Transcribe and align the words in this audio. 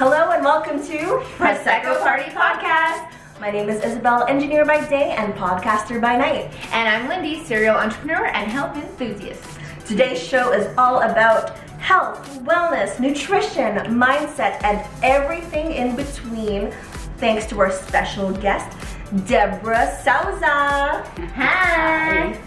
Hello 0.00 0.30
and 0.30 0.42
welcome 0.42 0.82
to 0.86 0.96
Prosecco 1.36 2.00
Party 2.00 2.30
Podcast. 2.30 3.12
My 3.38 3.50
name 3.50 3.68
is 3.68 3.84
Isabel, 3.84 4.24
engineer 4.24 4.64
by 4.64 4.82
day 4.88 5.10
and 5.10 5.34
podcaster 5.34 6.00
by 6.00 6.16
night. 6.16 6.50
And 6.72 6.88
I'm 6.88 7.06
Lindy, 7.06 7.44
serial 7.44 7.76
entrepreneur 7.76 8.24
and 8.24 8.50
health 8.50 8.74
enthusiast. 8.78 9.44
Today's 9.84 10.18
show 10.18 10.52
is 10.52 10.74
all 10.78 11.02
about 11.02 11.50
health, 11.80 12.26
wellness, 12.44 12.98
nutrition, 12.98 13.76
mindset, 14.00 14.64
and 14.64 14.82
everything 15.02 15.72
in 15.72 15.94
between. 15.94 16.72
Thanks 17.18 17.44
to 17.48 17.60
our 17.60 17.70
special 17.70 18.32
guest, 18.32 18.74
Deborah 19.26 19.94
Souza. 20.02 21.04
Hi. 21.34 22.40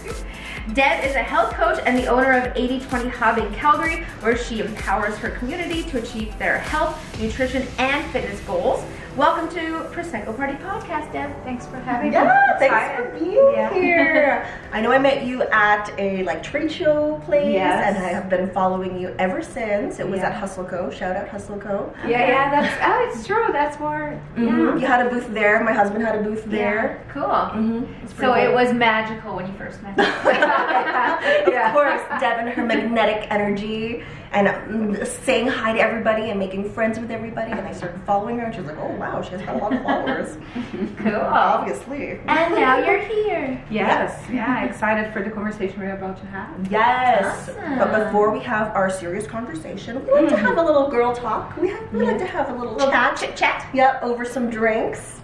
Deb 0.72 1.04
is 1.04 1.16
a 1.16 1.20
health 1.20 1.54
coach 1.56 1.78
and 1.86 1.98
the 1.98 2.08
owner 2.08 2.32
of 2.32 2.56
8020 2.56 3.10
Hub 3.10 3.38
in 3.38 3.54
Calgary, 3.54 4.06
where 4.22 4.38
she 4.38 4.62
empowers 4.62 5.18
her 5.18 5.32
community 5.32 5.84
to 5.84 6.02
achieve 6.02 6.38
their 6.40 6.58
health, 6.58 6.98
nutrition, 7.20 7.68
and 7.78 8.10
fitness 8.12 8.40
goals. 8.42 8.82
Welcome 9.16 9.48
to 9.50 9.88
Prosecco 9.94 10.36
Party 10.36 10.54
Podcast, 10.56 11.14
Deb. 11.14 11.30
Thanks 11.44 11.68
for 11.68 11.78
having 11.78 12.10
me. 12.10 12.16
Yeah, 12.16 12.58
thanks 12.58 12.96
for 13.00 13.20
being 13.20 13.36
Yeah. 13.54 13.72
here. 13.72 14.48
I 14.72 14.82
know 14.82 14.92
I 14.92 14.98
met 14.98 15.24
you 15.24 15.44
at 15.44 15.94
a 16.00 16.24
like 16.24 16.42
trade 16.42 16.72
show 16.72 17.22
place, 17.26 17.54
Yes. 17.54 17.96
and 17.96 18.04
I 18.04 18.10
have 18.10 18.28
been 18.28 18.50
following 18.50 18.98
you 19.00 19.14
ever 19.20 19.44
since. 19.44 20.00
It 20.00 20.10
was 20.10 20.22
Yeah. 20.22 20.30
at 20.30 20.34
Hustle 20.34 20.64
Co. 20.66 20.90
Shout 20.90 21.16
out 21.16 21.28
Hustle 21.28 21.60
Co. 21.60 21.94
Yeah, 22.08 22.28
yeah, 22.28 22.50
that's 22.50 22.74
oh, 22.84 23.10
it's 23.12 23.28
true. 23.28 23.46
That's 23.52 23.80
more. 23.80 24.20
Mhm. 24.36 24.82
You 24.82 24.88
had 24.88 25.06
a 25.06 25.10
booth 25.12 25.32
there. 25.32 25.64
My 25.64 25.74
husband 25.74 26.04
had 26.04 26.16
a 26.16 26.24
booth 26.24 26.46
there. 26.46 27.00
Yeah, 27.06 27.14
cool. 27.14 27.24
Mm-hmm. 27.62 28.08
So 28.20 28.34
it 28.34 28.52
was 28.52 28.74
magical 28.74 29.36
when 29.36 29.46
you 29.46 29.54
first 29.60 29.80
met 29.84 29.96
me. 29.98 30.06
Of 31.64 31.72
course, 31.74 32.02
Deb 32.20 32.40
and 32.40 32.50
her 32.50 32.64
magnetic 32.64 33.28
energy 33.32 34.04
and 34.34 34.48
mm, 34.48 35.08
saying 35.08 35.48
hi 35.48 35.74
to 35.74 35.80
everybody 35.80 36.30
and 36.30 36.40
making 36.40 36.70
friends 36.72 37.00
with 37.00 37.12
everybody. 37.12 37.52
And 37.52 37.62
I 37.62 37.72
started 37.72 38.02
following 38.02 38.40
her, 38.40 38.46
and 38.46 38.54
she 38.54 38.62
was 38.62 38.70
like, 38.70 38.80
"Oh 38.80 38.96
wow, 38.96 39.22
she 39.22 39.32
has 39.32 39.42
got 39.44 39.56
a 39.56 39.60
lot 39.60 39.74
of 39.74 39.84
followers." 39.84 40.38
cool. 40.98 41.16
Obviously. 41.16 42.20
And 42.28 42.56
now 42.56 42.80
you're 42.80 43.00
here. 43.00 43.64
Yes, 43.70 44.24
yeah, 44.32 44.66
excited 44.66 45.14
for 45.14 45.24
the 45.24 45.30
conversation 45.30 45.80
we're 45.80 45.96
about 45.96 46.18
to 46.18 46.26
have. 46.28 46.72
Yes. 46.72 47.50
Awesome. 47.50 47.78
But 47.78 48.06
before 48.06 48.32
we 48.32 48.40
have 48.40 48.76
our 48.76 48.90
serious 48.90 49.28
conversation, 49.28 50.06
we 50.06 50.12
like 50.12 50.30
to 50.30 50.38
have 50.38 50.58
a 50.58 50.64
little 50.64 50.90
girl 50.90 51.16
talk. 51.16 51.56
We, 51.58 51.70
have, 51.70 51.94
we 51.94 52.04
like 52.04 52.18
to 52.18 52.26
have 52.26 52.50
a 52.50 52.54
little 52.54 52.78
chat. 52.78 53.18
Chit 53.18 53.36
chat. 53.36 53.70
Yep, 53.74 54.02
over 54.02 54.26
some 54.26 54.50
drinks. 54.50 55.22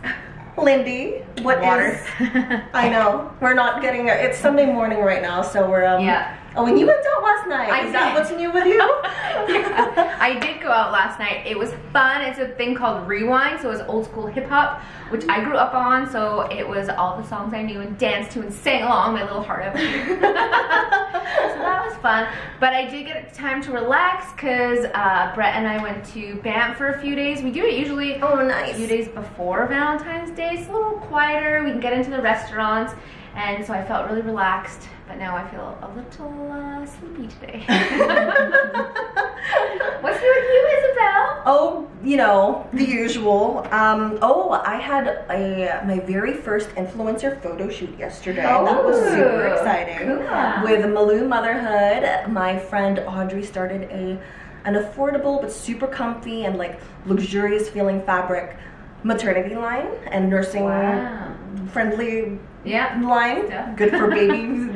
Lindy, 0.58 1.24
what 1.42 1.60
is? 1.60 1.64
Water. 1.64 2.70
I 2.74 2.90
know 2.90 3.34
we're 3.40 3.54
not 3.54 3.82
getting. 3.82 4.10
A, 4.10 4.14
it's 4.14 4.38
Sunday 4.38 4.66
morning 4.66 5.00
right 5.00 5.22
now, 5.22 5.42
so 5.42 5.70
we're 5.70 5.86
um. 5.86 6.04
Yeah. 6.04 6.39
Oh, 6.56 6.66
and 6.66 6.80
you 6.80 6.88
went 6.88 7.06
out 7.06 7.24
last 7.24 7.48
night. 7.48 7.70
I 7.70 7.86
is 7.86 7.94
that 7.94 8.14
did. 8.14 8.20
what's 8.20 8.32
new 8.32 8.52
with 8.52 8.66
you? 8.66 8.82
I 8.82 10.38
did 10.42 10.62
go 10.62 10.70
out 10.72 10.92
last 10.92 11.20
night. 11.20 11.46
It 11.46 11.58
was 11.58 11.74
fun. 11.94 12.22
It's 12.22 12.40
a 12.40 12.48
thing 12.48 12.74
called 12.76 13.08
Rewind, 13.08 13.62
so 13.62 13.70
it 13.70 13.74
was 13.74 13.82
old 13.82 14.06
school 14.06 14.26
hip 14.26 14.48
hop, 14.48 14.82
which 15.10 15.26
I 15.30 15.44
grew 15.44 15.58
up 15.58 15.74
on. 15.74 16.10
So 16.10 16.42
it 16.52 16.68
was 16.68 16.90
all 16.90 17.22
the 17.22 17.28
songs 17.28 17.54
I 17.54 17.62
knew 17.62 17.82
and 17.82 17.98
danced 17.98 18.32
to 18.32 18.42
and 18.42 18.52
sang 18.52 18.84
along 18.84 19.14
my 19.14 19.24
little 19.24 19.44
heart 19.44 19.64
out. 19.64 19.78
so 19.78 20.20
that 20.20 21.86
was 21.86 21.96
fun. 21.98 22.28
But 22.60 22.74
I 22.74 22.90
did 22.90 23.06
get 23.06 23.34
time 23.34 23.62
to 23.64 23.72
relax 23.72 24.32
because 24.34 24.86
uh, 24.94 25.32
Brett 25.36 25.56
and 25.56 25.68
I 25.68 25.82
went 25.82 26.04
to 26.14 26.36
Banff 26.42 26.78
for 26.78 26.90
a 26.90 27.02
few 27.02 27.16
days. 27.16 27.44
We 27.44 27.52
do 27.52 27.64
it 27.64 27.76
usually 27.76 28.16
oh, 28.22 28.40
a 28.40 28.74
few 28.74 28.88
days 28.88 29.08
before 29.08 29.68
Valentine's 29.68 30.32
Day. 30.32 30.56
It's 30.58 30.68
a 30.68 30.72
little 30.72 30.94
quieter. 30.94 31.64
We 31.64 31.72
can 31.72 31.80
get 31.80 31.94
into 31.94 32.10
the 32.10 32.22
restaurants. 32.22 32.94
And 33.40 33.66
so 33.66 33.74
I 33.74 33.86
felt 33.86 34.10
really 34.10 34.22
relaxed, 34.22 34.90
but 35.08 35.18
now 35.18 35.34
I 35.34 35.48
feel 35.48 35.78
a 35.82 35.88
little 35.96 36.52
uh, 36.52 36.86
sleepy 36.86 37.28
today. 37.28 37.60
What's 40.02 40.22
new 40.22 40.34
with 40.36 40.50
you, 40.52 40.68
Isabel? 40.78 41.44
Oh, 41.46 41.88
you 42.04 42.18
know 42.18 42.68
the 42.74 42.84
usual. 42.84 43.66
Um, 43.72 44.20
oh, 44.22 44.50
I 44.52 44.76
had 44.76 45.08
a 45.30 45.82
my 45.86 46.00
very 46.00 46.34
first 46.34 46.68
influencer 46.72 47.42
photo 47.42 47.70
shoot 47.70 47.98
yesterday. 47.98 48.42
that 48.42 48.84
was 48.84 48.98
super 49.10 49.48
exciting. 49.48 50.00
cool. 50.00 50.18
With 50.64 50.84
Malou 50.86 51.26
Motherhood, 51.26 52.28
my 52.30 52.60
friend 52.60 53.00
Audrey 53.08 53.46
started 53.46 53.84
a 53.84 54.20
an 54.66 54.74
affordable 54.74 55.40
but 55.42 55.50
super 55.50 55.88
comfy 55.88 56.44
and 56.44 56.58
like 56.58 56.78
luxurious 57.06 57.70
feeling 57.70 58.02
fabric 58.02 58.58
maternity 59.04 59.56
line 59.56 59.88
and 60.12 60.30
nursing 60.30 60.64
Wow. 60.66 61.34
friendly 61.72 62.38
Yeah. 62.64 63.00
line, 63.02 63.46
Yeah. 63.50 63.72
good 63.76 63.92
for 63.92 64.08
babies 64.20 64.70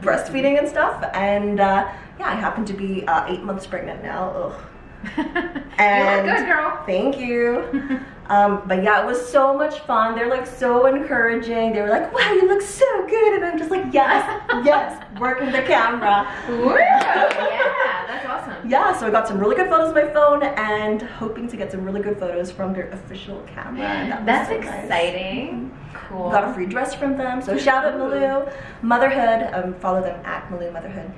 breastfeeding 0.00 0.58
and 0.58 0.68
stuff. 0.68 1.02
And 1.14 1.60
uh, 1.60 1.88
yeah, 2.18 2.26
I 2.28 2.34
happen 2.34 2.64
to 2.64 2.72
be 2.72 3.04
uh, 3.06 3.26
eight 3.28 3.42
months 3.42 3.66
pregnant 3.66 4.02
now. 4.02 4.30
Ugh. 4.30 4.52
you 5.16 5.22
look 5.22 6.24
good, 6.24 6.46
girl. 6.46 6.82
Thank 6.86 7.18
you. 7.18 8.00
Um, 8.28 8.62
but 8.66 8.82
yeah, 8.82 9.02
it 9.02 9.06
was 9.06 9.26
so 9.26 9.56
much 9.56 9.80
fun. 9.80 10.14
They're 10.14 10.28
like 10.28 10.46
so 10.46 10.86
encouraging. 10.86 11.72
They 11.72 11.80
were 11.80 11.88
like, 11.88 12.12
"Wow, 12.12 12.32
you 12.32 12.46
look 12.46 12.60
so 12.60 13.06
good," 13.06 13.34
and 13.36 13.44
I'm 13.44 13.56
just 13.58 13.70
like, 13.70 13.86
"Yes, 13.92 14.42
yes," 14.64 15.02
working 15.18 15.50
the 15.50 15.62
camera. 15.62 16.26
Yeah, 16.48 18.06
that's 18.06 18.26
awesome. 18.26 18.68
Yeah, 18.68 18.96
so 18.96 19.06
I 19.06 19.10
got 19.10 19.26
some 19.26 19.38
really 19.38 19.56
good 19.56 19.68
photos 19.68 19.94
with 19.94 20.04
my 20.06 20.12
phone, 20.12 20.42
and 20.42 21.00
hoping 21.02 21.48
to 21.48 21.56
get 21.56 21.70
some 21.72 21.84
really 21.84 22.00
good 22.02 22.18
photos 22.18 22.50
from 22.50 22.72
their 22.72 22.88
official 22.90 23.40
camera. 23.54 23.80
that 23.82 24.26
That's 24.26 24.48
so 24.48 24.58
nice. 24.60 24.84
exciting. 24.84 25.76
Cool. 25.94 26.30
Got 26.30 26.48
a 26.48 26.52
free 26.54 26.66
dress 26.66 26.94
from 26.94 27.16
them. 27.16 27.40
So 27.42 27.56
shout 27.56 27.84
out 27.84 27.94
Malou 27.94 28.52
Motherhood. 28.82 29.50
Um, 29.54 29.74
follow 29.74 30.00
them 30.02 30.20
at 30.24 30.48
Malou 30.50 30.72
Motherhood. 30.72 31.10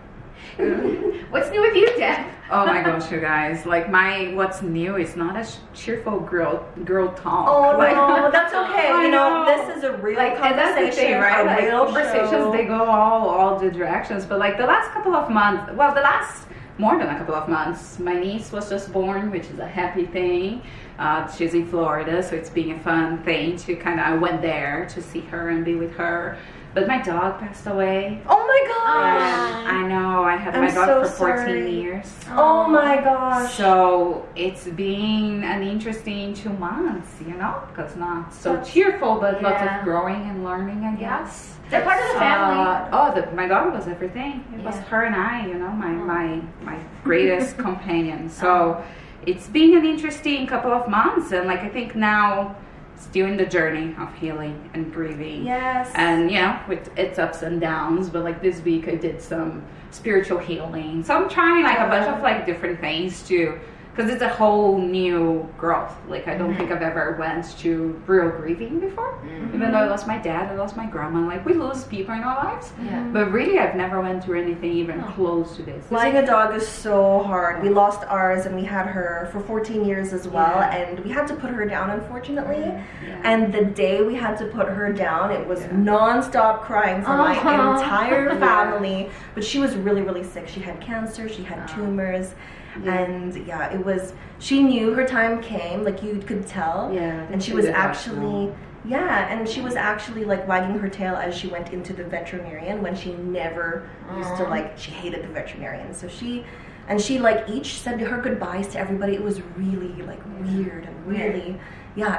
What's 1.31 1.51
new 1.51 1.61
with 1.61 1.75
you, 1.77 1.87
Deb? 1.97 2.27
Oh 2.51 2.67
my 2.67 2.83
gosh, 2.83 3.11
you 3.13 3.21
guys! 3.21 3.65
Like 3.65 3.89
my 3.91 4.33
what's 4.35 4.61
new 4.63 4.97
is 4.97 5.15
not 5.17 5.37
a 5.37 5.47
cheerful 5.73 6.19
girl 6.21 6.67
girl 6.85 7.13
talk. 7.13 7.49
Oh 7.49 7.79
like, 7.79 7.95
no, 7.95 8.31
that's 8.31 8.53
okay. 8.53 8.89
I 8.93 9.05
You 9.05 9.11
know, 9.11 9.45
know. 9.45 9.67
this 9.67 9.77
is 9.77 9.85
a 9.85 9.93
real 9.99 10.17
Like 10.19 10.33
and 10.41 10.59
that's 10.59 10.75
the 10.75 10.81
conversation, 10.87 11.13
thing, 11.13 11.21
right? 11.21 11.43
a 11.43 11.45
Like 11.47 11.61
real 11.63 11.85
conversations, 11.85 12.31
show. 12.31 12.53
they 12.53 12.65
go 12.65 12.85
all 12.85 13.29
all 13.29 13.59
the 13.59 13.71
directions. 13.71 14.27
But 14.27 14.39
like 14.41 14.59
the 14.59 14.67
last 14.67 14.91
couple 14.93 15.15
of 15.15 15.31
months, 15.31 15.73
well, 15.75 15.95
the 15.95 16.01
last 16.01 16.47
more 16.79 16.99
than 16.99 17.09
a 17.09 17.19
couple 17.19 17.35
of 17.35 17.49
months, 17.49 17.99
my 17.99 18.15
niece 18.15 18.51
was 18.53 18.69
just 18.71 18.93
born, 18.93 19.31
which 19.31 19.45
is 19.47 19.59
a 19.59 19.67
happy 19.69 20.07
thing. 20.07 20.63
Uh, 20.99 21.31
she's 21.31 21.55
in 21.55 21.67
Florida, 21.67 22.23
so 22.23 22.35
it's 22.35 22.51
been 22.51 22.73
a 22.73 22.81
fun 22.81 23.23
thing 23.23 23.57
to 23.59 23.77
kind 23.77 24.01
of. 24.01 24.07
I 24.07 24.15
went 24.17 24.43
there 24.43 24.87
to 24.95 25.01
see 25.01 25.21
her 25.21 25.51
and 25.51 25.65
be 25.65 25.77
with 25.77 25.93
her. 25.97 26.37
But 26.73 26.87
my 26.87 27.03
dog 27.03 27.41
passed 27.41 27.67
away. 27.67 28.23
Oh 28.29 28.47
my 28.47 28.63
gosh. 28.69 29.67
I 29.73 29.89
know 29.89 30.23
I 30.23 30.37
had 30.37 30.55
I'm 30.55 30.63
my 30.65 30.71
dog 30.71 31.05
so 31.05 31.11
for 31.11 31.17
14 31.37 31.45
sorry. 31.47 31.75
years. 31.75 32.07
Oh 32.31 32.69
my 32.69 32.97
gosh. 33.01 33.55
So 33.55 34.29
it's 34.37 34.67
been 34.69 35.43
an 35.43 35.63
interesting 35.65 36.33
two 36.33 36.51
months, 36.51 37.09
you 37.27 37.35
know, 37.35 37.61
because 37.69 37.97
not 37.97 38.33
so 38.33 38.53
That's- 38.53 38.73
cheerful, 38.73 39.17
but 39.21 39.43
lots 39.43 39.63
of 39.63 39.83
growing 39.83 40.23
and 40.31 40.45
learning, 40.45 40.85
I 40.85 40.95
guess. 40.95 41.57
They're 41.71 41.83
part 41.83 42.01
of 42.03 42.09
the 42.13 42.19
family. 42.19 42.65
Uh, 42.65 42.89
oh, 42.93 43.15
the, 43.21 43.31
my 43.35 43.47
dog 43.49 43.73
was 43.73 43.87
everything. 43.89 44.45
It 44.57 44.63
was 44.65 44.77
her 44.91 45.05
and 45.05 45.15
I, 45.15 45.47
you 45.47 45.55
know, 45.55 45.71
my 45.71 45.91
Oh. 45.91 46.05
my 46.15 46.41
my 46.63 46.79
greatest 47.05 47.59
companion. 47.67 48.29
So 48.31 48.83
it's 49.27 49.49
been 49.49 49.77
an 49.77 49.85
interesting 49.87 50.47
couple 50.47 50.73
of 50.73 50.89
months, 50.89 51.33
and 51.33 51.47
like 51.47 51.61
I 51.61 51.69
think 51.69 51.95
now, 51.95 52.57
still 53.01 53.27
in 53.27 53.37
the 53.37 53.47
journey 53.47 53.95
of 53.99 54.15
healing 54.15 54.71
and 54.75 54.93
grieving. 54.93 55.45
yes. 55.45 55.91
And 55.95 56.31
you 56.31 56.41
know, 56.41 56.61
with 56.69 56.97
its 56.99 57.19
ups 57.19 57.43
and 57.43 57.61
downs, 57.61 58.09
but 58.11 58.23
like 58.25 58.43
this 58.43 58.61
week 58.63 58.89
I 58.89 58.95
did 58.95 59.21
some 59.21 59.65
spiritual 59.91 60.39
healing. 60.39 61.03
So 61.03 61.15
I'm 61.17 61.29
trying 61.29 61.65
like 61.65 61.79
a 61.79 61.89
bunch 61.89 62.07
of 62.07 62.23
like 62.23 62.47
different 62.47 62.81
things 62.81 63.27
to 63.29 63.59
because 64.01 64.15
it's 64.15 64.23
a 64.23 64.29
whole 64.29 64.79
new 64.79 65.47
growth. 65.59 65.93
Like 66.09 66.27
I 66.27 66.35
don't 66.35 66.51
mm-hmm. 66.51 66.59
think 66.59 66.71
I've 66.71 66.81
ever 66.81 67.17
went 67.19 67.59
to 67.59 68.03
real 68.07 68.31
grieving 68.31 68.81
before. 68.81 69.13
Mm-hmm. 69.19 69.55
Even 69.57 69.73
though 69.73 69.79
I 69.79 69.89
lost 69.89 70.07
my 70.07 70.17
dad, 70.17 70.51
I 70.51 70.55
lost 70.55 70.75
my 70.75 70.87
grandma. 70.87 71.27
Like 71.27 71.45
we 71.45 71.53
lose 71.53 71.85
people 71.85 72.15
in 72.15 72.23
our 72.23 72.45
lives, 72.45 72.73
Yeah. 72.83 73.03
but 73.13 73.31
really 73.31 73.59
I've 73.59 73.77
never 73.77 74.01
went 74.01 74.25
through 74.25 74.41
anything 74.41 74.73
even 74.73 75.03
close 75.03 75.55
to 75.57 75.63
this. 75.63 75.91
Losing 75.91 76.17
a 76.17 76.25
dog 76.25 76.55
is 76.55 76.67
so 76.67 77.23
hard. 77.25 77.63
We 77.63 77.69
lost 77.69 78.03
ours 78.09 78.47
and 78.47 78.57
we 78.57 78.65
had 78.65 78.87
her 78.87 79.29
for 79.33 79.41
14 79.41 79.85
years 79.85 80.15
as 80.15 80.27
well, 80.27 80.57
Yeah. 80.57 80.77
and 80.77 81.01
we 81.01 81.11
had 81.11 81.27
to 81.29 81.35
put 81.35 81.51
her 81.51 81.67
down, 81.67 81.91
unfortunately. 81.91 82.63
Yeah. 82.63 83.21
And 83.25 83.53
the 83.53 83.67
day 83.67 84.01
we 84.03 84.15
had 84.15 84.39
to 84.39 84.47
put 84.47 84.67
her 84.67 84.93
down, 84.95 85.31
it 85.31 85.47
was 85.47 85.61
Yeah. 85.61 85.77
non-stop 85.77 86.63
crying 86.63 87.03
for 87.03 87.17
my 87.19 87.37
Aw. 87.37 87.77
entire 87.77 88.31
Yeah. 88.31 88.39
family. 88.47 89.11
But 89.35 89.45
she 89.45 89.59
was 89.59 89.77
really, 89.77 90.01
really 90.01 90.25
sick. 90.25 90.49
She 90.49 90.61
had 90.61 90.81
cancer. 90.81 91.29
She 91.29 91.43
had 91.43 91.59
Oh. 91.65 91.75
tumors. 91.75 92.35
Yeah. 92.83 92.99
And 92.99 93.47
yeah, 93.47 93.73
it 93.73 93.85
was. 93.85 94.13
She 94.39 94.63
knew 94.63 94.93
her 94.93 95.07
time 95.07 95.43
came, 95.43 95.85
like 95.85 96.03
you 96.03 96.19
could 96.21 96.47
tell. 96.47 96.91
Yeah, 96.93 97.27
And 97.31 97.43
she 97.43 97.51
she 97.51 97.57
was 97.57 97.67
that, 97.67 97.75
actually, 97.75 98.53
yeah, 98.85 99.29
and 99.29 99.49
she 99.49 99.61
was 99.61 99.75
actually 99.77 100.25
like 100.25 100.47
wagging 100.49 100.79
her 100.79 100.89
tail 100.89 101.15
as 101.17 101.35
she 101.37 101.49
went 101.49 101.73
into 101.73 101.93
the 101.93 102.05
veterinarian 102.05 102.81
when 102.83 102.95
she 102.95 103.13
never 103.15 103.89
used 104.17 104.37
to 104.37 104.45
like. 104.45 104.79
She 104.79 104.91
hated 104.91 105.23
the 105.23 105.29
veterinarian, 105.29 105.93
so 105.95 106.09
she 106.09 106.45
and 106.89 107.01
she 107.01 107.19
like 107.19 107.49
each 107.49 107.81
said 107.81 108.01
her 108.01 108.21
goodbyes 108.21 108.69
to 108.69 108.79
everybody. 108.79 109.15
It 109.15 109.23
was 109.23 109.41
really 109.57 110.03
like 110.03 110.21
weird 110.41 110.85
and 110.85 111.07
really, 111.07 111.51
yeah, 111.51 111.57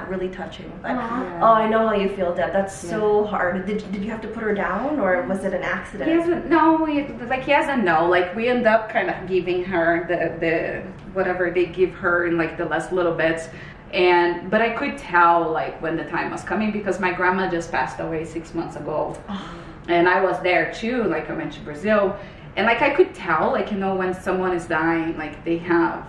really 0.10 0.30
touching. 0.30 0.72
But 0.82 0.92
Aw. 0.92 1.40
oh, 1.42 1.54
I 1.54 1.70
know 1.70 1.88
how 1.88 1.96
you 1.96 2.10
feel, 2.10 2.34
Deb. 2.36 2.52
That's 2.52 2.76
so 2.76 3.26
hard. 3.26 3.66
Did 3.66 3.92
did 3.92 4.04
you 4.04 4.12
have 4.12 4.22
to 4.22 4.28
put 4.28 4.44
her 4.44 4.54
down, 4.54 5.00
or 5.00 5.22
was 5.24 5.44
it 5.44 5.54
an 5.54 5.64
accident? 5.64 6.10
He 6.10 6.18
doesn't 6.18 6.50
no, 6.50 6.86
he, 6.86 7.04
like 7.26 7.44
he 7.44 7.52
doesn't 7.52 7.84
know. 7.84 8.08
Like 8.08 8.36
we 8.36 8.48
end 8.48 8.68
up 8.68 8.90
kind 8.90 9.10
of 9.10 9.28
giving 9.28 9.64
her 9.66 10.06
the 10.08 10.40
the 10.40 10.84
whatever 11.14 11.52
they 11.52 11.66
give 11.66 11.92
her 11.92 12.28
in 12.28 12.38
like 12.38 12.58
the 12.58 12.66
last 12.66 12.92
little 12.92 13.14
bits. 13.14 13.48
And 13.94 14.50
but 14.50 14.62
I 14.62 14.70
could 14.72 14.98
tell 14.98 15.52
like 15.52 15.82
when 15.82 15.98
the 15.98 16.06
time 16.06 16.32
was 16.32 16.44
coming 16.44 16.72
because 16.72 17.00
my 17.00 17.12
grandma 17.12 17.50
just 17.50 17.72
passed 17.72 18.00
away 18.00 18.26
six 18.26 18.54
months 18.54 18.76
ago, 18.76 19.18
oh. 19.30 19.64
and 19.88 20.08
I 20.08 20.22
was 20.22 20.42
there 20.42 20.74
too. 20.74 21.04
Like 21.04 21.30
I 21.30 21.34
went 21.34 21.54
to 21.54 21.60
Brazil, 21.62 22.16
and 22.56 22.66
like 22.66 22.82
I 22.82 22.92
could 22.92 23.14
tell 23.14 23.52
like 23.52 23.72
you 23.72 23.78
know 23.78 23.96
when 23.96 24.14
someone 24.14 24.54
is 24.54 24.66
dying, 24.66 25.18
like 25.18 25.44
they 25.44 25.58
have 25.58 26.08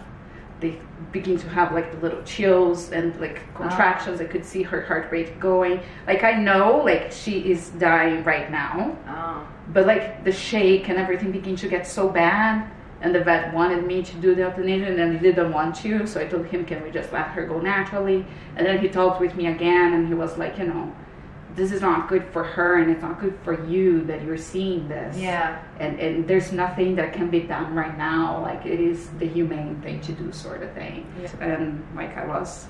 they 0.62 0.78
begin 1.10 1.36
to 1.38 1.48
have 1.50 1.72
like 1.72 1.92
the 1.92 1.98
little 1.98 2.22
chills 2.22 2.90
and 2.92 3.18
like 3.20 3.42
ah. 3.54 3.58
contractions. 3.58 4.20
I 4.20 4.24
could 4.24 4.44
see 4.44 4.62
her 4.62 4.80
heart 4.80 5.12
rate 5.12 5.38
going. 5.38 5.80
Like 6.06 6.22
I 6.24 6.32
know 6.32 6.82
like 6.82 7.12
she 7.12 7.50
is 7.50 7.68
dying 7.70 8.24
right 8.24 8.50
now 8.50 8.96
Oh. 9.08 9.46
but 9.74 9.86
like 9.86 10.24
the 10.24 10.32
shake 10.32 10.88
and 10.88 10.98
everything 10.98 11.32
began 11.32 11.56
to 11.56 11.68
get 11.68 11.86
so 11.86 12.08
bad 12.08 12.70
and 13.02 13.14
the 13.14 13.22
vet 13.22 13.52
wanted 13.52 13.84
me 13.84 14.02
to 14.02 14.16
do 14.16 14.34
the 14.34 14.42
euthanasia 14.42 14.86
and 15.02 15.12
he 15.12 15.18
didn't 15.18 15.52
want 15.52 15.74
to 15.74 16.06
so 16.06 16.20
i 16.20 16.24
told 16.24 16.46
him 16.46 16.64
can 16.64 16.82
we 16.82 16.90
just 16.90 17.12
let 17.12 17.26
her 17.28 17.44
go 17.46 17.60
naturally 17.60 18.24
and 18.56 18.66
then 18.66 18.78
he 18.78 18.88
talked 18.88 19.20
with 19.20 19.34
me 19.34 19.48
again 19.48 19.94
and 19.94 20.06
he 20.06 20.14
was 20.14 20.38
like 20.38 20.56
you 20.58 20.64
know 20.64 20.94
this 21.54 21.70
is 21.72 21.80
not 21.80 22.08
good 22.08 22.24
for 22.32 22.42
her 22.44 22.76
and 22.80 22.90
it's 22.90 23.02
not 23.02 23.20
good 23.20 23.38
for 23.44 23.64
you 23.66 24.02
that 24.04 24.22
you're 24.22 24.38
seeing 24.38 24.88
this 24.88 25.16
Yeah. 25.18 25.62
and 25.78 25.98
and 26.00 26.26
there's 26.28 26.52
nothing 26.52 26.96
that 26.96 27.12
can 27.12 27.28
be 27.30 27.40
done 27.40 27.74
right 27.74 27.96
now 27.98 28.40
like 28.42 28.64
it 28.66 28.80
is 28.80 29.08
the 29.18 29.26
humane 29.26 29.80
thing 29.82 30.00
to 30.02 30.12
do 30.12 30.32
sort 30.32 30.62
of 30.62 30.72
thing 30.72 31.06
Yeah. 31.20 31.30
and 31.40 31.84
like 31.94 32.16
i 32.16 32.24
was 32.26 32.66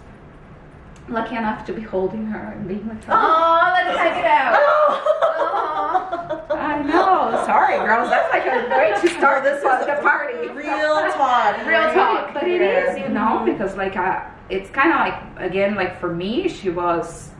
lucky 1.09 1.37
enough 1.37 1.65
to 1.67 1.73
be 1.73 1.83
holding 1.83 2.27
her 2.27 2.53
and 2.53 2.67
being 2.69 2.89
with 2.89 3.03
her 3.05 3.13
Oh, 3.15 3.73
let's 3.75 3.97
check 3.99 4.19
it 4.19 4.25
out. 4.25 4.55
Oh. 4.59 6.47
I 6.51 6.81
know. 6.83 7.43
Sorry, 7.45 7.77
girls. 7.79 8.09
That's 8.09 8.33
like 8.33 8.47
a 8.47 8.69
way 8.77 8.95
to 9.01 9.09
start 9.19 9.43
this 9.43 9.65
one, 9.65 9.81
the 9.81 10.01
party. 10.01 10.49
Real 10.49 11.11
talk. 11.13 11.67
Real 11.67 11.93
talk. 11.93 12.33
But 12.35 12.45
it 12.45 12.61
is, 12.63 12.99
you 12.99 13.09
know, 13.09 13.41
mm-hmm. 13.43 13.47
because 13.47 13.77
like 13.77 13.97
I, 13.97 14.31
it's 14.49 14.71
kind 14.71 14.93
of 14.93 15.01
like 15.01 15.51
again, 15.51 15.75
like 15.75 15.99
for 15.99 16.15
me, 16.15 16.49
she 16.49 16.71
was 16.71 17.32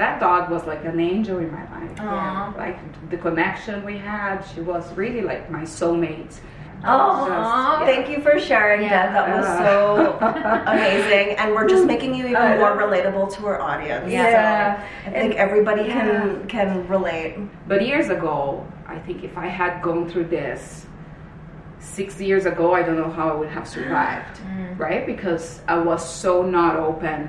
that 0.00 0.18
dog 0.18 0.50
was 0.50 0.64
like 0.64 0.84
an 0.86 0.98
angel 0.98 1.38
in 1.38 1.52
my 1.52 1.64
life. 1.78 2.00
Aw. 2.00 2.54
Like 2.56 2.78
the 3.10 3.18
connection 3.18 3.84
we 3.84 3.98
had, 3.98 4.40
she 4.42 4.62
was 4.62 4.90
really 4.94 5.20
like 5.20 5.50
my 5.50 5.62
soulmate. 5.62 6.40
Oh, 6.82 7.28
Just- 7.28 7.84
thank 7.84 8.08
you 8.08 8.22
for 8.22 8.40
sharing, 8.40 8.80
Yeah. 8.82 9.04
Deb. 9.04 9.12
That 9.12 9.36
was 9.36 9.46
so 9.66 10.16
amazing, 10.72 11.36
and 11.36 11.54
we're 11.54 11.68
just 11.68 11.84
making 11.84 12.14
you 12.14 12.24
even 12.24 12.36
I 12.36 12.56
more 12.56 12.74
relatable 12.78 13.36
to 13.36 13.46
our 13.46 13.60
audience. 13.60 14.10
Yeah. 14.10 14.80
so 15.04 15.10
I 15.10 15.12
think 15.12 15.34
everybody 15.34 15.84
can 15.84 16.48
can 16.48 16.88
relate. 16.88 17.36
But 17.68 17.86
years 17.86 18.08
ago, 18.08 18.66
I 18.86 18.98
think 18.98 19.22
if 19.22 19.36
I 19.36 19.48
had 19.48 19.82
gone 19.82 20.08
through 20.08 20.28
this 20.28 20.86
six 21.78 22.18
years 22.18 22.46
ago, 22.46 22.72
I 22.72 22.82
don't 22.82 22.96
know 22.96 23.10
how 23.10 23.28
I 23.28 23.34
would 23.34 23.50
have 23.50 23.68
survived, 23.68 24.40
mm. 24.40 24.78
right? 24.78 25.04
Because 25.04 25.60
I 25.68 25.76
was 25.76 26.02
so 26.02 26.42
not 26.42 26.76
open 26.76 27.28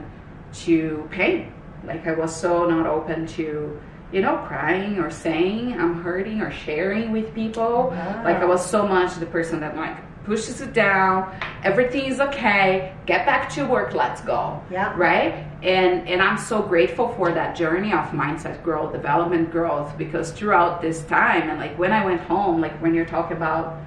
to 0.64 1.08
pain. 1.12 1.51
Like 1.86 2.08
I 2.08 2.14
was 2.14 2.36
so 2.36 2.68
not 2.68 2.86
open 2.86 3.26
to, 3.28 3.80
you 4.12 4.22
know, 4.22 4.38
crying 4.48 5.00
or 5.00 5.10
saying 5.10 5.74
I'm 5.80 6.02
hurting 6.04 6.42
or 6.42 6.52
sharing 6.52 7.12
with 7.12 7.34
people. 7.34 7.90
Like 8.24 8.38
I 8.38 8.46
was 8.46 8.64
so 8.66 8.88
much 8.88 9.16
the 9.16 9.26
person 9.26 9.60
that 9.62 9.76
like 9.76 9.98
pushes 10.26 10.62
it 10.62 10.74
down. 10.74 11.36
Everything 11.64 12.06
is 12.06 12.20
okay. 12.20 12.94
Get 13.08 13.26
back 13.26 13.50
to 13.54 13.66
work. 13.66 13.94
Let's 13.96 14.22
go 14.22 14.62
Yeah. 14.70 14.94
right 14.96 15.34
and 15.64 16.08
and 16.10 16.22
i'm 16.24 16.40
so 16.40 16.60
grateful 16.60 17.10
for 17.10 17.32
that 17.32 17.56
journey 17.56 17.94
of 17.94 18.06
mindset 18.10 18.64
growth 18.64 18.92
development 18.94 19.52
growth 19.52 19.96
because 19.96 20.32
throughout 20.32 20.82
this 20.82 21.04
time 21.06 21.50
and 21.52 21.60
like 21.60 21.78
when 21.78 21.92
i 21.92 22.04
went 22.04 22.20
home 22.22 22.60
like 22.60 22.74
when 22.82 22.96
you're 22.96 23.06
talking 23.06 23.38
about 23.38 23.78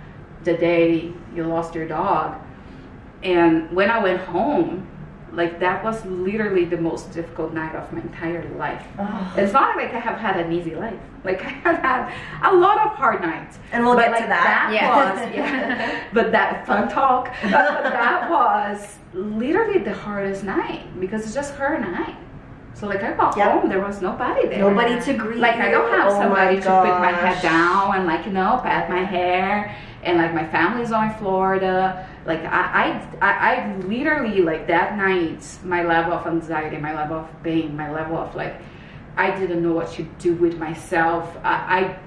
the 0.44 0.56
day 0.56 1.12
you 1.34 1.42
lost 1.44 1.74
your 1.74 1.88
dog 1.88 2.36
and 3.24 3.68
when 3.72 3.90
i 3.90 3.98
went 4.00 4.20
home 4.20 4.86
like 5.34 5.58
that 5.60 5.82
was 5.82 6.04
literally 6.06 6.64
the 6.64 6.76
most 6.76 7.12
difficult 7.12 7.52
night 7.52 7.74
of 7.74 7.90
my 7.92 8.00
entire 8.00 8.48
life 8.56 8.84
ah. 8.98 9.34
it's 9.36 9.52
not 9.52 9.76
like 9.76 9.92
i 9.94 9.98
have 9.98 10.18
had 10.18 10.36
an 10.38 10.52
easy 10.52 10.74
life 10.74 10.98
like 11.24 11.44
i 11.44 11.48
have 11.48 11.78
had 11.78 12.52
a 12.52 12.54
lot 12.54 12.78
of 12.86 12.92
hard 12.92 13.20
nights 13.20 13.58
And 13.72 13.84
we'll 13.84 13.94
But, 13.96 14.02
get 14.02 14.10
like, 14.12 14.22
to 14.22 14.28
that. 14.28 14.70
Yeah. 14.72 15.12
was 15.12 15.34
yeah. 15.34 16.04
but 16.12 16.30
that 16.32 16.66
fun 16.66 16.88
talk 16.88 17.24
but 17.42 17.50
that 18.00 18.30
was 18.38 18.98
literally 19.12 19.78
the 19.78 19.94
hardest 19.94 20.44
night 20.44 20.82
because 21.00 21.24
it's 21.24 21.34
just 21.34 21.54
her 21.54 21.74
and 21.74 21.84
i 21.96 22.16
so 22.74 22.86
like 22.86 23.02
i 23.02 23.12
got 23.12 23.36
Yeah. 23.36 23.52
home 23.60 23.68
there 23.68 23.80
was 23.80 24.00
nobody 24.02 24.48
there 24.48 24.58
Nobody 24.60 25.00
to 25.06 25.12
greet 25.14 25.38
like 25.38 25.56
i 25.56 25.70
don't 25.70 25.90
you. 25.90 25.96
have 25.98 26.12
Oh 26.12 26.20
somebody 26.20 26.56
my 26.56 26.60
to 26.62 26.70
put 26.86 27.00
my 27.08 27.12
head 27.12 27.42
down 27.42 27.94
and 27.96 28.06
like 28.06 28.26
you 28.26 28.32
know 28.32 28.60
pat 28.62 28.88
my 28.90 29.04
hair 29.04 29.74
and 30.04 30.18
like 30.18 30.34
my 30.34 30.46
family's 30.48 30.92
all 30.92 31.02
in 31.02 31.14
florida 31.14 32.08
like 32.26 32.40
I, 32.44 33.06
I 33.20 33.32
i 33.32 33.76
literally 33.78 34.40
like 34.40 34.66
that 34.68 34.96
night 34.96 35.46
my 35.64 35.82
level 35.82 36.12
of 36.12 36.26
anxiety 36.26 36.76
my 36.76 36.94
level 36.94 37.18
of 37.18 37.42
pain 37.42 37.76
my 37.76 37.90
level 37.90 38.16
of 38.16 38.34
like 38.34 38.60
i 39.16 39.36
didn't 39.38 39.62
know 39.62 39.72
what 39.72 39.92
to 39.92 40.02
do 40.18 40.34
with 40.34 40.58
myself 40.58 41.36
i, 41.42 41.80
I 41.80 41.98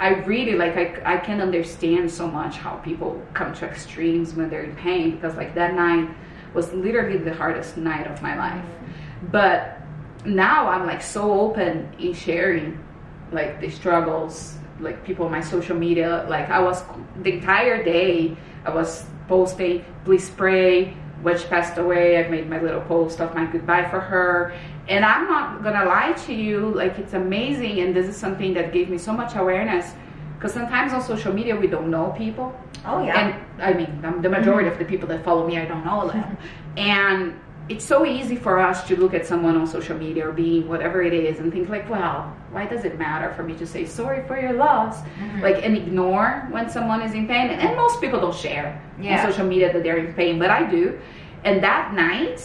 I 0.00 0.14
really 0.24 0.54
like 0.54 0.78
I, 0.78 1.16
I 1.16 1.18
can 1.18 1.42
understand 1.42 2.10
so 2.10 2.26
much 2.26 2.56
how 2.56 2.76
people 2.76 3.22
come 3.34 3.52
to 3.56 3.66
extremes 3.66 4.32
when 4.32 4.48
they're 4.48 4.62
in 4.62 4.74
pain 4.74 5.10
because 5.10 5.36
like 5.36 5.54
that 5.56 5.74
night 5.74 6.08
was 6.54 6.72
literally 6.72 7.18
the 7.18 7.34
hardest 7.34 7.76
night 7.76 8.06
of 8.06 8.22
my 8.22 8.36
life. 8.36 8.64
But 9.30 9.78
now 10.24 10.68
I'm 10.68 10.86
like 10.86 11.02
so 11.02 11.38
open 11.40 11.94
in 11.98 12.14
sharing 12.14 12.82
like 13.30 13.60
the 13.60 13.70
struggles, 13.70 14.56
like 14.80 15.04
people 15.04 15.26
on 15.26 15.32
my 15.32 15.40
social 15.40 15.76
media. 15.76 16.26
Like 16.28 16.50
I 16.50 16.60
was 16.60 16.82
the 17.22 17.32
entire 17.34 17.82
day 17.84 18.36
I 18.64 18.70
was 18.70 19.04
posting 19.28 19.84
please 20.04 20.28
pray 20.30 20.96
which 21.22 21.48
passed 21.48 21.78
away. 21.78 22.16
I've 22.16 22.30
made 22.30 22.48
my 22.48 22.60
little 22.60 22.80
post 22.80 23.20
of 23.20 23.34
my 23.34 23.44
goodbye 23.44 23.88
for 23.90 24.00
her. 24.00 24.54
And 24.88 25.04
I'm 25.04 25.26
not 25.28 25.62
gonna 25.62 25.84
lie 25.84 26.12
to 26.26 26.32
you, 26.32 26.70
like 26.70 26.98
it's 26.98 27.12
amazing 27.12 27.80
and 27.80 27.94
this 27.94 28.06
is 28.08 28.16
something 28.16 28.54
that 28.54 28.72
gave 28.72 28.88
me 28.88 28.98
so 28.98 29.12
much 29.12 29.36
awareness. 29.36 29.92
Because 30.34 30.54
sometimes 30.54 30.94
on 30.94 31.02
social 31.02 31.32
media 31.34 31.54
we 31.54 31.66
don't 31.66 31.90
know 31.90 32.14
people. 32.16 32.58
Oh 32.86 33.04
yeah. 33.04 33.20
And 33.20 33.62
I 33.62 33.74
mean, 33.74 34.00
the 34.22 34.28
majority 34.28 34.68
mm-hmm. 34.68 34.72
of 34.72 34.78
the 34.78 34.84
people 34.86 35.06
that 35.08 35.22
follow 35.22 35.46
me, 35.46 35.58
I 35.58 35.66
don't 35.66 35.84
know 35.84 36.08
them. 36.08 36.38
and 36.78 37.38
it's 37.68 37.84
so 37.84 38.04
easy 38.04 38.34
for 38.34 38.58
us 38.58 38.82
to 38.88 38.96
look 38.96 39.14
at 39.14 39.24
someone 39.26 39.56
on 39.56 39.66
social 39.66 39.96
media 39.96 40.26
or 40.28 40.32
being 40.32 40.66
whatever 40.68 41.02
it 41.02 41.12
is 41.14 41.38
and 41.38 41.52
think 41.52 41.68
like, 41.68 41.88
well, 41.88 42.36
why 42.50 42.66
does 42.66 42.84
it 42.84 42.98
matter 42.98 43.32
for 43.34 43.44
me 43.44 43.54
to 43.54 43.66
say 43.66 43.84
sorry 43.84 44.26
for 44.26 44.40
your 44.40 44.54
loss? 44.54 44.98
Mm-hmm. 45.02 45.40
Like, 45.42 45.64
and 45.64 45.76
ignore 45.76 46.48
when 46.50 46.68
someone 46.68 47.00
is 47.02 47.14
in 47.14 47.28
pain. 47.28 47.50
And 47.50 47.76
most 47.76 48.00
people 48.00 48.20
don't 48.20 48.34
share 48.34 48.82
Yeah. 49.00 49.24
on 49.24 49.30
social 49.32 49.46
media 49.46 49.72
that 49.72 49.82
they're 49.84 49.98
in 49.98 50.14
pain, 50.14 50.38
but 50.38 50.50
I 50.50 50.68
do. 50.68 50.98
And 51.44 51.62
that 51.62 51.94
night, 51.94 52.42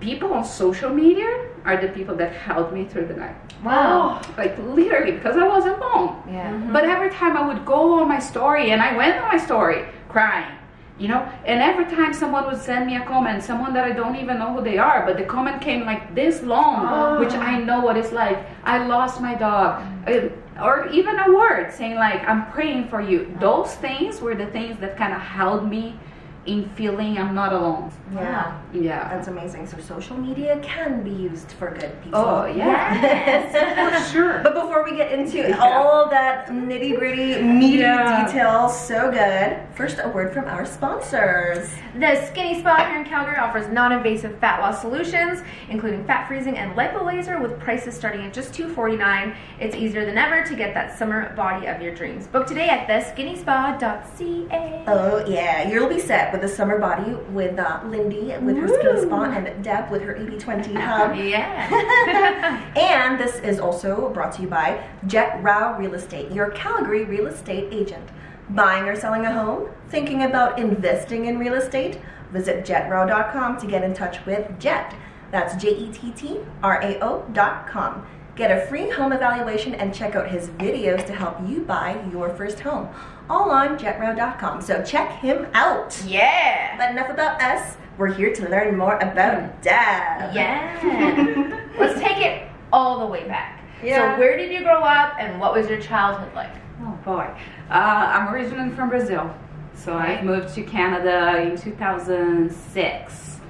people 0.00 0.32
on 0.32 0.44
social 0.44 0.90
media 0.90 1.48
are 1.64 1.76
the 1.76 1.88
people 1.88 2.14
that 2.16 2.32
helped 2.32 2.72
me 2.72 2.84
through 2.84 3.06
the 3.06 3.14
night. 3.14 3.34
Wow. 3.64 4.20
Oh, 4.22 4.34
like 4.36 4.56
literally, 4.58 5.12
because 5.12 5.36
I 5.36 5.48
wasn't 5.48 5.78
home. 5.78 6.22
Yeah. 6.30 6.52
But 6.72 6.84
every 6.84 7.10
time 7.10 7.36
I 7.36 7.46
would 7.46 7.64
go 7.64 7.98
on 8.00 8.08
my 8.08 8.18
story, 8.20 8.70
and 8.70 8.80
I 8.82 8.96
went 8.96 9.16
on 9.16 9.28
my 9.28 9.38
story 9.38 9.86
crying, 10.08 10.54
you 10.98 11.08
know, 11.08 11.20
and 11.44 11.60
every 11.60 11.86
time 11.86 12.12
someone 12.14 12.46
would 12.46 12.60
send 12.60 12.86
me 12.86 12.94
a 12.96 13.04
comment, 13.04 13.42
someone 13.42 13.72
that 13.74 13.84
I 13.84 13.90
don't 13.92 14.14
even 14.16 14.38
know 14.38 14.54
who 14.54 14.62
they 14.62 14.78
are, 14.78 15.04
but 15.04 15.16
the 15.16 15.24
comment 15.24 15.60
came 15.60 15.84
like 15.84 16.14
this 16.14 16.42
long, 16.42 16.86
which 17.20 17.32
I 17.34 17.58
know 17.58 17.80
what 17.80 17.96
it's 17.96 18.12
like. 18.12 18.38
I 18.64 18.86
lost 18.86 19.20
my 19.20 19.34
dog. 19.34 19.82
Uh, 20.06 20.28
Or 20.62 20.86
even 20.92 21.18
a 21.18 21.32
word 21.34 21.72
saying 21.72 21.96
like 21.96 22.20
I'm 22.30 22.46
praying 22.52 22.86
for 22.86 23.00
you. 23.00 23.18
Those 23.40 23.74
things 23.86 24.20
were 24.20 24.36
the 24.36 24.46
things 24.56 24.78
that 24.78 24.96
kind 24.96 25.12
of 25.12 25.20
held 25.20 25.68
me 25.68 25.98
in 26.46 26.68
feeling 26.70 27.16
I'm 27.18 27.34
not 27.34 27.52
alone. 27.52 27.90
yeah. 28.12 28.60
Yeah. 28.72 29.08
That's 29.08 29.28
amazing. 29.28 29.66
So 29.66 29.78
social 29.78 30.16
media 30.16 30.58
can 30.62 31.02
be 31.02 31.10
used 31.10 31.52
for 31.52 31.70
good 31.70 31.92
people. 32.02 32.18
Oh 32.20 32.44
yeah, 32.46 33.90
for 34.04 34.12
sure. 34.12 34.40
But 34.42 34.54
before 34.54 34.84
we 34.84 34.96
get 34.96 35.12
into 35.12 35.58
all 35.60 36.08
that 36.10 36.48
nitty 36.48 36.98
gritty, 36.98 37.40
meaty 37.42 37.78
Yeah. 37.78 38.26
details, 38.26 38.78
so 38.86 39.10
good. 39.10 39.58
First, 39.74 39.98
a 40.02 40.08
word 40.08 40.32
from 40.34 40.44
our 40.46 40.66
sponsors. 40.66 41.70
The 41.98 42.26
Skinny 42.26 42.60
Spa 42.60 42.88
here 42.88 42.98
in 43.00 43.04
Calgary 43.06 43.36
offers 43.36 43.68
non-invasive 43.68 44.38
fat 44.38 44.60
loss 44.60 44.80
solutions, 44.80 45.40
including 45.70 46.04
fat 46.04 46.26
freezing 46.28 46.58
and 46.58 46.76
lipo 46.76 47.04
laser, 47.06 47.40
with 47.40 47.58
prices 47.60 47.94
starting 47.94 48.22
at 48.26 48.32
just 48.34 48.52
249. 48.52 49.34
It's 49.60 49.74
easier 49.76 50.04
than 50.04 50.18
ever 50.18 50.42
to 50.44 50.54
get 50.56 50.74
that 50.74 50.98
summer 50.98 51.32
body 51.36 51.66
of 51.66 51.80
your 51.80 51.94
dreams. 51.94 52.26
Book 52.26 52.46
today 52.46 52.68
at 52.68 52.86
theskinnyspa.ca. 52.88 54.84
Oh 54.88 55.24
yeah, 55.26 55.68
you'll 55.68 55.88
be 55.88 56.00
set 56.00 56.32
with 56.34 56.50
a 56.50 56.52
summer 56.52 56.80
body 56.80 57.14
with 57.30 57.56
uh, 57.60 57.80
Lindy 57.86 58.36
with 58.44 58.56
her 58.56 58.66
Woo. 58.66 59.06
spa 59.06 59.22
and 59.22 59.62
Deb 59.62 59.88
with 59.88 60.02
her 60.02 60.14
80-20 60.14 60.74
hub. 60.74 61.14
Yeah. 61.24 62.72
and 62.76 63.20
this 63.20 63.36
is 63.36 63.60
also 63.60 64.10
brought 64.10 64.32
to 64.32 64.42
you 64.42 64.48
by 64.48 64.84
Jett 65.06 65.40
Rao 65.44 65.78
Real 65.78 65.94
Estate, 65.94 66.32
your 66.32 66.50
Calgary 66.50 67.04
real 67.04 67.28
estate 67.28 67.72
agent. 67.72 68.10
Buying 68.50 68.88
or 68.88 68.96
selling 68.96 69.24
a 69.24 69.32
home? 69.32 69.70
Thinking 69.88 70.24
about 70.24 70.58
investing 70.58 71.26
in 71.26 71.38
real 71.38 71.54
estate? 71.54 72.00
Visit 72.32 72.64
jettrao.com 72.66 73.58
to 73.60 73.66
get 73.68 73.84
in 73.84 73.94
touch 73.94 74.26
with 74.26 74.58
Jett. 74.58 74.92
That's 75.30 75.54
J 75.54 75.76
E 75.76 75.92
T 75.92 76.10
T 76.10 76.40
R 76.64 76.80
A 76.82 76.98
O.com. 77.00 78.06
Get 78.34 78.50
a 78.50 78.66
free 78.66 78.90
home 78.90 79.12
evaluation 79.12 79.74
and 79.74 79.94
check 79.94 80.16
out 80.16 80.28
his 80.28 80.48
videos 80.48 81.06
to 81.06 81.14
help 81.14 81.36
you 81.48 81.60
buy 81.60 82.04
your 82.10 82.30
first 82.30 82.60
home. 82.60 82.88
All 83.30 83.50
on 83.50 83.78
jettrao.com. 83.78 84.60
So 84.60 84.82
check 84.82 85.10
him 85.12 85.46
out. 85.54 86.00
Yeah. 86.06 86.76
But 86.76 86.90
enough 86.90 87.08
about 87.10 87.40
us. 87.40 87.76
We're 87.96 88.12
here 88.12 88.32
to 88.34 88.48
learn 88.48 88.76
more 88.76 88.96
about 88.96 89.62
Deb. 89.62 90.34
Yeah. 90.34 91.70
Let's 91.78 91.98
take 92.00 92.18
it 92.18 92.48
all 92.72 92.98
the 93.00 93.06
way 93.06 93.26
back. 93.26 93.60
Yeah. 93.82 94.14
So 94.14 94.18
where 94.20 94.36
did 94.36 94.52
you 94.52 94.62
grow 94.62 94.80
up 94.80 95.14
and 95.18 95.40
what 95.40 95.54
was 95.54 95.68
your 95.68 95.80
childhood 95.80 96.34
like? 96.34 96.50
Oh 96.82 96.98
boy. 97.04 97.28
Uh, 97.70 97.72
I'm 97.72 98.34
originally 98.34 98.74
from 98.74 98.88
Brazil. 98.90 99.32
So 99.74 99.92
Okay. 99.96 100.18
I 100.18 100.22
moved 100.22 100.54
to 100.54 100.62
Canada 100.62 101.40
in 101.42 101.56
2006. 101.56 103.40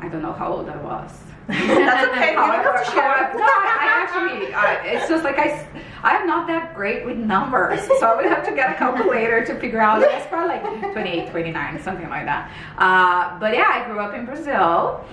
I 0.00 0.08
don't 0.08 0.22
know 0.22 0.32
how 0.32 0.52
old 0.52 0.68
I 0.68 0.76
was. 0.76 1.10
That's 1.48 2.08
okay. 2.12 2.30
You 2.30 2.36
don't 2.36 2.50
have 2.62 2.84
to 2.84 2.90
share. 2.92 3.32
no, 3.34 3.42
I, 3.44 3.78
I 3.80 4.02
actually, 4.02 4.52
I, 4.54 4.74
it's 4.84 5.08
just 5.08 5.24
like 5.24 5.38
I, 5.38 5.66
I'm 6.02 6.26
not 6.26 6.46
that 6.46 6.74
great 6.74 7.04
with 7.06 7.16
numbers, 7.16 7.80
so 7.98 8.06
I 8.06 8.14
would 8.16 8.26
have 8.26 8.44
to 8.46 8.54
get 8.54 8.70
a 8.70 8.74
calculator 8.74 9.44
to 9.46 9.54
figure 9.58 9.80
out. 9.80 10.02
It's 10.02 10.26
probably 10.26 10.56
like 10.58 10.92
28, 10.92 11.30
29, 11.30 11.82
something 11.82 12.08
like 12.08 12.26
that. 12.26 12.50
Uh, 12.76 13.38
but 13.40 13.54
yeah, 13.54 13.70
I 13.82 13.86
grew 13.88 13.98
up 13.98 14.14
in 14.14 14.24
Brazil. 14.26 15.04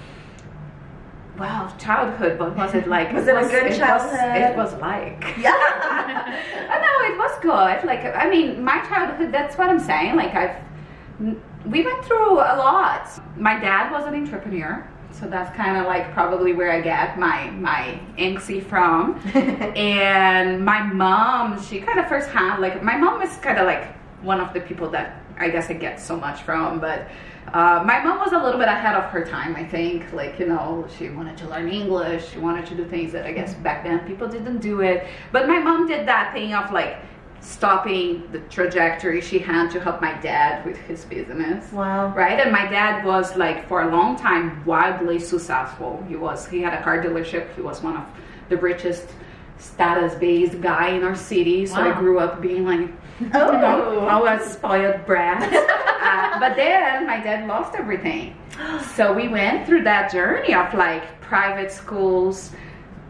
Wow, 1.37 1.73
childhood, 1.77 2.39
what 2.39 2.55
was 2.55 2.73
it 2.75 2.87
like? 2.87 3.11
Was 3.11 3.27
it 3.27 3.35
a 3.35 3.41
good 3.47 3.67
was- 3.69 3.77
childhood? 3.77 4.41
it 4.41 4.55
was 4.55 4.73
like. 4.75 5.23
Yeah. 5.37 5.51
I 6.69 6.79
know 6.79 7.13
it 7.13 7.17
was 7.17 7.39
good. 7.41 7.85
Like 7.87 8.05
I 8.15 8.29
mean, 8.29 8.63
my 8.63 8.79
childhood. 8.87 9.31
That's 9.31 9.57
what 9.57 9.69
I'm 9.69 9.79
saying. 9.79 10.15
Like 10.15 10.33
I've, 10.33 10.55
we 11.65 11.83
went 11.83 12.05
through 12.05 12.33
a 12.35 12.55
lot. 12.55 13.09
My 13.37 13.59
dad 13.59 13.91
was 13.91 14.05
an 14.05 14.15
entrepreneur, 14.15 14.87
so 15.19 15.27
that's 15.27 15.55
kind 15.55 15.77
of 15.77 15.85
like 15.85 16.11
probably 16.13 16.53
where 16.53 16.71
I 16.71 16.81
get 16.81 17.17
my 17.17 17.49
my 17.51 17.99
angsty 18.17 18.63
from. 18.63 19.19
and 19.75 20.63
my 20.63 20.83
mom, 20.83 21.61
she 21.63 21.79
kind 21.79 21.99
of 21.99 22.07
first 22.07 22.29
had 22.29 22.59
like 22.59 22.83
my 22.83 22.97
mom 22.97 23.21
is 23.21 23.35
kind 23.37 23.57
of 23.57 23.65
like 23.65 23.93
one 24.21 24.39
of 24.39 24.53
the 24.53 24.59
people 24.59 24.89
that 24.91 25.21
I 25.37 25.49
guess 25.49 25.69
I 25.69 25.73
get 25.73 25.99
so 25.99 26.17
much 26.17 26.41
from, 26.41 26.79
but. 26.79 27.07
Uh, 27.53 27.81
my 27.85 28.03
mom 28.03 28.17
was 28.17 28.33
a 28.33 28.37
little 28.37 28.59
bit 28.59 28.67
ahead 28.67 28.95
of 28.95 29.03
her 29.11 29.23
time, 29.23 29.55
I 29.55 29.63
think. 29.63 30.11
Like, 30.11 30.39
you 30.39 30.47
know, 30.47 30.87
she 30.97 31.09
wanted 31.09 31.37
to 31.37 31.47
learn 31.47 31.69
English. 31.69 32.31
She 32.31 32.39
wanted 32.39 32.65
to 32.65 32.75
do 32.75 32.85
things 32.85 33.11
that 33.11 33.27
I 33.27 33.31
guess 33.31 33.53
back 33.53 33.83
then 33.83 33.99
people 33.99 34.27
didn't 34.27 34.57
do 34.57 34.81
it. 34.81 35.05
But 35.31 35.47
my 35.47 35.59
mom 35.59 35.87
did 35.87 36.07
that 36.07 36.33
thing 36.33 36.55
of 36.55 36.71
like 36.71 36.97
stopping 37.45 38.23
the 38.31 38.39
trajectory 38.49 39.21
she 39.21 39.37
had 39.39 39.69
to 39.71 39.79
help 39.79 40.01
my 40.01 40.13
dad 40.21 40.65
with 40.65 40.77
his 40.77 41.05
business. 41.05 41.71
Wow. 41.71 42.13
Right? 42.13 42.39
And 42.39 42.51
my 42.51 42.65
dad 42.67 43.05
was 43.05 43.35
like 43.37 43.67
for 43.67 43.83
a 43.83 43.91
long 43.95 44.15
time 44.15 44.65
wildly 44.65 45.19
successful. 45.19 46.03
He 46.07 46.15
was 46.15 46.47
he 46.47 46.61
had 46.61 46.73
a 46.73 46.81
car 46.81 47.01
dealership. 47.03 47.53
He 47.55 47.61
was 47.61 47.81
one 47.83 47.95
of 47.97 48.05
the 48.49 48.57
richest 48.57 49.07
status-based 49.57 50.59
guy 50.61 50.89
in 50.89 51.03
our 51.03 51.15
city. 51.15 51.65
So 51.65 51.75
Wow. 51.75 51.91
I 51.95 51.99
grew 51.99 52.19
up 52.19 52.41
being 52.41 52.65
like 52.65 52.89
Oh. 53.33 53.51
you 53.53 53.61
know, 53.61 53.99
I 54.07 54.19
was 54.19 54.53
spoiled 54.53 55.05
brat. 55.05 55.41
uh, 56.01 56.39
but 56.39 56.55
then 56.57 57.05
my 57.07 57.21
dad 57.21 57.47
lost 57.47 57.73
everything. 57.75 58.35
So 58.95 59.13
we 59.13 59.27
went 59.29 59.65
through 59.65 59.83
that 59.83 60.11
journey 60.11 60.53
of 60.53 60.73
like 60.73 61.21
private 61.21 61.71
schools, 61.71 62.51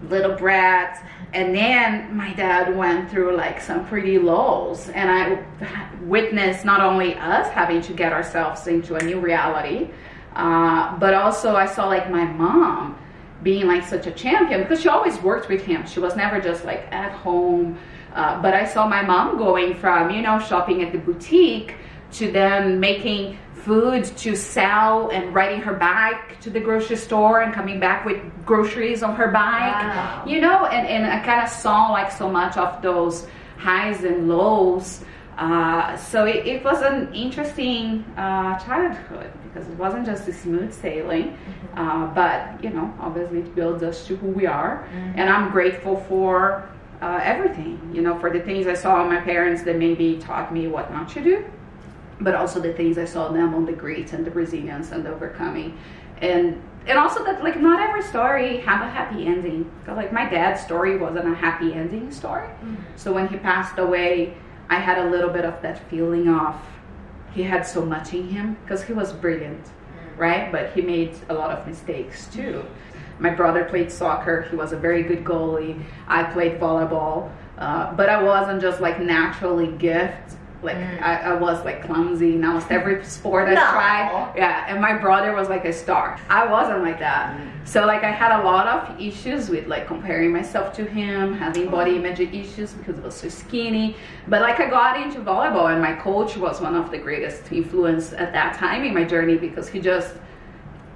little 0.10 0.36
brats, 0.36 1.00
and 1.34 1.54
then 1.54 2.16
my 2.16 2.34
dad 2.34 2.76
went 2.76 3.10
through 3.10 3.36
like 3.36 3.60
some 3.62 3.86
pretty 3.88 4.18
lows. 4.18 4.90
And 4.90 5.10
I 5.12 5.88
witnessed 6.04 6.66
not 6.66 6.82
only 6.82 7.16
us 7.16 7.50
having 7.52 7.82
to 7.82 7.94
get 7.94 8.14
ourselves 8.14 8.68
into 8.68 8.96
a 8.96 9.04
new 9.04 9.20
reality, 9.20 9.90
uh, 10.36 10.98
but 10.98 11.14
also 11.14 11.56
I 11.56 11.66
saw 11.66 11.88
like 11.88 12.10
my 12.10 12.26
mom 12.26 12.98
being 13.44 13.68
like 13.68 13.84
such 13.84 14.08
a 14.08 14.12
champion 14.12 14.62
because 14.62 14.82
she 14.82 14.90
always 14.90 15.18
worked 15.22 15.50
with 15.50 15.66
him. 15.66 15.86
She 15.86 16.00
was 16.00 16.16
never 16.16 16.40
just 16.40 16.66
like 16.66 16.88
at 16.92 17.12
home. 17.12 17.78
Uh, 18.14 18.42
but 18.42 18.54
I 18.54 18.66
saw 18.66 18.88
my 18.88 19.02
mom 19.02 19.38
going 19.38 19.76
from, 19.76 20.10
you 20.10 20.22
know, 20.22 20.40
shopping 20.40 20.82
at 20.84 20.94
the 20.94 20.98
boutique 20.98 21.76
to 22.14 22.32
then 22.32 22.80
making 22.80 23.38
food 23.66 24.06
to 24.18 24.36
sell 24.36 25.10
and 25.10 25.34
riding 25.34 25.60
her 25.60 25.74
bike 25.74 26.40
to 26.40 26.52
the 26.52 26.60
grocery 26.60 26.96
store 26.96 27.42
and 27.42 27.52
coming 27.52 27.80
back 27.80 28.06
with 28.06 28.22
groceries 28.46 29.02
on 29.02 29.16
her 29.16 29.30
bike. 29.30 29.74
Wow. 29.74 30.24
You 30.28 30.40
know, 30.40 30.66
and, 30.68 30.88
and 30.88 31.06
I 31.06 31.20
kind 31.26 31.42
of 31.42 31.50
saw 31.50 31.92
like 31.92 32.12
so 32.12 32.30
much 32.30 32.56
of 32.58 32.82
those 32.84 33.28
highs 33.58 34.04
and 34.04 34.28
lows. 34.28 35.04
Uh, 35.38 35.98
so 35.98 36.26
it, 36.26 36.46
it 36.46 36.64
was 36.64 36.82
an 36.82 37.14
interesting 37.14 38.06
uh, 38.16 38.58
childhood 38.60 39.32
because 39.44 39.68
it 39.68 39.78
wasn't 39.78 40.06
just 40.06 40.28
a 40.28 40.34
smooth 40.34 40.72
sailing, 40.72 41.38
uh, 41.76 42.08
but 42.14 42.64
you 42.64 42.70
know, 42.70 42.94
obviously 43.00 43.40
it 43.40 43.56
builds 43.56 43.84
us 43.84 44.06
to 44.08 44.16
who 44.18 44.28
we 44.28 44.46
are, 44.46 44.88
and 45.16 45.30
I'm 45.30 45.52
grateful 45.52 45.98
for 46.08 46.70
uh, 47.02 47.20
everything. 47.22 47.80
You 47.94 48.02
know, 48.02 48.18
for 48.20 48.30
the 48.30 48.40
things 48.40 48.68
I 48.68 48.76
saw 48.76 49.04
in 49.04 49.10
my 49.10 49.20
parents 49.20 49.64
that 49.64 49.78
maybe 49.78 50.18
taught 50.20 50.54
me 50.54 50.68
what 50.68 50.92
not 50.92 51.10
to 51.10 51.24
do, 51.24 51.46
but 52.22 52.36
also 52.36 52.60
the 52.60 52.74
things 52.74 52.98
I 52.98 53.06
saw 53.06 53.30
them 53.30 53.54
on 53.54 53.66
the 53.66 53.74
grit 53.74 54.14
and 54.14 54.26
the 54.26 54.32
resilience 54.32 54.92
and 54.92 55.06
the 55.06 55.14
overcoming, 55.14 55.78
and 56.20 56.62
and 56.88 56.98
also 57.00 57.24
that 57.26 57.44
like 57.44 57.60
not 57.60 57.80
every 57.80 58.04
story 58.04 58.58
have 58.58 58.82
a 58.82 58.90
happy 58.90 59.26
ending. 59.26 59.72
Like 59.88 60.14
my 60.14 60.30
dad's 60.30 60.62
story 60.62 60.98
wasn't 60.98 61.32
a 61.32 61.36
happy 61.36 61.74
ending 61.74 62.12
story, 62.12 62.50
so 62.96 63.12
when 63.14 63.28
he 63.28 63.38
passed 63.38 63.78
away, 63.80 64.36
I 64.70 64.80
had 64.80 64.98
a 64.98 65.10
little 65.10 65.30
bit 65.30 65.46
of 65.46 65.62
that 65.62 65.90
feeling 65.90 66.30
of 66.30 66.56
he 67.34 67.44
had 67.44 67.68
so 67.68 67.86
much 67.86 68.14
in 68.14 68.30
him 68.30 68.58
because 68.64 68.84
he 68.84 68.94
was 68.94 69.12
brilliant, 69.12 69.68
right? 70.18 70.52
But 70.52 70.72
he 70.72 70.82
made 70.82 71.16
a 71.30 71.34
lot 71.34 71.52
of 71.52 71.68
mistakes 71.68 72.28
too. 72.28 72.66
My 73.20 73.30
brother 73.30 73.66
played 73.66 73.92
soccer. 73.92 74.44
He 74.50 74.56
was 74.56 74.72
a 74.72 74.78
very 74.78 75.04
good 75.04 75.24
goalie. 75.24 75.82
I 76.08 76.24
played 76.24 76.60
volleyball, 76.60 77.32
uh, 77.58 77.94
but 77.94 78.10
I 78.10 78.22
wasn't 78.24 78.62
just 78.62 78.82
like 78.82 79.00
naturally 79.00 79.68
gifted. 79.68 80.35
Like 80.66 80.78
mm. 80.78 81.02
I, 81.02 81.18
I 81.18 81.34
was 81.36 81.64
like 81.64 81.84
clumsy 81.84 82.36
in 82.36 82.44
almost 82.44 82.72
every 82.72 83.04
sport 83.06 83.48
I 83.48 83.54
No. 83.54 83.62
tried. 83.72 84.34
Yeah, 84.36 84.66
and 84.68 84.82
my 84.82 84.98
brother 84.98 85.34
was 85.34 85.48
like 85.48 85.66
a 85.66 85.74
star. 85.74 86.20
I 86.30 86.46
wasn't 86.46 86.82
like 86.82 87.00
that. 87.00 87.38
Mm. 87.38 87.68
So 87.68 87.86
like 87.86 88.04
I 88.04 88.12
had 88.12 88.40
a 88.40 88.44
lot 88.44 88.68
of 88.68 89.00
issues 89.00 89.50
with 89.50 89.68
like 89.68 89.88
comparing 89.88 90.32
myself 90.32 90.74
to 90.76 90.84
him, 90.84 91.34
having 91.34 91.70
body 91.70 91.92
mm. 91.94 92.06
image 92.06 92.20
issues 92.20 92.74
because 92.74 93.00
I 93.00 93.02
was 93.02 93.16
so 93.16 93.30
skinny. 93.30 93.96
But 94.28 94.42
like 94.42 94.60
I 94.60 94.70
got 94.70 95.00
into 95.00 95.20
volleyball 95.20 95.72
and 95.72 95.82
my 95.82 95.94
coach 95.94 96.36
was 96.38 96.60
one 96.60 96.76
of 96.76 96.92
the 96.92 96.98
greatest 96.98 97.52
influence 97.52 98.14
at 98.14 98.34
that 98.34 98.56
time 98.56 98.84
in 98.84 98.94
my 98.94 99.04
journey 99.04 99.38
because 99.38 99.70
he 99.70 99.80
just 99.80 100.16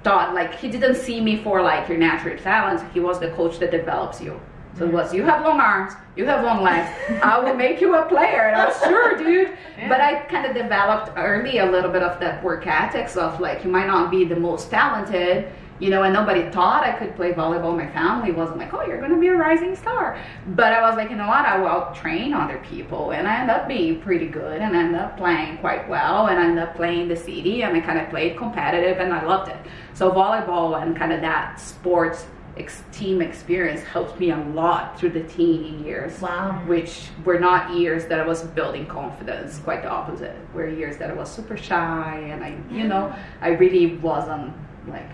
thought 0.02 0.34
like 0.34 0.54
he 0.54 0.68
didn't 0.68 0.94
see 0.96 1.20
me 1.20 1.42
for 1.42 1.62
like 1.62 1.88
your 1.88 1.98
natural 1.98 2.36
talent. 2.38 2.82
He 2.92 3.00
was 3.00 3.20
the 3.20 3.30
coach 3.32 3.58
that 3.58 3.70
develops 3.70 4.20
you. 4.20 4.40
So 4.80 4.86
it 4.86 4.92
was 4.94 5.12
you 5.12 5.24
have 5.24 5.44
long 5.44 5.60
arms, 5.60 5.92
you 6.16 6.24
have 6.24 6.42
long 6.42 6.62
legs. 6.62 6.90
I 7.22 7.38
will 7.38 7.54
make 7.54 7.82
you 7.82 7.96
a 7.96 8.06
player. 8.06 8.48
And 8.48 8.56
I 8.56 8.68
was 8.68 8.78
sure, 8.78 9.14
dude. 9.18 9.52
But 9.90 10.00
I 10.00 10.20
kind 10.20 10.46
of 10.46 10.54
developed 10.54 11.18
early 11.18 11.58
a 11.58 11.66
little 11.70 11.92
bit 11.92 12.02
of 12.02 12.18
that 12.20 12.42
work 12.42 12.66
ethics 12.66 13.14
of 13.18 13.40
like 13.40 13.62
you 13.62 13.70
might 13.70 13.86
not 13.86 14.10
be 14.10 14.24
the 14.24 14.36
most 14.36 14.70
talented, 14.70 15.52
you 15.80 15.90
know, 15.90 16.04
and 16.04 16.14
nobody 16.14 16.48
thought 16.50 16.82
I 16.82 16.92
could 16.92 17.14
play 17.14 17.34
volleyball. 17.34 17.76
My 17.76 17.92
family 17.92 18.32
wasn't 18.32 18.56
like, 18.56 18.72
oh, 18.72 18.82
you're 18.86 19.02
gonna 19.02 19.20
be 19.20 19.26
a 19.26 19.36
rising 19.36 19.76
star. 19.76 20.18
But 20.46 20.72
I 20.72 20.80
was 20.80 20.96
like, 20.96 21.10
you 21.10 21.16
know 21.16 21.28
what? 21.28 21.44
I 21.44 21.58
will 21.60 21.94
train 21.94 22.32
other 22.32 22.64
people, 22.66 23.10
and 23.10 23.28
I 23.28 23.40
ended 23.40 23.56
up 23.56 23.68
being 23.68 24.00
pretty 24.00 24.28
good, 24.28 24.62
and 24.62 24.74
I 24.74 24.80
ended 24.80 24.98
up 24.98 25.18
playing 25.18 25.58
quite 25.58 25.86
well, 25.90 26.28
and 26.28 26.38
I 26.38 26.44
ended 26.44 26.64
up 26.64 26.74
playing 26.74 27.08
the 27.08 27.16
city, 27.16 27.64
and 27.64 27.76
I 27.76 27.80
kind 27.80 27.98
of 27.98 28.08
played 28.08 28.38
competitive, 28.38 28.98
and 28.98 29.12
I 29.12 29.26
loved 29.26 29.50
it. 29.50 29.58
So 29.92 30.10
volleyball 30.10 30.82
and 30.82 30.96
kind 30.96 31.12
of 31.12 31.20
that 31.20 31.60
sports 31.60 32.24
ex- 32.60 32.84
team 32.92 33.20
experience 33.20 33.82
helped 33.82 34.20
me 34.20 34.30
a 34.30 34.36
lot 34.36 34.98
through 34.98 35.10
the 35.10 35.22
teen 35.24 35.84
years. 35.84 36.20
Wow. 36.20 36.62
Which 36.66 37.08
were 37.24 37.38
not 37.38 37.76
years 37.76 38.06
that 38.06 38.20
I 38.20 38.26
was 38.26 38.42
building 38.42 38.86
confidence, 38.86 39.58
quite 39.58 39.82
the 39.82 39.90
opposite. 39.90 40.36
Were 40.54 40.68
years 40.68 40.96
that 40.98 41.10
I 41.10 41.14
was 41.14 41.30
super 41.30 41.56
shy 41.56 42.28
and 42.30 42.44
I, 42.44 42.56
you 42.70 42.86
know, 42.86 43.14
I 43.40 43.48
really 43.48 43.96
wasn't 43.96 44.52
like 44.86 45.08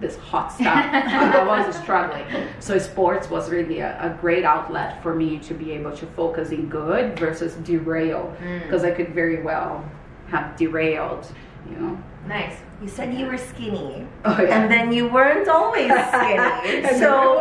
this 0.00 0.16
hot 0.16 0.52
stuff. 0.52 0.66
I 0.92 1.44
was 1.44 1.76
struggling. 1.76 2.26
So 2.60 2.78
sports 2.78 3.30
was 3.30 3.50
really 3.50 3.80
a, 3.80 3.96
a 4.00 4.18
great 4.20 4.44
outlet 4.44 5.02
for 5.02 5.14
me 5.14 5.38
to 5.40 5.54
be 5.54 5.72
able 5.72 5.96
to 5.96 6.06
focus 6.06 6.50
in 6.50 6.68
good 6.68 7.18
versus 7.18 7.54
derail 7.56 8.34
because 8.64 8.82
mm. 8.82 8.86
I 8.86 8.90
could 8.90 9.14
very 9.14 9.42
well 9.42 9.84
have 10.28 10.56
derailed, 10.56 11.26
you 11.70 11.76
know. 11.76 11.98
Nice. 12.26 12.56
You 12.84 12.90
said 12.90 13.14
you 13.14 13.24
were 13.24 13.38
skinny. 13.38 14.06
Oh, 14.26 14.38
yeah. 14.42 14.60
And 14.60 14.70
then 14.70 14.92
you 14.92 15.08
weren't 15.08 15.48
always 15.48 15.90
skinny. 16.08 16.98
So 16.98 17.40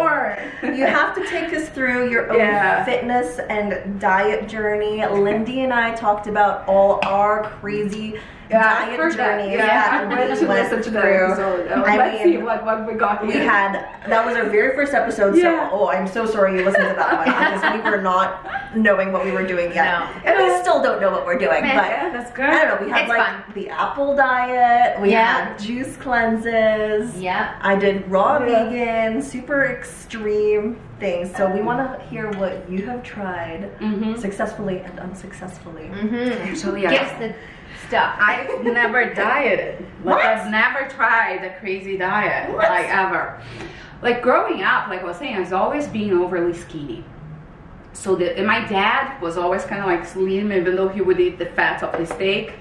you 0.64 0.86
have 0.86 1.14
to 1.16 1.28
take 1.28 1.52
us 1.52 1.68
through 1.68 2.10
your 2.10 2.32
own 2.32 2.40
Yeah. 2.40 2.86
fitness 2.86 3.40
and 3.50 4.00
diet 4.00 4.48
journey. 4.48 5.06
Lindy 5.06 5.64
and 5.66 5.74
I 5.74 5.94
talked 5.96 6.28
about 6.28 6.66
all 6.66 7.06
our 7.06 7.44
crazy 7.60 8.18
Yeah, 8.50 8.62
diet 8.62 8.90
I've 8.94 8.98
heard 9.00 9.14
that. 9.18 9.50
Yeah, 9.50 9.90
I'm 10.04 10.10
we 10.10 10.16
ready 10.16 10.40
to 10.40 10.48
listen 10.48 10.82
to 10.84 10.90
that 10.92 11.06
episode. 11.06 11.68
Uh, 11.72 11.84
I 11.86 11.98
Let's 11.98 12.24
mean, 12.24 12.34
see 12.34 12.38
what, 12.44 12.64
what 12.64 12.86
we 12.88 12.94
got 12.94 13.26
we 13.26 13.34
had 13.34 13.74
that 14.08 14.26
was 14.26 14.36
our 14.36 14.46
very 14.50 14.76
first 14.76 14.94
episode. 14.94 15.36
Yeah. 15.36 15.70
So, 15.70 15.76
oh, 15.76 15.88
I'm 15.90 16.08
so 16.08 16.26
sorry 16.26 16.58
you 16.60 16.64
listened 16.66 16.88
to 16.90 16.94
that 16.96 17.18
one 17.18 17.26
because 17.64 17.84
we 17.84 17.90
were 17.90 18.02
not 18.02 18.46
knowing 18.76 19.12
what 19.14 19.24
we 19.24 19.32
were 19.32 19.46
doing 19.48 19.72
yet, 19.74 19.86
No. 19.86 20.32
and 20.32 20.38
we 20.44 20.62
still 20.62 20.82
don't 20.84 21.00
know 21.00 21.10
what 21.10 21.26
we're 21.26 21.38
doing. 21.38 21.64
Yeah, 21.64 21.80
but 21.80 21.90
yeah, 21.90 22.10
that's 22.12 22.32
good. 22.32 22.46
I 22.46 22.66
don't 22.66 22.80
know. 22.82 22.86
We 22.86 22.92
had 22.92 23.02
It's 23.04 23.10
like 23.10 23.26
fun. 23.46 23.54
the 23.56 23.70
apple 23.70 24.16
diet. 24.16 25.00
We 25.02 25.12
Yeah. 25.12 25.33
Had 25.34 25.60
juice 25.60 25.96
cleanses. 25.98 27.20
Yeah. 27.20 27.56
I 27.62 27.76
did 27.76 28.10
raw 28.10 28.40
Yeah. 28.46 28.70
vegan, 28.70 29.22
super 29.22 29.64
extreme 29.66 30.78
things. 31.00 31.36
So 31.36 31.50
we 31.50 31.62
want 31.62 31.80
to 32.00 32.06
hear 32.08 32.30
what 32.32 32.70
you 32.70 32.86
have 32.88 33.04
tried 33.04 33.70
Mhm. 33.80 34.18
successfully 34.18 34.80
and 34.80 35.00
unsuccessfully. 35.00 35.90
Mm-hmm. 35.94 36.50
Actually, 36.50 36.88
I- 36.88 36.92
Give 36.92 37.02
us 37.02 37.12
the 37.20 37.34
stuff. 37.88 38.16
I've 38.20 38.64
never 38.64 39.14
dieted. 39.14 39.86
Like 40.04 40.16
What? 40.18 40.26
I've 40.26 40.50
never 40.52 40.88
tried 40.90 41.44
a 41.44 41.50
crazy 41.60 41.98
diet, 41.98 42.52
What? 42.54 42.70
like 42.70 42.88
ever. 42.90 43.38
Like 44.02 44.22
growing 44.22 44.64
up, 44.64 44.88
like 44.90 45.02
I 45.02 45.06
was 45.06 45.18
saying, 45.18 45.36
I 45.36 45.40
was 45.40 45.54
always 45.54 45.88
being 45.88 46.14
overly 46.14 46.54
skinny. 46.54 47.04
So 47.94 48.16
the, 48.16 48.36
and 48.38 48.48
my 48.48 48.62
dad 48.66 49.22
was 49.22 49.38
always 49.38 49.64
kind 49.66 49.80
of 49.82 49.88
like 49.88 50.06
slim, 50.06 50.52
even 50.52 50.76
though 50.76 50.88
he 50.90 51.02
would 51.02 51.20
eat 51.20 51.38
the 51.38 51.46
fat 51.46 51.84
of 51.84 51.98
the 51.98 52.06
steak. 52.06 52.54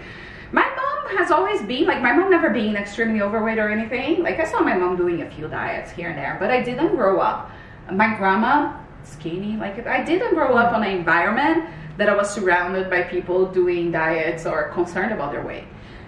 Has 1.18 1.30
always 1.30 1.62
been 1.62 1.86
like 1.86 2.02
my 2.02 2.12
mom 2.12 2.30
never 2.30 2.50
being 2.50 2.74
extremely 2.74 3.22
overweight 3.22 3.58
or 3.58 3.70
anything. 3.70 4.22
Like 4.22 4.40
I 4.40 4.44
saw 4.44 4.60
my 4.60 4.74
mom 4.76 4.96
doing 4.96 5.22
a 5.22 5.30
few 5.30 5.46
diets 5.46 5.90
here 5.92 6.08
and 6.08 6.18
there, 6.18 6.36
but 6.40 6.50
I 6.50 6.62
didn't 6.62 6.96
grow 6.96 7.20
up. 7.20 7.50
My 7.90 8.16
grandma 8.16 8.74
skinny. 9.04 9.56
Like 9.56 9.86
I 9.86 10.02
didn't 10.02 10.34
grow 10.34 10.56
up 10.56 10.72
on 10.72 10.82
an 10.82 10.90
environment 10.90 11.68
that 11.98 12.08
I 12.08 12.16
was 12.16 12.30
surrounded 12.30 12.88
by 12.90 13.02
people 13.02 13.46
doing 13.46 13.92
diets 13.92 14.46
or 14.46 14.68
concerned 14.70 15.12
about 15.12 15.32
their 15.32 15.44
weight. 15.44 15.64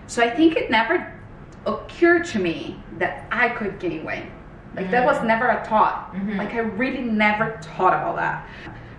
So 0.06 0.22
I 0.22 0.30
think 0.30 0.56
it 0.56 0.70
never 0.70 1.12
occurred 1.66 2.24
to 2.26 2.38
me 2.38 2.80
that 2.98 3.26
I 3.30 3.48
could 3.50 3.78
gain 3.78 4.04
weight. 4.04 4.26
Like 4.74 4.90
that 4.90 5.04
was 5.04 5.22
never 5.22 5.48
a 5.48 5.64
thought. 5.64 6.12
Mhm. 6.14 6.36
Like 6.38 6.54
I 6.54 6.58
really 6.58 7.02
never 7.02 7.58
thought 7.62 7.94
about 7.94 8.16
that. 8.16 8.46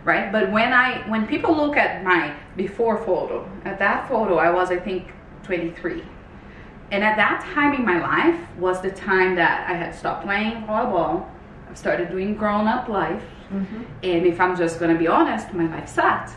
Right? 0.03 0.31
But 0.31 0.51
when 0.51 0.71
I 0.71 0.99
when 1.09 1.27
people 1.27 1.55
look 1.55 1.75
at 1.75 2.03
my 2.03 2.31
before 2.55 2.97
photo, 2.97 3.49
at 3.65 3.79
that 3.79 4.07
photo 4.07 4.37
I 4.37 4.49
was 4.51 4.71
I 4.71 4.77
think 4.77 5.11
23. 5.45 6.03
And 6.91 7.03
at 7.03 7.15
that 7.17 7.41
time 7.53 7.73
in 7.73 7.85
my 7.85 7.99
life 7.99 8.39
was 8.57 8.81
the 8.81 8.91
time 8.91 9.35
that 9.35 9.69
I 9.69 9.73
had 9.73 9.93
stopped 9.93 10.23
playing 10.23 10.63
volleyball. 10.63 11.27
I 11.69 11.73
started 11.73 12.09
doing 12.09 12.35
grown 12.35 12.67
up 12.67 12.87
life. 12.89 13.23
Mm-hmm. 13.51 13.83
And 14.03 14.25
if 14.25 14.39
I'm 14.39 14.55
just 14.55 14.79
gonna 14.79 14.97
be 14.97 15.07
honest, 15.07 15.53
my 15.53 15.67
life 15.67 15.89
sucked. 15.89 16.31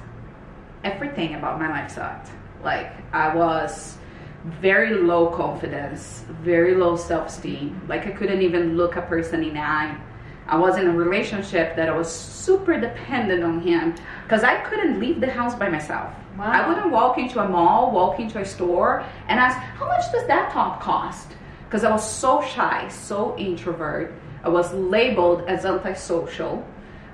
Everything 0.85 1.35
about 1.35 1.59
my 1.59 1.69
life 1.69 1.91
sucked. 1.91 2.31
Like 2.62 2.93
I 3.12 3.35
was 3.35 3.99
very 4.45 4.95
low 4.95 5.29
confidence, 5.31 6.25
very 6.43 6.75
low 6.75 6.97
self 6.97 7.29
esteem. 7.29 7.81
Like 7.88 8.07
I 8.07 8.11
couldn't 8.11 8.43
even 8.43 8.77
look 8.77 8.97
a 8.97 9.03
person 9.03 9.43
in 9.45 9.55
the 9.55 9.61
eye. 9.61 9.99
I 10.47 10.57
was 10.57 10.79
in 10.79 10.87
a 10.87 10.93
relationship 10.93 11.77
that 11.77 11.91
I 11.91 11.97
was 11.97 12.11
super 12.11 12.81
dependent 12.81 13.45
on 13.45 13.61
him 13.61 13.95
because 14.23 14.45
I 14.45 14.57
couldn't 14.62 14.99
leave 14.99 15.21
the 15.21 15.31
house 15.31 15.55
by 15.55 15.69
myself. 15.69 16.15
Wow. 16.38 16.45
I 16.52 16.68
wouldn't 16.68 16.92
walk 16.92 17.18
into 17.18 17.40
a 17.40 17.49
mall, 17.49 17.90
walk 17.90 18.21
into 18.21 18.38
a 18.38 18.45
store, 18.45 19.02
and 19.26 19.40
ask, 19.40 19.59
"How 19.59 19.87
much 19.87 20.12
does 20.12 20.26
that 20.28 20.52
top 20.52 20.80
cost?" 20.80 21.35
Because 21.64 21.83
I 21.83 21.90
was 21.90 22.09
so 22.09 22.40
shy, 22.40 22.87
so 22.88 23.35
introvert. 23.37 24.14
I 24.45 24.49
was 24.49 24.73
labeled 24.73 25.42
as 25.49 25.66
antisocial. 25.66 26.64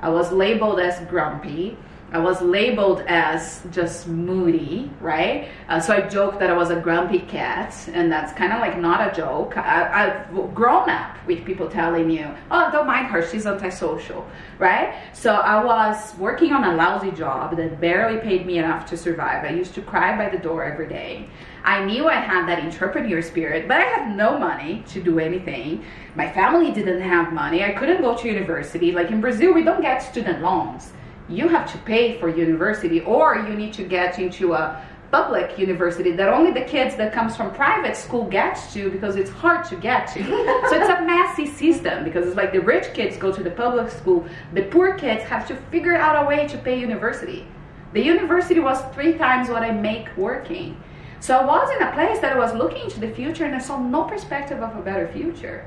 I 0.03 0.11
was 0.11 0.31
labeled 0.31 0.79
as 0.79 1.01
grumpy. 1.09 1.79
I 2.15 2.19
was 2.19 2.41
labeled 2.41 3.01
as 3.09 3.67
just 3.73 4.07
moody, 4.07 4.89
right? 5.01 5.49
Uh, 5.69 5.81
so 5.81 5.93
I 5.93 6.03
joked 6.03 6.39
that 6.39 6.49
I 6.49 6.57
was 6.57 6.71
a 6.71 6.77
grumpy 6.77 7.19
cat, 7.19 7.75
and 7.93 8.11
that's 8.11 8.33
kind 8.33 8.53
of 8.53 8.61
like 8.61 8.79
not 8.79 9.01
a 9.01 9.13
joke. 9.13 9.57
I, 9.57 10.29
I've 10.31 10.55
grown 10.55 10.89
up 10.89 11.17
with 11.27 11.45
people 11.45 11.69
telling 11.69 12.09
you, 12.09 12.33
"Oh, 12.53 12.71
don't 12.71 12.87
mind 12.87 13.09
her; 13.09 13.21
she's 13.27 13.47
antisocial," 13.47 14.25
right? 14.61 14.95
So 15.13 15.35
I 15.35 15.65
was 15.65 16.15
working 16.17 16.53
on 16.53 16.63
a 16.63 16.77
lousy 16.77 17.11
job 17.11 17.57
that 17.57 17.81
barely 17.81 18.21
paid 18.21 18.47
me 18.47 18.59
enough 18.59 18.87
to 18.91 18.97
survive. 18.97 19.45
I 19.45 19.51
used 19.51 19.75
to 19.75 19.83
cry 19.83 20.17
by 20.17 20.29
the 20.29 20.39
door 20.39 20.63
every 20.63 20.87
day. 20.87 21.29
I 21.65 21.85
knew 21.85 22.07
I 22.09 22.21
had 22.21 22.47
that 22.47 22.63
entrepreneur 22.63 23.23
spirit, 23.23 23.67
but 23.67 23.79
I 23.79 23.87
had 23.95 24.17
no 24.17 24.39
money 24.39 24.85
to 24.91 25.03
do 25.03 25.19
anything. 25.19 25.85
My 26.15 26.31
family 26.31 26.71
didn't 26.71 27.01
have 27.01 27.33
money. 27.33 27.65
I 27.65 27.73
couldn't 27.73 28.03
go 28.03 28.17
to 28.17 28.29
university. 28.29 28.93
Like 28.93 29.11
in 29.11 29.21
Brazil, 29.21 29.53
we 29.53 29.65
don't 29.65 29.83
get 29.83 29.99
student 29.99 30.41
loans. 30.41 30.93
You 31.29 31.49
have 31.49 31.71
to 31.73 31.79
pay 31.79 32.19
for 32.19 32.29
university, 32.29 33.01
or 33.01 33.37
you 33.37 33.55
need 33.55 33.73
to 33.75 33.85
get 33.85 34.19
into 34.19 34.53
a 34.53 34.85
public 35.11 35.57
university 35.59 36.11
that 36.11 36.29
only 36.29 36.51
the 36.51 36.67
kids 36.67 36.97
that 36.97 37.13
comes 37.13 37.37
from 37.37 37.55
private 37.55 37.97
school 37.97 38.25
gets 38.25 38.73
to 38.75 38.91
because 38.91 39.15
it's 39.15 39.31
hard 39.31 39.65
to 39.65 39.77
get 39.77 40.09
to. 40.09 40.25
so 40.69 40.73
it's 40.81 40.91
a 40.91 41.03
messy 41.03 41.47
system 41.47 42.03
because 42.03 42.27
it's 42.27 42.37
like 42.37 42.53
the 42.53 42.61
rich 42.61 42.93
kids 42.95 43.17
go 43.17 43.33
to 43.33 43.43
the 43.43 43.51
public 43.51 43.91
school, 43.91 44.27
the 44.55 44.63
poor 44.63 44.99
kids 44.99 45.23
have 45.25 45.47
to 45.47 45.55
figure 45.71 45.97
out 45.97 46.25
a 46.25 46.27
way 46.27 46.49
to 46.49 46.59
pay 46.59 46.79
university. 46.79 47.47
The 47.93 48.03
university 48.03 48.59
was 48.59 48.83
three 48.93 49.17
times 49.17 49.49
what 49.49 49.63
I 49.63 49.71
make 49.71 50.09
working. 50.17 50.77
So 51.21 51.39
I 51.39 51.45
was 51.45 51.71
in 51.77 51.87
a 51.87 51.93
place 51.93 52.19
that 52.19 52.33
I 52.33 52.39
was 52.39 52.53
looking 52.53 52.83
into 52.83 52.99
the 52.99 53.11
future 53.11 53.45
and 53.45 53.55
I 53.55 53.61
saw 53.61 53.79
no 53.79 54.03
perspective 54.03 54.61
of 54.61 54.77
a 54.77 54.83
better 54.83 55.07
future. 55.09 55.65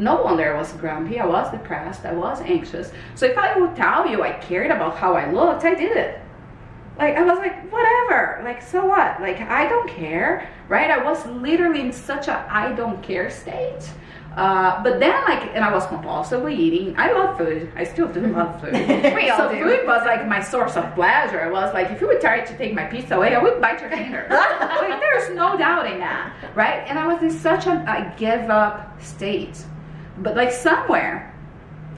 No 0.00 0.22
wonder 0.22 0.54
I 0.54 0.58
was 0.58 0.72
grumpy, 0.72 1.20
I 1.20 1.26
was 1.26 1.52
depressed, 1.52 2.06
I 2.06 2.12
was 2.12 2.40
anxious. 2.40 2.90
So 3.14 3.26
if 3.26 3.36
I 3.36 3.58
would 3.58 3.76
tell 3.76 4.08
you 4.08 4.22
I 4.22 4.32
cared 4.32 4.70
about 4.70 4.96
how 4.96 5.14
I 5.14 5.30
looked, 5.30 5.62
I 5.64 5.74
did 5.74 5.94
it. 5.94 6.18
Like 6.98 7.16
I 7.16 7.22
was 7.22 7.38
like, 7.38 7.70
whatever. 7.70 8.40
Like 8.42 8.62
so 8.62 8.86
what? 8.86 9.20
Like 9.20 9.42
I 9.42 9.68
don't 9.68 9.86
care, 9.90 10.48
right? 10.68 10.90
I 10.90 11.04
was 11.04 11.26
literally 11.26 11.82
in 11.82 11.92
such 11.92 12.28
a 12.28 12.46
I 12.50 12.72
don't 12.72 13.02
care 13.02 13.28
state. 13.28 13.90
Uh, 14.36 14.82
but 14.82 15.00
then 15.00 15.22
like, 15.24 15.50
and 15.54 15.62
I 15.62 15.70
was 15.70 15.84
compulsively 15.84 16.56
eating. 16.56 16.94
I 16.96 17.12
love 17.12 17.36
food. 17.36 17.70
I 17.76 17.84
still 17.84 18.08
do 18.08 18.26
love 18.38 18.58
food. 18.58 18.72
We 18.72 19.28
all 19.28 19.36
so 19.36 19.52
do. 19.52 19.62
food 19.62 19.86
was 19.86 20.02
like 20.06 20.26
my 20.26 20.40
source 20.40 20.76
of 20.76 20.94
pleasure. 20.94 21.42
I 21.42 21.50
was 21.50 21.74
like, 21.74 21.90
if 21.90 22.00
you 22.00 22.06
would 22.06 22.22
try 22.22 22.40
to 22.40 22.56
take 22.56 22.72
my 22.72 22.84
pizza 22.84 23.16
away, 23.16 23.34
I 23.34 23.42
would 23.42 23.60
bite 23.60 23.82
your 23.82 23.90
finger. 23.90 24.26
like 24.30 24.98
there's 24.98 25.28
no 25.36 25.58
doubting 25.58 25.98
that, 25.98 26.32
right? 26.54 26.84
And 26.88 26.98
I 26.98 27.06
was 27.06 27.22
in 27.22 27.30
such 27.30 27.66
a 27.66 27.84
I 27.86 28.14
give 28.16 28.48
up 28.48 28.98
state. 29.02 29.62
But 30.20 30.36
like 30.36 30.52
somewhere 30.52 31.34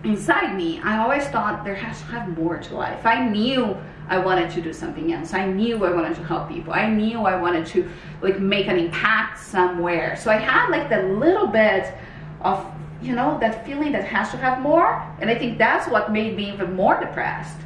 inside 0.04 0.56
me, 0.56 0.80
I 0.80 0.98
always 0.98 1.24
thought 1.26 1.64
there 1.64 1.74
has 1.74 1.98
to 1.98 2.04
have 2.06 2.36
more 2.36 2.58
to 2.58 2.74
life. 2.74 3.04
I 3.04 3.28
knew 3.28 3.76
I 4.08 4.18
wanted 4.18 4.50
to 4.52 4.60
do 4.60 4.72
something 4.72 5.12
else. 5.12 5.32
I 5.32 5.46
knew 5.46 5.84
I 5.84 5.92
wanted 5.92 6.16
to 6.16 6.24
help 6.24 6.48
people. 6.48 6.72
I 6.72 6.88
knew 6.88 7.20
I 7.20 7.40
wanted 7.40 7.66
to 7.66 7.88
like 8.20 8.40
make 8.40 8.66
an 8.66 8.78
impact 8.78 9.38
somewhere. 9.38 10.16
So 10.16 10.30
I 10.30 10.36
had 10.36 10.70
like 10.70 10.88
that 10.90 11.04
little 11.10 11.46
bit 11.46 11.92
of 12.40 12.66
you 13.00 13.14
know 13.14 13.36
that 13.40 13.66
feeling 13.66 13.92
that 13.92 14.04
has 14.04 14.30
to 14.30 14.36
have 14.36 14.60
more, 14.60 15.02
and 15.20 15.28
I 15.28 15.34
think 15.34 15.58
that's 15.58 15.88
what 15.90 16.12
made 16.12 16.36
me 16.36 16.52
even 16.52 16.74
more 16.74 17.00
depressed. 17.00 17.58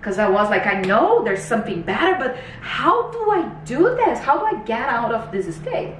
Because 0.00 0.18
I 0.18 0.28
was 0.28 0.48
like, 0.48 0.66
I 0.66 0.80
know 0.80 1.22
there's 1.22 1.42
something 1.44 1.82
better, 1.82 2.16
but 2.18 2.38
how 2.62 3.10
do 3.10 3.30
I 3.30 3.48
do 3.64 3.82
this? 3.96 4.18
How 4.18 4.38
do 4.38 4.56
I 4.56 4.62
get 4.64 4.88
out 4.88 5.12
of 5.12 5.30
this 5.30 5.54
state? 5.54 5.94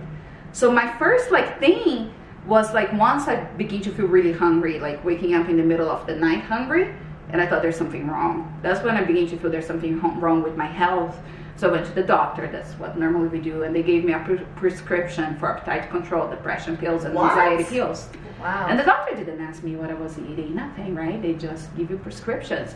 So 0.53 0.73
my 0.73 0.91
first 0.99 1.31
like 1.31 1.61
thing 1.61 2.13
was 2.47 2.73
like 2.73 2.93
once 2.95 3.29
I 3.29 3.45
begin 3.57 3.81
to 3.83 3.91
feel 3.93 4.07
really 4.07 4.33
hungry, 4.33 4.79
like 4.79 5.05
waking 5.05 5.35
up 5.35 5.49
in 5.49 5.57
the 5.57 5.63
middle 5.63 5.91
of 5.91 6.07
the 6.07 6.17
night 6.17 6.43
hungry, 6.43 6.95
and 7.31 7.41
I 7.41 7.47
thought 7.47 7.63
there's 7.63 7.77
something 7.77 8.09
wrong. 8.09 8.59
That's 8.63 8.83
when 8.85 8.97
I 8.97 9.05
began 9.05 9.27
to 9.29 9.37
feel 9.37 9.51
there's 9.51 9.67
something 9.67 10.01
wrong 10.21 10.43
with 10.43 10.57
my 10.57 10.67
health. 10.67 11.17
So 11.57 11.69
I 11.69 11.73
went 11.73 11.87
to 11.87 11.93
the 11.93 12.03
doctor. 12.03 12.49
That's 12.51 12.73
what 12.75 12.99
normally 12.99 13.29
we 13.29 13.39
do, 13.41 13.65
and 13.65 13.77
they 13.77 13.83
gave 13.83 14.05
me 14.05 14.15
a 14.15 14.19
pre- 14.21 14.39
prescription 14.57 15.37
for 15.37 15.55
appetite 15.55 15.91
control, 15.91 16.29
depression 16.31 16.77
pills, 16.77 17.05
and 17.05 17.15
What? 17.15 17.33
anxiety 17.33 17.65
pills. 17.65 18.09
Wow. 18.41 18.67
And 18.71 18.79
the 18.79 18.85
doctor 18.85 19.15
didn't 19.15 19.43
ask 19.43 19.63
me 19.63 19.77
what 19.77 19.91
I 19.91 19.95
was 19.95 20.19
eating, 20.19 20.55
nothing, 20.55 20.95
right? 20.95 21.21
They 21.21 21.35
just 21.35 21.77
give 21.77 21.91
you 21.91 21.99
prescriptions. 21.99 22.75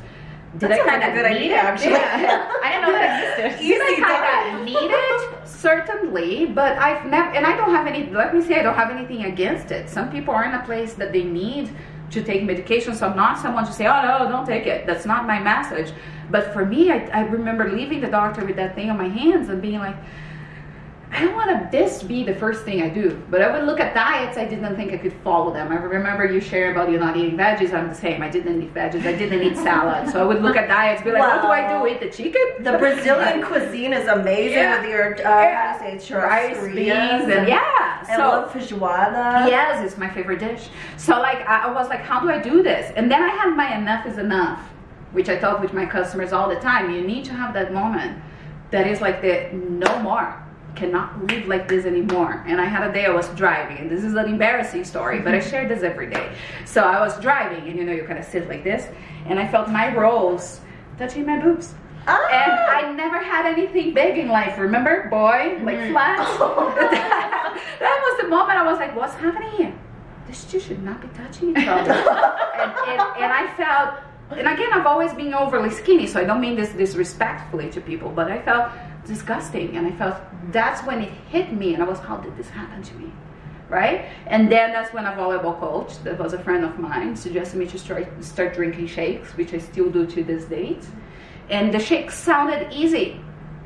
Did 0.59 0.71
That 0.71 0.81
I 0.81 0.85
kind 0.88 1.03
of 1.03 1.14
good 1.14 1.31
need 1.31 1.37
idea, 1.37 1.57
it? 1.57 1.64
actually. 1.64 1.90
yeah. 1.93 2.53
I 2.62 2.69
didn't 2.71 2.83
know 2.83 2.93
that 2.93 3.47
existed. 3.47 3.67
Did 3.67 3.83
I 3.83 4.45
kind 4.47 4.59
of 4.59 4.64
need 4.64 4.90
it? 4.90 5.49
Certainly, 5.49 6.47
but 6.47 6.79
I've 6.79 7.07
never, 7.07 7.31
and 7.31 7.45
I 7.47 7.57
don't 7.57 7.71
have 7.71 7.87
any. 7.87 8.09
Let 8.11 8.35
me 8.35 8.40
say, 8.43 8.61
I 8.61 8.62
don't 8.62 8.75
have 8.77 8.90
anything 8.90 9.25
against 9.25 9.71
it. 9.73 9.88
Some 9.88 10.11
people 10.11 10.33
are 10.35 10.45
in 10.45 10.55
a 10.55 10.62
place 10.64 10.95
that 10.95 11.12
they 11.12 11.25
need 11.25 11.71
to 12.11 12.23
take 12.23 12.45
medication, 12.45 12.95
so 12.95 13.09
I'm 13.09 13.17
not 13.17 13.38
someone 13.38 13.64
to 13.67 13.73
say, 13.73 13.87
"Oh 13.87 14.03
no, 14.03 14.29
don't 14.31 14.47
take 14.47 14.67
it." 14.67 14.87
That's 14.87 15.07
not 15.07 15.27
my 15.27 15.40
message. 15.40 15.93
But 16.31 16.53
for 16.53 16.64
me, 16.64 16.90
I, 16.93 16.99
I 17.12 17.21
remember 17.23 17.73
leaving 17.73 18.01
the 18.01 18.09
doctor 18.09 18.45
with 18.45 18.57
that 18.57 18.75
thing 18.75 18.90
on 18.90 18.99
my 18.99 19.09
hands 19.09 19.49
and 19.49 19.61
being 19.61 19.79
like, 19.79 19.97
I 21.14 21.20
don't 21.24 21.35
want 21.37 21.70
this 21.70 22.00
to 22.00 22.07
be 22.07 22.24
the 22.24 22.35
first 22.35 22.64
thing 22.64 22.83
I 22.83 22.88
do. 22.88 23.22
But 23.31 23.40
I 23.40 23.53
would 23.53 23.64
look 23.66 23.79
at 23.79 23.94
diets, 23.94 24.37
I 24.37 24.46
didn't 24.46 24.74
think 24.74 24.92
I 24.92 24.96
could 24.96 25.12
follow 25.22 25.53
them. 25.53 25.70
I 25.70 25.77
remember 25.77 26.24
you 26.27 26.40
sharing 26.40 26.72
about 26.72 26.90
you 26.90 26.98
not 26.98 27.16
eating 27.16 27.37
veggies. 27.38 27.72
I'm 27.72 27.88
the 27.88 27.94
same. 27.94 28.20
I 28.20 28.29
didn't 28.29 28.61
eat 28.61 28.74
veggies. 28.74 29.07
I 29.07 29.12
didn't 29.16 29.40
eat 29.42 29.57
salad. 29.57 30.11
So 30.11 30.20
I 30.20 30.24
would 30.24 30.42
look 30.42 30.57
at 30.57 30.66
diets, 30.66 31.03
be 31.03 31.12
like, 31.12 31.22
what 31.22 31.40
do 31.42 31.48
I 31.48 31.68
do? 31.68 31.87
Eat 31.87 32.00
the 32.00 32.11
chicken? 32.11 32.64
The 32.64 32.79
Brazilian 32.79 33.42
cuisine 33.48 33.92
is 33.92 34.09
amazing 34.09 34.55
Yeah. 34.59 34.81
with 34.81 34.90
your 34.90 35.14
uh, 35.14 35.18
Yeah. 35.20 35.79
how 35.79 35.87
do 35.87 35.92
you 35.94 36.00
say 36.00 36.14
rice, 36.16 36.74
beans, 36.74 37.33
and 37.33 37.46
yeah. 37.46 38.05
I 38.09 38.16
so 38.16 38.22
love 38.29 38.53
feijoada. 38.53 39.48
yes, 39.48 39.85
it's 39.87 39.96
my 39.96 40.11
favorite 40.11 40.40
dish. 40.40 40.68
So 40.96 41.20
like 41.20 41.46
I 41.48 41.68
I 41.68 41.72
was 41.72 41.88
like, 41.88 42.00
how 42.00 42.18
do 42.20 42.29
I 42.29 42.38
do 42.40 42.61
this? 42.62 42.92
And 42.96 43.09
then 43.11 43.22
I 43.22 43.29
had 43.29 43.55
my 43.57 43.77
enough 43.79 44.05
is 44.07 44.18
enough, 44.18 44.59
which 45.12 45.29
I 45.29 45.37
talk 45.37 45.61
with 45.61 45.72
my 45.72 45.87
customers 45.87 46.33
all 46.33 46.48
the 46.48 46.57
time. 46.57 46.90
You 46.90 47.03
need 47.03 47.24
to 47.27 47.33
have 47.35 47.55
that 47.55 47.72
moment 47.72 48.20
that 48.72 48.88
is 48.88 49.00
like 49.00 49.22
the 49.22 49.50
no 49.53 50.00
more. 50.00 50.43
Cannot 50.74 51.26
live 51.26 51.46
like 51.46 51.68
this 51.68 51.84
anymore. 51.84 52.44
And 52.46 52.60
I 52.60 52.64
had 52.64 52.88
a 52.88 52.92
day 52.92 53.06
I 53.06 53.10
was 53.10 53.28
driving, 53.30 53.78
and 53.78 53.90
this 53.90 54.04
is 54.04 54.14
an 54.14 54.26
embarrassing 54.26 54.84
story, 54.84 55.20
but 55.20 55.34
I 55.34 55.40
share 55.40 55.68
this 55.68 55.82
every 55.82 56.10
day. 56.10 56.34
So 56.64 56.82
I 56.82 57.00
was 57.00 57.18
driving, 57.20 57.68
and 57.68 57.78
you 57.78 57.84
know, 57.84 57.92
you 57.92 58.04
kind 58.04 58.18
of 58.18 58.24
sit 58.24 58.48
like 58.48 58.64
this, 58.64 58.88
and 59.26 59.38
I 59.38 59.46
felt 59.48 59.68
my 59.68 59.94
rolls 59.94 60.60
touching 60.98 61.26
my 61.26 61.38
boobs. 61.38 61.74
Ah. 62.06 62.28
And 62.30 62.52
I 62.52 62.92
never 62.92 63.18
had 63.18 63.46
anything 63.46 63.94
big 63.94 64.18
in 64.18 64.28
life, 64.28 64.58
remember? 64.58 65.08
Boy, 65.08 65.58
like 65.62 65.90
flat. 65.90 66.18
that 67.80 68.00
was 68.04 68.22
the 68.22 68.28
moment 68.28 68.58
I 68.58 68.64
was 68.64 68.78
like, 68.78 68.94
what's 68.94 69.14
happening 69.14 69.50
here? 69.52 69.74
These 70.26 70.44
two 70.44 70.60
should 70.60 70.82
not 70.82 71.00
be 71.00 71.08
touching 71.08 71.50
each 71.50 71.66
other. 71.66 71.92
and, 72.58 72.72
and, 72.88 73.00
and 73.22 73.32
I 73.32 73.52
felt, 73.56 74.00
and 74.30 74.48
again, 74.48 74.72
I've 74.72 74.87
always 74.87 75.12
been 75.14 75.32
overly 75.32 75.70
skinny, 75.70 76.06
so 76.06 76.20
I 76.20 76.24
don't 76.24 76.40
mean 76.40 76.56
this 76.56 76.72
disrespectfully 76.72 77.70
to 77.70 77.80
people, 77.80 78.10
but 78.10 78.30
I 78.30 78.42
felt 78.42 78.70
disgusting. 79.07 79.77
And 79.77 79.87
I 79.87 79.93
felt 79.93 80.17
that's 80.51 80.85
when 80.87 81.03
it 81.03 81.11
hit 81.31 81.53
me, 81.53 81.75
and 81.75 81.83
I 81.83 81.87
was, 81.87 81.99
how 81.99 82.17
did 82.17 82.37
this 82.37 82.49
happen 82.49 82.83
to 82.83 82.95
me? 82.95 83.12
Right? 83.69 84.07
And 84.27 84.51
then 84.51 84.73
that's 84.73 84.93
when 84.93 85.07
a 85.07 85.12
volleyball 85.12 85.59
coach, 85.59 86.03
that 86.05 86.19
was 86.19 86.33
a 86.33 86.38
friend 86.38 86.64
of 86.64 86.79
mine, 86.79 87.17
suggested 87.17 87.57
me 87.57 87.67
to 87.67 87.79
start, 87.79 88.07
start 88.23 88.55
drinking 88.55 88.88
shakes, 88.88 89.31
which 89.37 89.55
I 89.55 89.59
still 89.59 89.90
do 89.90 90.07
to 90.07 90.23
this 90.23 90.45
date. 90.45 90.85
And 91.49 91.73
the 91.73 91.79
shakes 91.79 92.14
sounded 92.14 92.73
easy. 92.73 93.21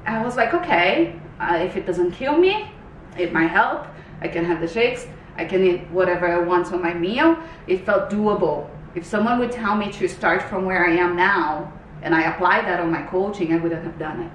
I 0.06 0.22
was 0.24 0.36
like, 0.36 0.54
okay, 0.54 1.20
uh, 1.40 1.58
if 1.60 1.76
it 1.76 1.86
doesn't 1.86 2.12
kill 2.12 2.36
me, 2.36 2.70
it 3.18 3.32
might 3.32 3.48
help. 3.48 3.86
I 4.20 4.28
can 4.28 4.44
have 4.44 4.60
the 4.60 4.68
shakes. 4.68 5.06
I 5.36 5.44
can 5.44 5.64
eat 5.64 5.88
whatever 5.90 6.26
I 6.26 6.38
want 6.38 6.72
on 6.72 6.82
my 6.82 6.94
meal. 6.94 7.36
It 7.66 7.84
felt 7.84 8.10
doable. 8.10 8.68
If 8.94 9.04
someone 9.04 9.38
would 9.38 9.52
tell 9.52 9.76
me 9.76 9.92
to 9.92 10.08
start 10.08 10.42
from 10.42 10.64
where 10.64 10.86
I 10.86 10.92
am 10.92 11.14
now 11.14 11.72
and 12.02 12.14
I 12.14 12.22
applied 12.32 12.64
that 12.64 12.80
on 12.80 12.90
my 12.90 13.02
coaching, 13.02 13.52
I 13.52 13.58
wouldn't 13.58 13.84
have 13.84 13.98
done 13.98 14.22
it 14.22 14.32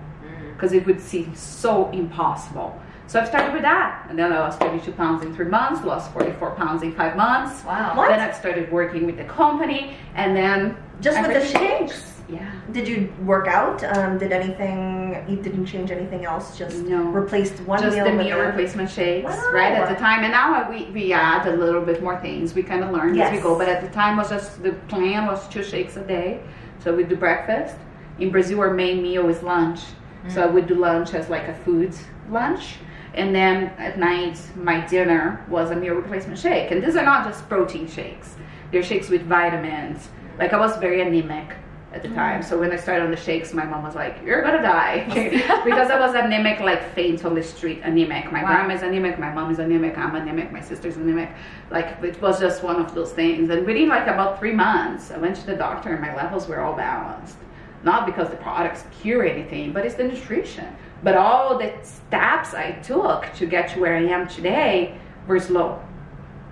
because 0.63 0.73
it 0.73 0.85
would 0.85 1.01
seem 1.01 1.35
so 1.35 1.91
impossible. 1.91 2.79
So 3.07 3.19
I've 3.19 3.27
started 3.27 3.51
with 3.51 3.63
that, 3.63 4.07
and 4.09 4.17
then 4.17 4.31
I 4.31 4.39
lost 4.39 4.61
32 4.61 4.93
pounds 4.93 5.21
in 5.21 5.35
three 5.35 5.45
months, 5.45 5.83
lost 5.83 6.13
44 6.13 6.51
pounds 6.51 6.83
in 6.83 6.93
five 6.93 7.17
months. 7.17 7.65
Wow. 7.65 7.97
What? 7.97 8.07
Then 8.07 8.21
I 8.21 8.31
started 8.31 8.71
working 8.71 9.05
with 9.05 9.17
the 9.17 9.25
company, 9.25 9.97
and 10.15 10.33
then 10.33 10.77
Just 11.01 11.21
with 11.21 11.33
the 11.33 11.45
shakes? 11.45 12.21
Yeah. 12.29 12.49
Did 12.71 12.87
you 12.87 13.13
work 13.25 13.47
out? 13.47 13.83
Um, 13.83 14.17
did 14.17 14.31
anything? 14.31 15.25
You 15.27 15.35
didn't 15.35 15.65
change 15.65 15.91
anything 15.91 16.23
else? 16.23 16.57
Just 16.57 16.77
No. 16.85 17.03
replaced 17.03 17.59
one 17.67 17.81
just 17.81 17.97
meal 17.97 18.05
the 18.05 18.15
with 18.15 18.25
meal 18.25 18.39
replacement 18.39 18.89
shakes, 18.89 19.25
Wow. 19.35 19.51
right 19.51 19.73
at 19.73 19.89
the 19.89 19.95
time. 19.95 20.23
And 20.23 20.31
now 20.31 20.69
we, 20.69 20.85
we 20.93 21.11
add 21.11 21.45
a 21.45 21.57
little 21.57 21.81
bit 21.81 22.01
more 22.01 22.17
things. 22.21 22.55
We 22.55 22.63
kind 22.63 22.81
of 22.85 22.91
learn 22.91 23.19
as 23.19 23.33
we 23.33 23.39
go. 23.39 23.57
But 23.57 23.67
at 23.67 23.81
the 23.81 23.89
time 23.89 24.15
was 24.15 24.29
just 24.29 24.63
the 24.63 24.71
plan 24.87 25.25
was 25.25 25.45
two 25.49 25.61
shakes 25.61 25.97
a 25.97 26.03
day. 26.17 26.39
So 26.81 26.95
we 26.95 27.03
do 27.03 27.17
breakfast. 27.17 27.75
In 28.19 28.31
Brazil, 28.31 28.61
our 28.61 28.73
main 28.73 29.03
meal 29.03 29.27
is 29.27 29.43
lunch. 29.43 29.81
So 30.29 30.41
I 30.41 30.45
would 30.45 30.67
do 30.67 30.75
lunch 30.75 31.13
as 31.13 31.29
like 31.29 31.47
a 31.47 31.53
food 31.53 31.93
lunch. 32.29 32.75
And 33.13 33.35
then 33.35 33.65
at 33.77 33.99
night, 33.99 34.39
my 34.55 34.79
dinner 34.87 35.45
was 35.49 35.69
a 35.71 35.75
meal 35.75 35.93
replacement 35.95 36.39
shake. 36.39 36.71
And 36.71 36.83
these 36.83 36.95
are 36.95 37.05
not 37.05 37.25
just 37.27 37.47
protein 37.49 37.87
shakes. 37.87 38.35
They're 38.71 38.81
shakes 38.83 39.09
with 39.09 39.23
vitamins. 39.23 40.09
Like 40.39 40.53
I 40.53 40.57
was 40.57 40.77
very 40.77 41.01
anemic 41.01 41.55
at 41.93 42.01
the 42.01 42.07
time. 42.09 42.41
Mm. 42.41 42.45
So 42.45 42.59
when 42.59 42.71
I 42.71 42.75
started 42.75 43.03
on 43.05 43.11
the 43.11 43.17
shakes, 43.17 43.53
my 43.53 43.65
mom 43.65 43.83
was 43.83 43.93
like, 43.93 44.15
"You're 44.25 44.41
gonna 44.41 44.63
die," 44.63 45.05
because 45.63 45.91
I 45.91 45.99
was 45.99 46.15
anemic, 46.15 46.59
like 46.59 46.91
faint 46.95 47.23
on 47.23 47.35
the 47.35 47.43
street, 47.43 47.81
anemic. 47.83 48.31
My 48.31 48.41
Wow. 48.41 48.47
grandma's 48.49 48.81
anemic, 48.81 49.19
my 49.19 49.31
mom 49.31 49.51
is 49.51 49.59
anemic, 49.59 49.95
I'm 49.95 50.15
anemic, 50.15 50.51
my 50.51 50.61
sister's 50.61 50.97
anemic. 50.97 51.29
Like 51.69 52.01
it 52.01 52.19
was 52.19 52.39
just 52.39 52.63
one 52.63 52.77
of 52.77 52.95
those 52.95 53.11
things. 53.11 53.51
And 53.51 53.63
within 53.67 53.89
like 53.89 54.07
about 54.07 54.39
three 54.39 54.53
months, 54.53 55.11
I 55.11 55.17
went 55.17 55.35
to 55.35 55.45
the 55.45 55.55
doctor, 55.55 55.91
and 55.91 56.01
my 56.01 56.15
levels 56.15 56.47
were 56.47 56.61
all 56.61 56.73
balanced. 56.75 57.35
Not 57.83 58.05
because 58.05 58.29
the 58.29 58.37
products 58.37 58.85
cure 59.01 59.25
anything, 59.25 59.73
but 59.73 59.85
it's 59.85 59.95
the 59.95 60.05
nutrition. 60.05 60.75
But 61.03 61.15
all 61.15 61.57
the 61.57 61.73
steps 61.83 62.53
I 62.53 62.71
took 62.83 63.25
to 63.35 63.45
get 63.45 63.69
to 63.73 63.79
where 63.81 63.97
I 63.97 64.03
am 64.03 64.27
today 64.27 64.97
were 65.27 65.39
slow. 65.39 65.81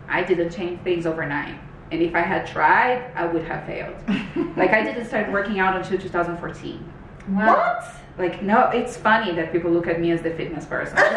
I 0.10 0.24
didn't 0.24 0.52
change 0.52 0.82
things 0.82 1.06
overnight. 1.06 1.58
And 1.91 2.02
if 2.02 2.15
I 2.15 2.22
had 2.22 2.46
tried, 2.46 3.12
I 3.15 3.26
would 3.26 3.44
have 3.44 3.65
failed. 3.65 3.96
like 4.58 4.72
I 4.72 4.84
didn't 4.84 5.06
start 5.06 5.32
working 5.32 5.60
out 5.60 5.76
until 5.78 5.98
2014. 5.98 6.94
Wow. 7.30 7.48
What? 7.48 7.96
Like 8.17 8.44
no, 8.44 8.70
it's 8.70 8.98
funny 8.98 9.34
that 9.36 9.52
people 9.54 9.72
look 9.72 9.88
at 9.88 10.00
me 10.02 10.12
as 10.12 10.22
the 10.22 10.32
fitness 10.32 10.65
person. 10.65 10.96
like 10.98 11.08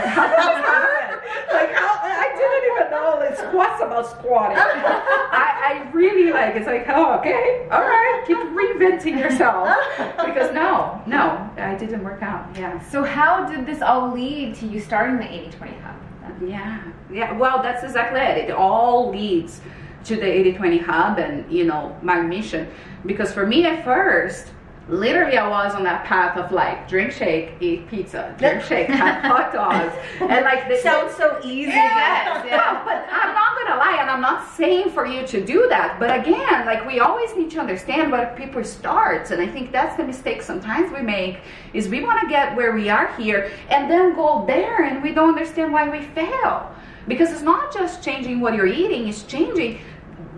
how, 1.75 2.14
even 2.77 2.91
know 2.91 3.21
it's 3.21 3.41
squats 3.41 3.83
about 3.83 4.07
squatting. 4.11 4.57
I, 4.59 5.85
I 5.87 5.91
really 5.93 6.33
like 6.33 6.57
it's 6.57 6.67
like 6.67 6.87
oh 6.89 7.19
okay 7.19 7.67
all 7.71 7.81
right 7.81 8.25
keep 8.27 8.37
reinventing 8.39 9.19
yourself 9.19 9.69
because 10.25 10.53
no 10.55 11.01
no 11.07 11.51
I 11.57 11.75
didn't 11.75 12.03
work 12.05 12.23
out 12.23 12.55
yeah 12.57 12.79
So 12.91 13.05
how 13.05 13.47
did 13.47 13.67
this 13.67 13.83
all 13.83 14.13
lead 14.13 14.55
to 14.57 14.67
you 14.67 14.81
starting 14.81 15.17
the 15.17 15.25
80-20 15.25 15.81
Hub? 15.83 15.95
Yeah, 16.43 16.83
yeah. 17.13 17.33
Well, 17.33 17.63
that's 17.63 17.85
exactly 17.85 18.21
it. 18.21 18.49
It 18.49 18.51
all 18.51 19.11
leads 19.11 19.61
to 20.05 20.17
the 20.17 20.27
80-20 20.27 20.81
hub 20.83 21.19
and 21.19 21.51
you 21.51 21.65
know 21.65 21.97
my 22.03 22.21
mission. 22.21 22.69
Because 23.07 23.33
for 23.33 23.47
me 23.47 23.65
at 23.67 23.85
first, 23.85 24.49
literally 24.89 25.39
I 25.39 25.49
was 25.49 25.75
on 25.75 25.83
that 25.85 26.05
path 26.05 26.37
of 26.37 26.53
like 26.53 26.89
drink 26.89 27.13
shake, 27.13 27.53
eat 27.61 27.89
pizza, 27.89 28.35
drink 28.39 28.63
shake, 28.69 28.89
have 28.89 29.23
hot 29.23 29.53
dogs, 29.53 29.95
and 30.21 30.45
like 30.45 30.69
the, 30.69 30.77
Sounds 30.79 31.17
so 31.17 31.41
easy. 31.43 31.71
Yes, 31.71 32.45
yeah. 32.47 32.85
But 32.85 33.07
I'm 33.11 33.35
not 33.35 33.57
gonna 33.57 33.79
lie, 33.79 33.99
and 34.01 34.11
I'm 34.11 34.21
not 34.21 34.49
saying 34.55 34.91
for 34.91 35.07
you 35.07 35.27
to 35.27 35.45
do 35.45 35.67
that. 35.69 35.99
But 35.99 36.19
again, 36.19 36.67
like 36.67 36.87
we 36.87 37.01
always 37.01 37.35
need 37.37 37.51
to 37.53 37.61
understand 37.61 38.13
where 38.13 38.35
people 38.37 38.63
starts, 38.65 39.31
and 39.31 39.41
I 39.41 39.47
think 39.47 39.73
that's 39.73 39.97
the 39.97 40.05
mistake 40.05 40.43
sometimes 40.43 40.93
we 40.93 41.03
make 41.03 41.39
is 41.73 41.89
we 41.89 42.03
want 42.03 42.21
to 42.21 42.29
get 42.29 42.55
where 42.57 42.73
we 42.73 42.89
are 42.89 43.15
here 43.17 43.51
and 43.71 43.91
then 43.91 44.15
go 44.15 44.45
there, 44.47 44.85
and 44.85 45.03
we 45.03 45.13
don't 45.13 45.31
understand 45.31 45.73
why 45.73 45.89
we 45.89 46.05
fail. 46.09 46.71
Because 47.09 47.31
it's 47.33 47.43
not 47.43 47.73
just 47.73 48.03
changing 48.03 48.41
what 48.41 48.55
you're 48.55 48.67
eating; 48.67 49.09
it's 49.09 49.23
changing 49.23 49.81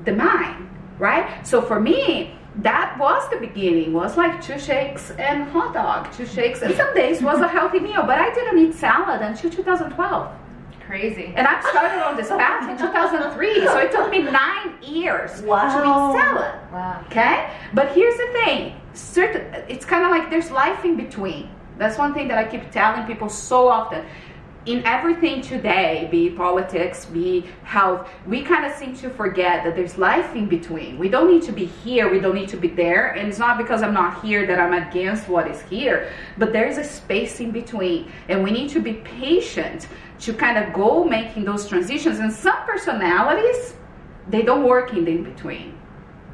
the 0.04 0.12
mind, 0.12 0.68
right? 0.98 1.46
So 1.46 1.60
for 1.60 1.80
me. 1.80 2.32
That 2.58 2.96
was 2.98 3.28
the 3.30 3.36
beginning. 3.36 3.92
Was 3.92 4.16
like 4.16 4.42
two 4.42 4.58
shakes 4.58 5.10
and 5.12 5.44
hot 5.50 5.74
dog, 5.74 6.10
two 6.12 6.26
shakes, 6.26 6.62
and 6.62 6.74
some 6.74 6.94
days 6.94 7.20
was 7.22 7.40
a 7.40 7.48
healthy 7.48 7.80
meal. 7.80 8.02
But 8.02 8.18
I 8.18 8.32
didn't 8.34 8.58
eat 8.58 8.74
salad 8.74 9.20
until 9.22 9.50
2012. 9.50 10.32
Crazy. 10.86 11.32
And 11.36 11.46
I 11.48 11.60
started 11.68 12.00
on 12.06 12.16
this 12.16 12.28
path 12.28 12.70
in 12.70 12.78
2003, 12.78 13.66
so 13.66 13.78
it 13.78 13.90
took 13.90 14.08
me 14.10 14.22
nine 14.22 14.74
years 14.82 15.42
Wow. 15.42 15.62
to 15.64 15.80
eat 15.80 16.22
salad. 16.22 16.54
Wow. 16.72 17.00
Okay, 17.06 17.50
but 17.74 17.92
here's 17.92 18.16
the 18.16 18.28
thing: 18.32 18.80
certain, 18.94 19.42
it's 19.68 19.84
kind 19.84 20.04
of 20.04 20.10
like 20.10 20.30
there's 20.30 20.50
life 20.50 20.84
in 20.84 20.96
between. 20.96 21.50
That's 21.76 21.98
one 21.98 22.14
thing 22.14 22.28
that 22.28 22.38
I 22.38 22.44
keep 22.44 22.70
telling 22.70 23.04
people 23.06 23.28
so 23.28 23.68
often. 23.68 24.04
In 24.66 24.84
everything 24.84 25.42
today, 25.42 26.08
be 26.10 26.26
it 26.26 26.36
politics, 26.36 27.04
be 27.04 27.46
health, 27.62 28.08
we 28.26 28.42
kind 28.42 28.66
of 28.66 28.76
seem 28.76 28.96
to 28.96 29.08
forget 29.08 29.62
that 29.62 29.76
there's 29.76 29.96
life 29.96 30.34
in 30.34 30.48
between. 30.48 30.98
We 30.98 31.08
don't 31.08 31.30
need 31.30 31.42
to 31.42 31.52
be 31.52 31.66
here, 31.66 32.10
we 32.10 32.18
don't 32.18 32.34
need 32.34 32.48
to 32.48 32.56
be 32.56 32.66
there. 32.66 33.10
And 33.10 33.28
it's 33.28 33.38
not 33.38 33.58
because 33.58 33.80
I'm 33.80 33.94
not 33.94 34.24
here 34.24 34.44
that 34.44 34.58
I'm 34.58 34.74
against 34.74 35.28
what 35.28 35.48
is 35.48 35.62
here, 35.62 36.10
but 36.36 36.52
there's 36.52 36.78
a 36.78 36.84
space 36.84 37.38
in 37.38 37.52
between. 37.52 38.10
And 38.28 38.42
we 38.42 38.50
need 38.50 38.68
to 38.70 38.80
be 38.80 38.94
patient 38.94 39.86
to 40.18 40.34
kind 40.34 40.58
of 40.58 40.74
go 40.74 41.04
making 41.04 41.44
those 41.44 41.68
transitions. 41.68 42.18
And 42.18 42.32
some 42.32 42.66
personalities, 42.66 43.74
they 44.28 44.42
don't 44.42 44.64
work 44.64 44.92
in 44.92 45.04
the 45.04 45.12
in 45.12 45.22
between 45.22 45.78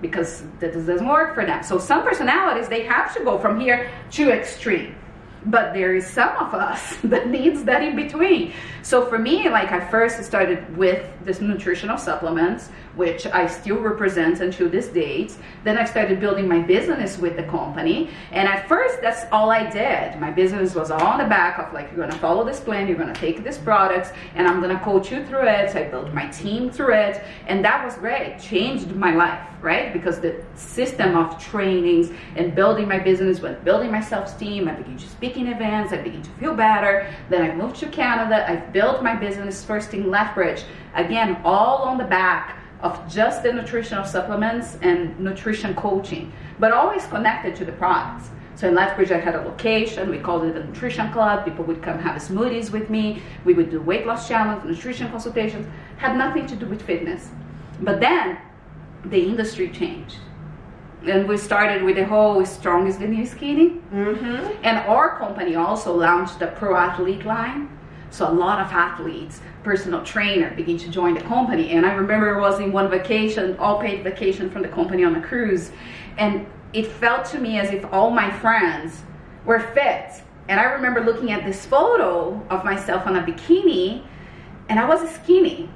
because 0.00 0.44
that 0.58 0.72
doesn't 0.72 1.06
work 1.06 1.34
for 1.34 1.44
them. 1.44 1.62
So 1.62 1.78
some 1.78 2.02
personalities 2.02 2.66
they 2.66 2.84
have 2.84 3.14
to 3.14 3.24
go 3.24 3.38
from 3.38 3.60
here 3.60 3.90
to 4.12 4.30
extreme. 4.30 4.96
But 5.46 5.74
there 5.74 5.94
is 5.94 6.07
some 6.07 6.37
of 6.37 6.55
us 6.55 6.96
that 7.05 7.28
needs 7.28 7.64
that 7.64 7.83
in 7.83 7.96
between. 7.96 8.52
So 8.83 9.07
for 9.07 9.18
me, 9.18 9.48
like 9.48 9.72
I 9.72 9.81
first 9.81 10.22
started 10.24 10.76
with 10.76 11.09
this 11.24 11.40
nutritional 11.40 11.98
supplements, 11.98 12.68
which 12.96 13.26
I 13.26 13.46
still 13.46 13.78
represent 13.78 14.40
until 14.40 14.68
this 14.68 14.88
date. 14.88 15.37
Then 15.64 15.78
I 15.78 15.85
started 15.85 16.20
building 16.20 16.48
my 16.48 16.59
business 16.61 17.16
with 17.16 17.37
the 17.37 17.44
company. 17.44 18.11
And 18.33 18.48
at 18.48 18.68
first, 18.68 19.00
that's 19.00 19.24
all 19.33 19.50
I 19.50 19.70
did. 19.70 20.20
My 20.20 20.31
business 20.31 20.74
was 20.74 20.90
all 20.90 21.02
on 21.02 21.18
the 21.18 21.24
back 21.24 21.59
of 21.59 21.72
like, 21.72 21.90
you're 21.90 22.07
gonna 22.07 22.18
follow 22.18 22.44
this 22.44 22.61
plan, 22.61 22.88
you're 22.88 22.98
gonna 22.98 23.14
take 23.14 23.44
these 23.44 23.59
products, 23.59 24.11
and 24.35 24.46
I'm 24.46 24.61
gonna 24.61 24.81
coach 24.81 25.11
you 25.11 25.24
through 25.24 25.46
it. 25.46 25.70
So 25.70 25.81
I 25.81 25.85
built 25.85 26.12
my 26.12 26.26
team 26.26 26.70
through 26.70 26.94
it. 26.94 27.22
And 27.46 27.64
that 27.64 27.85
was 27.85 27.94
great, 27.94 28.38
changed 28.40 28.94
my 28.94 29.14
life, 29.14 29.40
right? 29.62 29.92
Because 29.92 30.20
the 30.20 30.42
system 30.55 31.16
of 31.16 31.42
trainings 31.42 32.11
and 32.37 32.55
building 32.55 32.88
my 32.88 32.98
business, 32.98 33.40
with 33.40 33.64
building 33.64 33.90
my 33.90 34.00
self-esteem, 34.00 34.68
I 34.68 34.72
began 34.72 34.98
to 34.98 35.09
speak 35.09 35.31
in 35.36 35.46
events, 35.46 35.92
I 35.92 35.98
began 35.98 36.22
to 36.22 36.30
feel 36.32 36.54
better. 36.54 37.12
Then 37.28 37.50
I 37.50 37.54
moved 37.54 37.76
to 37.76 37.86
Canada, 37.86 38.48
I 38.50 38.56
built 38.56 39.02
my 39.02 39.14
business 39.14 39.64
first 39.64 39.94
in 39.94 40.10
Lethbridge. 40.10 40.64
Again, 40.94 41.40
all 41.44 41.82
on 41.82 41.98
the 41.98 42.04
back 42.04 42.58
of 42.80 43.00
just 43.08 43.42
the 43.42 43.52
nutritional 43.52 44.04
supplements 44.04 44.76
and 44.82 45.18
nutrition 45.18 45.74
coaching, 45.74 46.32
but 46.58 46.72
always 46.72 47.06
connected 47.06 47.54
to 47.56 47.64
the 47.64 47.72
products. 47.72 48.30
So 48.56 48.68
in 48.68 48.74
Lethbridge, 48.74 49.10
I 49.10 49.18
had 49.18 49.34
a 49.34 49.40
location. 49.40 50.10
We 50.10 50.18
called 50.18 50.44
it 50.44 50.54
the 50.54 50.64
Nutrition 50.64 51.10
Club. 51.12 51.44
People 51.44 51.64
would 51.64 51.82
come 51.82 51.98
have 51.98 52.20
smoothies 52.20 52.70
with 52.70 52.90
me. 52.90 53.22
We 53.44 53.54
would 53.54 53.70
do 53.70 53.80
weight 53.80 54.06
loss 54.06 54.28
challenge, 54.28 54.64
nutrition 54.64 55.10
consultations. 55.10 55.66
Had 55.96 56.16
nothing 56.16 56.46
to 56.46 56.56
do 56.56 56.66
with 56.66 56.82
fitness. 56.82 57.30
But 57.80 58.00
then 58.00 58.38
the 59.06 59.20
industry 59.20 59.70
changed. 59.70 60.18
And 61.04 61.28
we 61.28 61.36
started 61.36 61.82
with 61.82 61.96
the 61.96 62.04
whole 62.04 62.44
strong 62.46 62.86
is 62.86 62.98
the 62.98 63.08
new 63.08 63.26
skinny. 63.26 63.70
Mm-hmm. 63.92 64.64
And 64.64 64.78
our 64.88 65.18
company 65.18 65.56
also 65.56 65.96
launched 65.96 66.38
the 66.38 66.48
Pro 66.48 66.76
Athlete 66.76 67.24
line. 67.24 67.68
So 68.10 68.30
a 68.30 68.30
lot 68.30 68.60
of 68.60 68.70
athletes, 68.70 69.40
personal 69.62 70.04
trainer, 70.04 70.54
begin 70.54 70.76
to 70.78 70.90
join 70.90 71.14
the 71.14 71.22
company. 71.22 71.70
And 71.70 71.86
I 71.86 71.94
remember 71.94 72.36
I 72.36 72.40
was 72.40 72.60
in 72.60 72.70
one 72.70 72.90
vacation, 72.90 73.56
all 73.56 73.80
paid 73.80 74.04
vacation 74.04 74.50
from 74.50 74.60
the 74.60 74.68
company 74.68 75.02
on 75.02 75.16
a 75.16 75.22
cruise, 75.22 75.72
and 76.18 76.46
it 76.74 76.86
felt 76.86 77.24
to 77.26 77.38
me 77.38 77.58
as 77.58 77.70
if 77.70 77.84
all 77.90 78.10
my 78.10 78.30
friends 78.30 79.02
were 79.46 79.60
fit. 79.60 80.22
And 80.48 80.60
I 80.60 80.64
remember 80.64 81.00
looking 81.00 81.32
at 81.32 81.44
this 81.44 81.64
photo 81.64 82.40
of 82.50 82.64
myself 82.64 83.06
on 83.06 83.16
a 83.16 83.22
bikini, 83.22 84.04
and 84.68 84.78
I 84.78 84.86
was 84.86 85.08
skinny. 85.10 85.70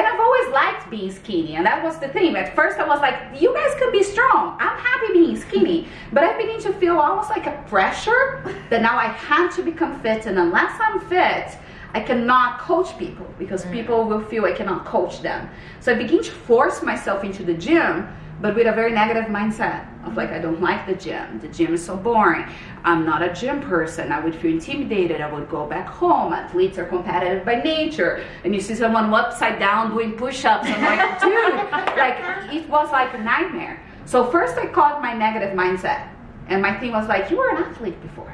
And 0.00 0.08
I've 0.08 0.18
always 0.18 0.48
liked 0.48 0.88
being 0.88 1.12
skinny, 1.12 1.56
and 1.56 1.66
that 1.66 1.84
was 1.84 1.98
the 1.98 2.08
thing. 2.08 2.34
At 2.34 2.56
first, 2.56 2.78
I 2.78 2.88
was 2.88 3.00
like, 3.00 3.38
you 3.38 3.52
guys 3.52 3.78
could 3.78 3.92
be 3.92 4.02
strong. 4.02 4.56
I'm 4.58 4.78
happy 4.78 5.12
being 5.12 5.36
skinny. 5.36 5.88
But 6.10 6.24
I 6.24 6.38
began 6.38 6.58
to 6.60 6.72
feel 6.72 6.98
almost 6.98 7.28
like 7.28 7.46
a 7.46 7.62
pressure 7.68 8.42
that 8.70 8.80
now 8.80 8.96
I 8.96 9.08
had 9.08 9.50
to 9.56 9.62
become 9.62 10.00
fit, 10.00 10.24
and 10.24 10.38
unless 10.38 10.72
I'm 10.80 11.00
fit, 11.00 11.58
I 11.92 12.00
cannot 12.00 12.60
coach 12.60 12.96
people 12.96 13.26
because 13.38 13.66
mm. 13.66 13.72
people 13.72 14.04
will 14.04 14.22
feel 14.22 14.46
I 14.46 14.52
cannot 14.52 14.86
coach 14.86 15.20
them. 15.20 15.50
So 15.80 15.92
I 15.92 15.96
begin 15.96 16.22
to 16.22 16.30
force 16.30 16.82
myself 16.82 17.22
into 17.22 17.44
the 17.44 17.52
gym, 17.52 18.08
but 18.40 18.54
with 18.54 18.66
a 18.66 18.72
very 18.72 18.92
negative 18.92 19.24
mindset 19.24 19.86
of 20.06 20.16
like, 20.16 20.30
I 20.30 20.38
don't 20.38 20.60
like 20.62 20.86
the 20.86 20.94
gym. 20.94 21.40
The 21.40 21.48
gym 21.48 21.74
is 21.74 21.84
so 21.84 21.96
boring. 21.96 22.46
I'm 22.84 23.04
not 23.04 23.22
a 23.22 23.32
gym 23.34 23.60
person. 23.60 24.12
I 24.12 24.20
would 24.20 24.34
feel 24.34 24.52
intimidated. 24.52 25.20
I 25.20 25.30
would 25.30 25.48
go 25.50 25.66
back 25.66 25.86
home. 25.86 26.32
Athletes 26.32 26.78
are 26.78 26.86
competitive 26.86 27.44
by 27.44 27.56
nature. 27.56 28.24
And 28.44 28.54
you 28.54 28.60
see 28.60 28.74
someone 28.74 29.12
upside 29.12 29.58
down 29.58 29.90
doing 29.90 30.12
push 30.12 30.44
ups. 30.44 30.66
I'm 30.68 30.82
like, 30.82 31.20
dude, 31.20 31.54
like, 31.98 32.54
it 32.54 32.68
was 32.68 32.90
like 32.90 33.12
a 33.12 33.18
nightmare. 33.18 33.82
So 34.06 34.30
first 34.30 34.56
I 34.56 34.66
caught 34.66 35.02
my 35.02 35.12
negative 35.12 35.56
mindset. 35.56 36.08
And 36.48 36.62
my 36.62 36.78
thing 36.80 36.92
was 36.92 37.06
like, 37.08 37.30
you 37.30 37.36
were 37.36 37.50
an 37.50 37.62
athlete 37.62 38.00
before 38.02 38.29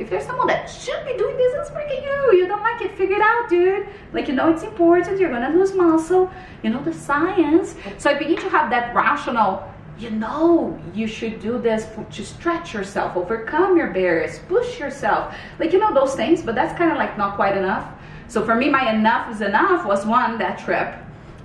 if 0.00 0.08
there's 0.08 0.24
someone 0.24 0.46
that 0.46 0.68
should 0.68 1.04
be 1.04 1.16
doing 1.16 1.36
this, 1.36 1.52
it's 1.56 1.70
freaking 1.70 2.02
you. 2.02 2.38
You 2.38 2.48
don't 2.48 2.62
like 2.62 2.80
it, 2.80 2.96
figure 2.96 3.16
it 3.16 3.22
out, 3.22 3.48
dude. 3.48 3.86
Like, 4.12 4.28
you 4.28 4.34
know, 4.34 4.50
it's 4.50 4.62
important. 4.62 5.20
You're 5.20 5.30
gonna 5.30 5.50
lose 5.50 5.74
muscle. 5.74 6.30
You 6.62 6.70
know 6.70 6.82
the 6.82 6.92
science. 6.92 7.74
So 7.98 8.10
I 8.10 8.14
begin 8.14 8.36
to 8.36 8.48
have 8.48 8.70
that 8.70 8.94
rational, 8.94 9.70
you 9.98 10.10
know, 10.10 10.78
you 10.94 11.06
should 11.06 11.40
do 11.40 11.58
this 11.58 11.86
to 12.10 12.24
stretch 12.24 12.72
yourself, 12.72 13.16
overcome 13.16 13.76
your 13.76 13.90
barriers, 13.90 14.38
push 14.48 14.80
yourself. 14.80 15.34
Like, 15.58 15.72
you 15.72 15.78
know, 15.78 15.92
those 15.92 16.14
things, 16.14 16.42
but 16.42 16.54
that's 16.54 16.76
kind 16.78 16.90
of 16.90 16.96
like 16.96 17.18
not 17.18 17.36
quite 17.36 17.56
enough. 17.56 17.92
So 18.26 18.44
for 18.44 18.54
me, 18.54 18.70
my 18.70 18.92
enough 18.92 19.30
is 19.30 19.42
enough 19.42 19.84
was 19.84 20.06
one, 20.06 20.38
that 20.38 20.58
trip 20.58 20.94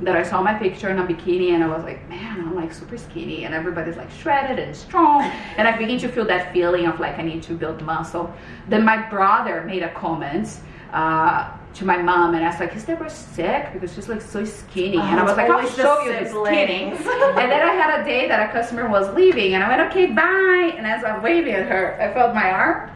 that 0.02 0.16
I 0.16 0.24
saw 0.24 0.42
my 0.42 0.54
picture 0.54 0.90
in 0.90 1.00
a 1.00 1.06
bikini 1.06 1.52
and 1.52 1.64
I 1.64 1.68
was 1.68 1.84
like, 1.84 2.08
man, 2.10 2.40
I'm 2.40 2.56
like 2.56 2.74
super 2.74 2.98
skinny 2.98 3.46
and 3.46 3.54
everybody's 3.54 3.96
like 3.96 4.12
shredded 4.12 4.60
and 4.60 4.76
strong. 4.76 5.24
And 5.58 5.68
I 5.68 5.78
begin 5.78 5.98
to 6.00 6.10
feel 6.10 6.26
that 6.26 6.52
feeling 6.52 6.86
of 6.86 7.00
like 7.00 7.18
I 7.18 7.22
need 7.22 7.44
to 7.44 7.54
build 7.54 7.82
muscle. 7.82 8.34
Then 8.68 8.84
my 8.84 9.10
brother 9.10 9.64
made 9.64 9.84
a 9.84 9.94
comment 9.94 10.60
uh, 10.92 11.56
to 11.76 11.86
my 11.86 11.98
mom 11.98 12.36
and 12.36 12.44
asked 12.44 12.60
like, 12.60 12.76
is 12.76 12.84
Deborah 12.84 13.10
sick? 13.10 13.72
Because 13.74 13.94
she's 13.94 14.10
like 14.10 14.22
so 14.22 14.44
skinny. 14.44 14.98
Oh, 14.98 15.02
and 15.02 15.20
I 15.20 15.24
was 15.24 15.38
like, 15.38 15.50
I'll 15.50 15.68
show 15.70 16.02
you 16.02 16.12
the 16.12 16.30
skinny. 16.30 16.84
and 16.92 16.98
then 16.98 17.62
I 17.62 17.74
had 17.74 18.02
a 18.02 18.04
day 18.04 18.28
that 18.28 18.50
a 18.50 18.52
customer 18.52 18.90
was 18.90 19.14
leaving 19.16 19.54
and 19.54 19.64
I 19.64 19.70
went, 19.70 19.92
okay, 19.92 20.08
bye. 20.08 20.74
And 20.78 20.86
as 20.86 21.06
I'm 21.06 21.24
waving 21.24 21.54
at 21.54 21.68
her, 21.68 21.98
I 22.02 22.14
felt 22.14 22.36
my 22.36 22.50
arm 22.52 22.92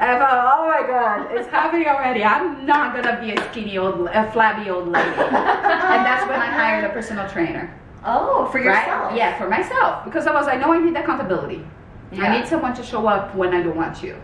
oh 0.00 0.66
my 0.66 0.86
god, 0.86 1.28
it's 1.32 1.48
happening 1.48 1.86
already. 1.86 2.24
I'm 2.24 2.64
not 2.64 2.94
gonna 2.94 3.20
be 3.20 3.32
a 3.32 3.50
skinny 3.50 3.78
old, 3.78 4.08
a 4.08 4.30
flabby 4.32 4.70
old 4.70 4.88
lady. 4.88 5.08
and 5.08 6.06
that's 6.06 6.28
when 6.28 6.40
I 6.40 6.46
hired 6.46 6.84
a 6.84 6.88
personal 6.90 7.28
trainer. 7.28 7.74
Oh, 8.04 8.48
for 8.50 8.58
yourself? 8.58 9.10
Right? 9.10 9.16
Yeah, 9.16 9.36
for 9.38 9.48
myself. 9.48 10.04
Because 10.04 10.26
I 10.26 10.32
was, 10.32 10.48
I 10.48 10.56
know 10.56 10.72
I 10.72 10.78
need 10.78 10.96
accountability. 10.96 11.64
Yeah. 12.12 12.24
I 12.24 12.40
need 12.40 12.48
someone 12.48 12.74
to 12.74 12.82
show 12.82 13.06
up 13.06 13.34
when 13.34 13.54
I 13.54 13.62
don't 13.62 13.76
want 13.76 13.96
to. 13.98 14.18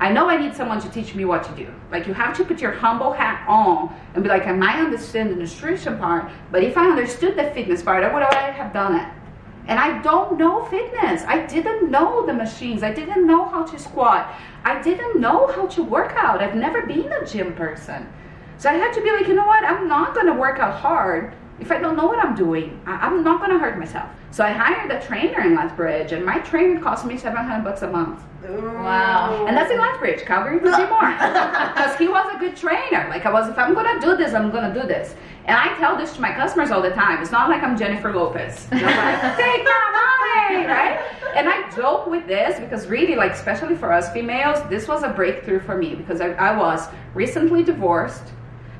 I 0.00 0.10
know 0.10 0.28
I 0.28 0.36
need 0.36 0.56
someone 0.56 0.80
to 0.80 0.88
teach 0.88 1.14
me 1.14 1.24
what 1.24 1.44
to 1.44 1.52
do. 1.54 1.72
Like 1.90 2.06
you 2.06 2.14
have 2.14 2.36
to 2.38 2.44
put 2.44 2.60
your 2.60 2.72
humble 2.72 3.12
hat 3.12 3.46
on 3.46 3.94
and 4.14 4.22
be 4.22 4.28
like, 4.28 4.46
I 4.46 4.52
might 4.52 4.80
understand 4.80 5.30
the 5.30 5.36
nutrition 5.36 5.98
part, 5.98 6.30
but 6.50 6.64
if 6.64 6.76
I 6.76 6.90
understood 6.90 7.36
the 7.36 7.44
fitness 7.52 7.82
part, 7.82 8.02
I 8.02 8.12
would 8.12 8.22
already 8.22 8.56
have 8.56 8.72
done 8.72 8.96
it. 8.96 9.08
And 9.66 9.78
I 9.78 10.02
don't 10.02 10.38
know 10.38 10.64
fitness. 10.66 11.22
I 11.26 11.46
didn't 11.46 11.90
know 11.90 12.26
the 12.26 12.32
machines. 12.32 12.82
I 12.82 12.92
didn't 12.92 13.26
know 13.26 13.44
how 13.44 13.64
to 13.64 13.78
squat. 13.78 14.34
I 14.64 14.82
didn't 14.82 15.20
know 15.20 15.46
how 15.46 15.66
to 15.68 15.82
work 15.82 16.12
out. 16.16 16.42
I've 16.42 16.56
never 16.56 16.86
been 16.86 17.12
a 17.12 17.24
gym 17.24 17.54
person. 17.54 18.12
So 18.58 18.70
I 18.70 18.74
had 18.74 18.92
to 18.94 19.00
be 19.02 19.10
like, 19.10 19.28
you 19.28 19.34
know 19.34 19.46
what? 19.46 19.64
I'm 19.64 19.88
not 19.88 20.14
going 20.14 20.26
to 20.26 20.32
work 20.32 20.58
out 20.58 20.74
hard 20.74 21.34
if 21.60 21.70
I 21.70 21.78
don't 21.78 21.96
know 21.96 22.06
what 22.06 22.18
I'm 22.24 22.34
doing. 22.34 22.80
I'm 22.86 23.22
not 23.22 23.38
going 23.40 23.52
to 23.52 23.58
hurt 23.58 23.78
myself. 23.78 24.10
So 24.32 24.42
I 24.42 24.50
hired 24.50 24.90
a 24.90 25.06
trainer 25.06 25.42
in 25.42 25.54
Lethbridge, 25.54 26.12
and 26.12 26.24
my 26.24 26.38
trainer 26.38 26.80
cost 26.80 27.04
me 27.04 27.18
700 27.18 27.62
bucks 27.62 27.82
a 27.82 27.90
month. 27.90 28.22
Wow. 28.42 29.44
And 29.46 29.54
that's 29.54 29.70
in 29.70 29.78
Lethbridge, 29.78 30.22
Calgary, 30.22 30.58
Vermont. 30.58 31.18
Because 31.74 31.98
he 31.98 32.08
was 32.08 32.34
a 32.34 32.38
good 32.38 32.56
trainer. 32.56 33.06
Like 33.10 33.26
I 33.26 33.32
was, 33.32 33.48
if 33.50 33.58
I'm 33.58 33.74
going 33.74 34.00
to 34.00 34.00
do 34.00 34.16
this, 34.16 34.32
I'm 34.32 34.50
going 34.50 34.72
to 34.72 34.80
do 34.80 34.88
this. 34.88 35.14
And 35.44 35.58
I 35.58 35.76
tell 35.76 35.98
this 35.98 36.14
to 36.14 36.20
my 36.22 36.32
customers 36.32 36.70
all 36.70 36.80
the 36.80 36.92
time. 36.92 37.20
It's 37.20 37.30
not 37.30 37.50
like 37.50 37.62
I'm 37.62 37.76
Jennifer 37.76 38.10
Lopez. 38.10 38.68
You 38.72 38.80
know, 38.80 38.86
like, 38.86 39.36
take 39.36 39.64
my 39.64 40.48
money, 40.48 40.66
right? 40.66 41.00
And 41.34 41.48
I 41.48 41.70
joke 41.76 42.06
with 42.06 42.26
this 42.26 42.58
because 42.58 42.86
really, 42.86 43.16
like, 43.16 43.32
especially 43.32 43.74
for 43.74 43.92
us 43.92 44.10
females, 44.12 44.66
this 44.70 44.88
was 44.88 45.02
a 45.02 45.10
breakthrough 45.10 45.60
for 45.60 45.76
me 45.76 45.94
because 45.94 46.22
I, 46.22 46.30
I 46.32 46.56
was 46.56 46.88
recently 47.14 47.62
divorced, 47.62 48.22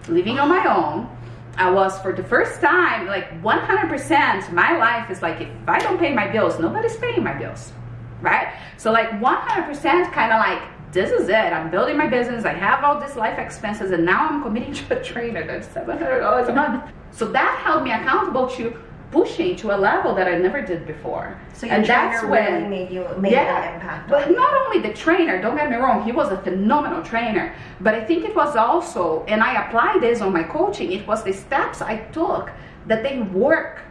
living 0.08 0.38
on 0.38 0.48
my 0.48 0.64
own. 0.64 1.08
I 1.56 1.70
was 1.70 1.98
for 1.98 2.12
the 2.12 2.24
first 2.24 2.60
time, 2.60 3.06
like 3.06 3.42
100%, 3.42 4.52
my 4.52 4.76
life 4.78 5.10
is 5.10 5.20
like, 5.20 5.40
if 5.40 5.50
I 5.68 5.78
don't 5.78 5.98
pay 5.98 6.12
my 6.14 6.26
bills, 6.26 6.58
nobody's 6.58 6.96
paying 6.96 7.22
my 7.22 7.34
bills, 7.34 7.72
right? 8.20 8.54
So 8.78 8.90
like 8.90 9.10
100% 9.10 10.12
kind 10.12 10.32
of 10.32 10.38
like 10.38 10.62
this 10.92 11.10
is 11.10 11.28
it. 11.28 11.34
I'm 11.34 11.70
building 11.70 11.96
my 11.96 12.06
business. 12.06 12.44
I 12.44 12.52
have 12.52 12.84
all 12.84 13.00
these 13.00 13.16
life 13.16 13.38
expenses, 13.38 13.92
and 13.92 14.04
now 14.04 14.28
I'm 14.28 14.42
committing 14.42 14.74
to 14.74 15.00
a 15.00 15.02
trainer 15.02 15.46
that's 15.46 15.66
seven 15.68 15.96
hundred 15.96 16.20
dollars 16.20 16.48
a 16.48 16.54
month. 16.54 16.84
So 17.12 17.26
that 17.32 17.62
held 17.64 17.82
me 17.82 17.92
accountable 17.92 18.46
to 18.56 18.78
pushing 19.12 19.54
to 19.56 19.76
a 19.76 19.78
level 19.78 20.14
that 20.14 20.26
I 20.26 20.38
never 20.38 20.62
did 20.62 20.86
before. 20.86 21.38
So 21.52 21.68
and 21.68 21.84
trainer 21.84 22.26
when, 22.28 22.54
really 22.54 22.68
made 22.68 22.90
you 22.90 23.06
made 23.18 23.32
yeah, 23.32 23.68
an 23.68 23.74
impact. 23.74 24.08
But 24.08 24.30
not 24.30 24.52
only 24.54 24.80
the 24.80 24.94
trainer, 24.94 25.40
don't 25.40 25.54
get 25.54 25.70
me 25.70 25.76
wrong, 25.76 26.02
he 26.02 26.12
was 26.12 26.32
a 26.32 26.38
phenomenal 26.38 27.02
trainer. 27.02 27.54
But 27.80 27.94
I 27.94 28.02
think 28.04 28.24
it 28.24 28.34
was 28.34 28.56
also, 28.56 29.24
and 29.28 29.42
I 29.42 29.66
applied 29.66 30.00
this 30.00 30.22
on 30.22 30.32
my 30.32 30.42
coaching, 30.42 30.90
it 30.90 31.06
was 31.06 31.22
the 31.22 31.32
steps 31.32 31.82
I 31.82 31.98
took 32.12 32.50
that 32.86 33.02
they 33.02 33.20
work 33.20 33.82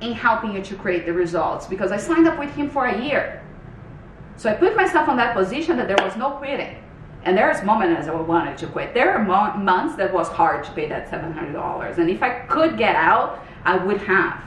in 0.00 0.12
helping 0.12 0.54
you 0.54 0.62
to 0.62 0.76
create 0.76 1.04
the 1.04 1.12
results. 1.12 1.66
Because 1.66 1.90
I 1.90 1.96
signed 1.96 2.28
up 2.28 2.38
with 2.38 2.54
him 2.54 2.70
for 2.70 2.86
a 2.86 3.04
year. 3.04 3.42
So 4.36 4.48
I 4.48 4.54
put 4.54 4.76
myself 4.76 5.08
on 5.08 5.16
that 5.16 5.34
position 5.34 5.76
that 5.78 5.88
there 5.88 6.02
was 6.06 6.16
no 6.16 6.30
quitting. 6.30 6.76
And 7.24 7.36
there's 7.36 7.64
moments 7.64 8.06
I 8.06 8.14
wanted 8.14 8.56
to 8.58 8.68
quit. 8.68 8.94
There 8.94 9.12
are 9.12 9.24
mo- 9.24 9.60
months 9.60 9.96
that 9.96 10.14
was 10.14 10.28
hard 10.28 10.64
to 10.64 10.70
pay 10.70 10.88
that 10.88 11.10
$700. 11.10 11.98
And 11.98 12.08
if 12.08 12.22
I 12.22 12.30
could 12.46 12.78
get 12.78 12.94
out, 12.94 13.44
I 13.64 13.76
would 13.76 14.00
have. 14.02 14.44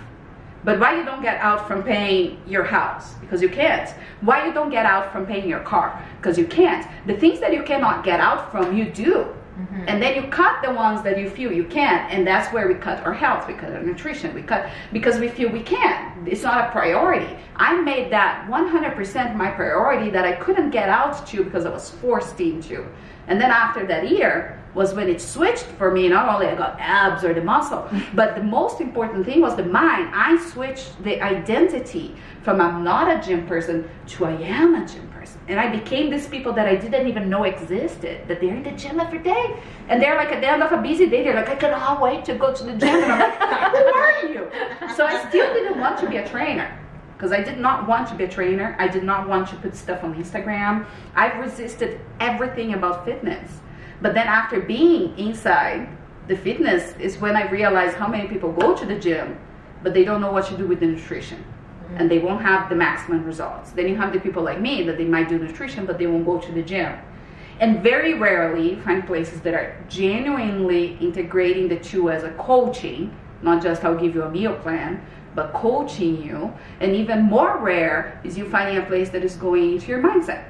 But 0.63 0.79
why 0.79 0.97
you 0.97 1.03
don't 1.03 1.21
get 1.21 1.37
out 1.39 1.67
from 1.67 1.83
paying 1.83 2.39
your 2.47 2.63
house? 2.63 3.15
Because 3.15 3.41
you 3.41 3.49
can't. 3.49 3.89
Why 4.21 4.45
you 4.45 4.53
don't 4.53 4.69
get 4.69 4.85
out 4.85 5.11
from 5.11 5.25
paying 5.25 5.49
your 5.49 5.61
car? 5.61 6.03
Because 6.17 6.37
you 6.37 6.45
can't. 6.45 6.85
The 7.07 7.17
things 7.17 7.39
that 7.39 7.53
you 7.53 7.63
cannot 7.63 8.03
get 8.03 8.19
out 8.19 8.51
from, 8.51 8.77
you 8.77 8.85
do. 8.85 9.33
Mm-hmm. 9.59 9.83
And 9.87 10.01
then 10.01 10.15
you 10.15 10.29
cut 10.29 10.61
the 10.63 10.71
ones 10.71 11.03
that 11.03 11.19
you 11.19 11.29
feel 11.29 11.51
you 11.51 11.65
can't, 11.65 12.11
and 12.11 12.25
that's 12.25 12.51
where 12.53 12.67
we 12.67 12.75
cut 12.75 13.05
our 13.05 13.13
health, 13.13 13.47
we 13.47 13.53
cut 13.53 13.73
our 13.73 13.83
nutrition, 13.83 14.33
we 14.33 14.41
cut 14.41 14.69
because 14.93 15.19
we 15.19 15.27
feel 15.27 15.49
we 15.49 15.61
can't. 15.61 16.27
It's 16.27 16.43
not 16.43 16.69
a 16.69 16.71
priority. 16.71 17.35
I 17.57 17.79
made 17.81 18.11
that 18.11 18.47
100% 18.49 19.35
my 19.35 19.51
priority 19.51 20.09
that 20.11 20.25
I 20.25 20.33
couldn't 20.33 20.71
get 20.71 20.87
out 20.87 21.27
to 21.27 21.43
because 21.43 21.65
I 21.65 21.69
was 21.69 21.89
forced 21.89 22.39
into. 22.39 22.87
And 23.27 23.41
then 23.41 23.51
after 23.51 23.85
that 23.87 24.09
year 24.09 24.60
was 24.73 24.93
when 24.93 25.09
it 25.09 25.21
switched 25.21 25.65
for 25.77 25.91
me. 25.91 26.07
Not 26.07 26.27
only 26.29 26.47
I 26.47 26.55
got 26.55 26.79
abs 26.79 27.23
or 27.23 27.33
the 27.33 27.41
muscle, 27.41 27.89
but 28.13 28.35
the 28.35 28.43
most 28.43 28.81
important 28.81 29.25
thing 29.25 29.41
was 29.41 29.55
the 29.55 29.63
mind. 29.63 30.11
I 30.13 30.37
switched 30.51 31.03
the 31.03 31.21
identity 31.21 32.15
from 32.43 32.59
I'm 32.59 32.83
not 32.83 33.07
a 33.07 33.25
gym 33.25 33.45
person 33.45 33.89
to 34.07 34.25
I 34.25 34.31
am 34.31 34.75
a 34.75 34.87
gym 34.87 35.07
person. 35.09 35.39
And 35.47 35.59
I 35.59 35.69
became 35.69 36.09
these 36.09 36.27
people 36.27 36.53
that 36.53 36.67
I 36.67 36.75
didn't 36.75 37.07
even 37.07 37.29
know 37.29 37.43
existed, 37.43 38.27
that 38.27 38.39
they're 38.39 38.55
in 38.55 38.63
the 38.63 38.71
gym 38.71 38.99
every 38.99 39.19
day. 39.19 39.59
And 39.89 40.01
they're 40.01 40.15
like 40.15 40.29
at 40.29 40.41
the 40.41 40.47
end 40.47 40.63
of 40.63 40.71
a 40.71 40.81
busy 40.81 41.07
day, 41.07 41.23
they're 41.23 41.35
like, 41.35 41.49
I 41.49 41.55
cannot 41.55 42.01
wait 42.01 42.25
to 42.25 42.35
go 42.35 42.53
to 42.53 42.63
the 42.63 42.73
gym. 42.73 43.03
And 43.03 43.11
I'm 43.11 43.19
like, 43.19 43.71
who 43.71 43.85
are 43.85 44.25
you? 44.27 44.95
So 44.95 45.05
I 45.05 45.27
still 45.29 45.53
didn't 45.53 45.79
want 45.79 45.99
to 45.99 46.09
be 46.09 46.17
a 46.17 46.27
trainer 46.27 46.77
because 47.21 47.31
I 47.31 47.43
did 47.43 47.59
not 47.59 47.87
want 47.87 48.07
to 48.07 48.15
be 48.15 48.23
a 48.23 48.27
trainer. 48.27 48.75
I 48.79 48.87
did 48.87 49.03
not 49.03 49.29
want 49.29 49.47
to 49.49 49.55
put 49.57 49.75
stuff 49.75 50.03
on 50.03 50.15
Instagram. 50.15 50.87
I've 51.15 51.37
resisted 51.39 52.01
everything 52.19 52.73
about 52.73 53.05
fitness. 53.05 53.59
But 54.01 54.13
then 54.13 54.27
after 54.27 54.59
being 54.59 55.17
inside 55.17 55.87
the 56.27 56.37
fitness 56.37 56.95
is 56.97 57.17
when 57.17 57.35
I 57.35 57.49
realized 57.49 57.97
how 57.97 58.07
many 58.07 58.27
people 58.27 58.51
go 58.51 58.75
to 58.75 58.85
the 58.85 58.97
gym, 58.97 59.37
but 59.83 59.93
they 59.93 60.03
don't 60.03 60.21
know 60.21 60.31
what 60.31 60.45
to 60.47 60.57
do 60.57 60.67
with 60.67 60.79
the 60.79 60.85
nutrition. 60.85 61.37
Mm-hmm. 61.37 61.97
And 61.97 62.11
they 62.11 62.19
won't 62.19 62.41
have 62.41 62.69
the 62.69 62.75
maximum 62.75 63.23
results. 63.25 63.71
Then 63.71 63.87
you 63.87 63.95
have 63.95 64.13
the 64.13 64.19
people 64.19 64.43
like 64.43 64.61
me 64.61 64.83
that 64.83 64.97
they 64.97 65.05
might 65.05 65.29
do 65.29 65.37
nutrition, 65.37 65.85
but 65.85 65.97
they 65.97 66.07
won't 66.07 66.25
go 66.25 66.39
to 66.39 66.51
the 66.51 66.61
gym. 66.61 66.97
And 67.59 67.83
very 67.83 68.15
rarely 68.15 68.75
find 68.77 69.05
places 69.05 69.41
that 69.41 69.53
are 69.53 69.75
genuinely 69.87 70.97
integrating 70.99 71.67
the 71.67 71.77
two 71.77 72.09
as 72.09 72.23
a 72.23 72.31
coaching, 72.31 73.15
not 73.41 73.61
just 73.61 73.83
I'll 73.83 73.97
give 73.97 74.15
you 74.15 74.23
a 74.23 74.31
meal 74.31 74.55
plan, 74.55 75.05
but 75.35 75.53
coaching 75.53 76.21
you. 76.23 76.53
And 76.79 76.95
even 76.95 77.23
more 77.23 77.57
rare 77.57 78.19
is 78.23 78.37
you 78.37 78.49
finding 78.49 78.77
a 78.77 78.85
place 78.85 79.09
that 79.09 79.23
is 79.23 79.35
going 79.35 79.73
into 79.73 79.87
your 79.87 80.01
mindset. 80.01 80.45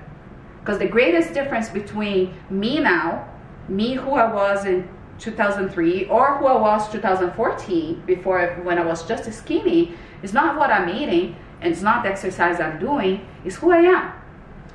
Because 0.59 0.77
the 0.77 0.87
greatest 0.87 1.33
difference 1.33 1.69
between 1.69 2.35
me 2.49 2.79
now, 2.79 3.27
me 3.71 3.93
who 3.95 4.11
I 4.11 4.31
was 4.31 4.65
in 4.65 4.87
2003 5.19 6.05
or 6.05 6.37
who 6.37 6.47
I 6.47 6.59
was 6.59 6.91
2014 6.91 8.03
before 8.05 8.59
when 8.63 8.77
I 8.77 8.85
was 8.85 9.07
just 9.07 9.31
skinny 9.31 9.93
is 10.23 10.33
not 10.33 10.57
what 10.57 10.71
I'm 10.71 10.89
eating 10.89 11.35
and 11.61 11.71
it's 11.71 11.81
not 11.81 12.03
the 12.03 12.09
exercise 12.09 12.59
I'm 12.59 12.79
doing, 12.79 13.25
it's 13.45 13.55
who 13.55 13.71
I 13.71 13.81
am. 13.81 14.13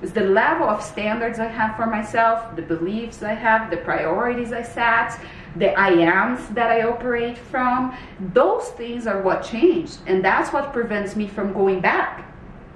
It's 0.02 0.12
the 0.12 0.20
level 0.20 0.68
of 0.68 0.82
standards 0.82 1.38
I 1.38 1.46
have 1.46 1.74
for 1.74 1.87
myself, 1.87 2.54
the 2.54 2.62
beliefs 2.62 3.22
I 3.22 3.32
have, 3.32 3.70
the 3.70 3.78
priorities 3.78 4.52
I 4.52 4.62
set, 4.62 5.18
the 5.56 5.72
I 5.72 5.90
ams 5.90 6.48
that 6.50 6.70
I 6.70 6.82
operate 6.82 7.38
from. 7.38 7.96
Those 8.35 8.68
things 8.70 9.06
are 9.06 9.22
what 9.22 9.42
changed. 9.42 9.98
And 10.06 10.24
that's 10.24 10.52
what 10.52 10.72
prevents 10.72 11.16
me 11.16 11.26
from 11.26 11.52
going 11.54 11.80
back 11.80 12.30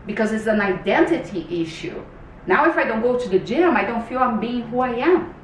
because 0.06 0.32
it's 0.32 0.46
an 0.46 0.60
identity 0.60 1.46
issue. 1.62 2.02
Now, 2.46 2.68
if 2.68 2.76
I 2.76 2.84
don't 2.84 3.02
go 3.02 3.18
to 3.18 3.28
the 3.28 3.38
gym, 3.38 3.76
I 3.76 3.84
don't 3.84 4.06
feel 4.08 4.18
I'm 4.18 4.40
being 4.40 4.62
who 4.62 4.80
I 4.80 4.94
am. 4.94 5.34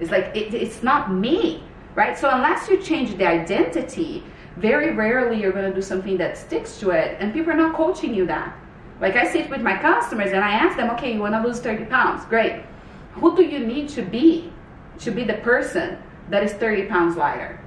It's 0.00 0.10
like 0.10 0.34
it, 0.34 0.54
it's 0.54 0.82
not 0.82 1.12
me, 1.12 1.62
right? 1.94 2.16
So, 2.16 2.30
unless 2.30 2.68
you 2.68 2.80
change 2.80 3.16
the 3.16 3.26
identity, 3.26 4.22
very 4.56 4.94
rarely 4.94 5.40
you're 5.40 5.52
going 5.52 5.68
to 5.68 5.74
do 5.74 5.82
something 5.82 6.16
that 6.18 6.36
sticks 6.36 6.78
to 6.80 6.90
it, 6.90 7.16
and 7.20 7.32
people 7.32 7.52
are 7.52 7.56
not 7.56 7.74
coaching 7.74 8.14
you 8.14 8.26
that. 8.26 8.56
Like 9.00 9.16
I 9.16 9.30
sit 9.30 9.48
with 9.48 9.60
my 9.60 9.78
customers 9.78 10.32
and 10.32 10.44
I 10.44 10.50
ask 10.50 10.76
them, 10.76 10.90
okay, 10.90 11.12
you 11.12 11.20
want 11.20 11.34
to 11.34 11.46
lose 11.46 11.60
30 11.60 11.84
pounds? 11.84 12.24
Great. 12.24 12.62
Who 13.12 13.36
do 13.36 13.44
you 13.44 13.60
need 13.60 13.88
to 13.90 14.02
be 14.02 14.52
to 15.00 15.10
be 15.10 15.24
the 15.24 15.34
person 15.34 15.98
that 16.30 16.42
is 16.42 16.52
30 16.54 16.86
pounds 16.86 17.16
lighter? 17.16 17.60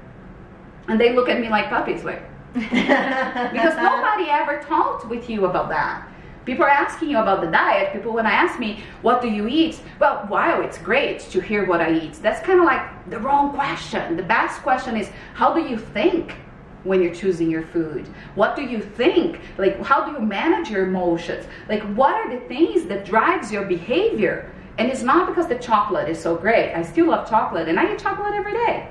And 0.88 1.00
they 1.00 1.14
look 1.14 1.30
at 1.30 1.40
me 1.40 1.50
like 1.50 1.70
puppies, 1.70 2.04
like, 2.04 2.24
because 2.54 3.76
nobody 3.78 4.30
ever 4.30 4.62
talked 4.64 5.08
with 5.08 5.30
you 5.30 5.46
about 5.46 5.70
that. 5.70 6.08
People 6.46 6.66
are 6.66 6.70
asking 6.70 7.10
you 7.10 7.20
about 7.20 7.42
the 7.42 7.48
diet. 7.48 7.94
People, 7.94 8.14
when 8.14 8.26
I 8.26 8.32
ask 8.32 8.60
me, 8.60 8.84
what 9.04 9.22
do 9.22 9.30
you 9.30 9.48
eat? 9.48 9.80
Well, 10.00 10.28
wow, 10.30 10.62
it's 10.62 10.78
great 10.78 11.20
to 11.20 11.40
hear 11.40 11.66
what 11.66 11.82
I 11.82 11.94
eat. 11.94 12.14
That's 12.16 12.44
kind 12.46 12.60
of 12.60 12.66
like 12.66 13.10
the 13.10 13.20
wrong 13.20 13.54
question. 13.54 14.18
The 14.18 14.24
best 14.24 14.62
question 14.62 14.98
is, 14.98 15.10
how 15.34 15.54
do 15.54 15.62
you 15.62 15.78
think? 15.78 16.36
when 16.84 17.02
you're 17.02 17.14
choosing 17.14 17.50
your 17.50 17.62
food? 17.62 18.08
What 18.36 18.56
do 18.56 18.64
you 18.64 18.82
think? 18.82 19.40
Like 19.58 19.80
how 19.82 20.04
do 20.04 20.14
you 20.14 20.20
manage 20.20 20.70
your 20.70 20.88
emotions? 20.88 21.46
Like 21.70 21.84
what 21.96 22.16
are 22.16 22.30
the 22.34 22.44
things 22.48 22.86
that 22.86 23.06
drives 23.06 23.52
your 23.52 23.66
behavior? 23.66 24.52
And 24.78 24.90
it's 24.90 25.04
not 25.04 25.28
because 25.28 25.48
the 25.48 25.60
chocolate 25.60 26.10
is 26.10 26.20
so 26.20 26.36
great. 26.36 26.74
I 26.74 26.82
still 26.82 27.08
love 27.08 27.30
chocolate 27.30 27.68
and 27.68 27.80
I 27.80 27.94
eat 27.94 28.00
chocolate 28.00 28.34
every 28.34 28.54
day. 28.54 28.88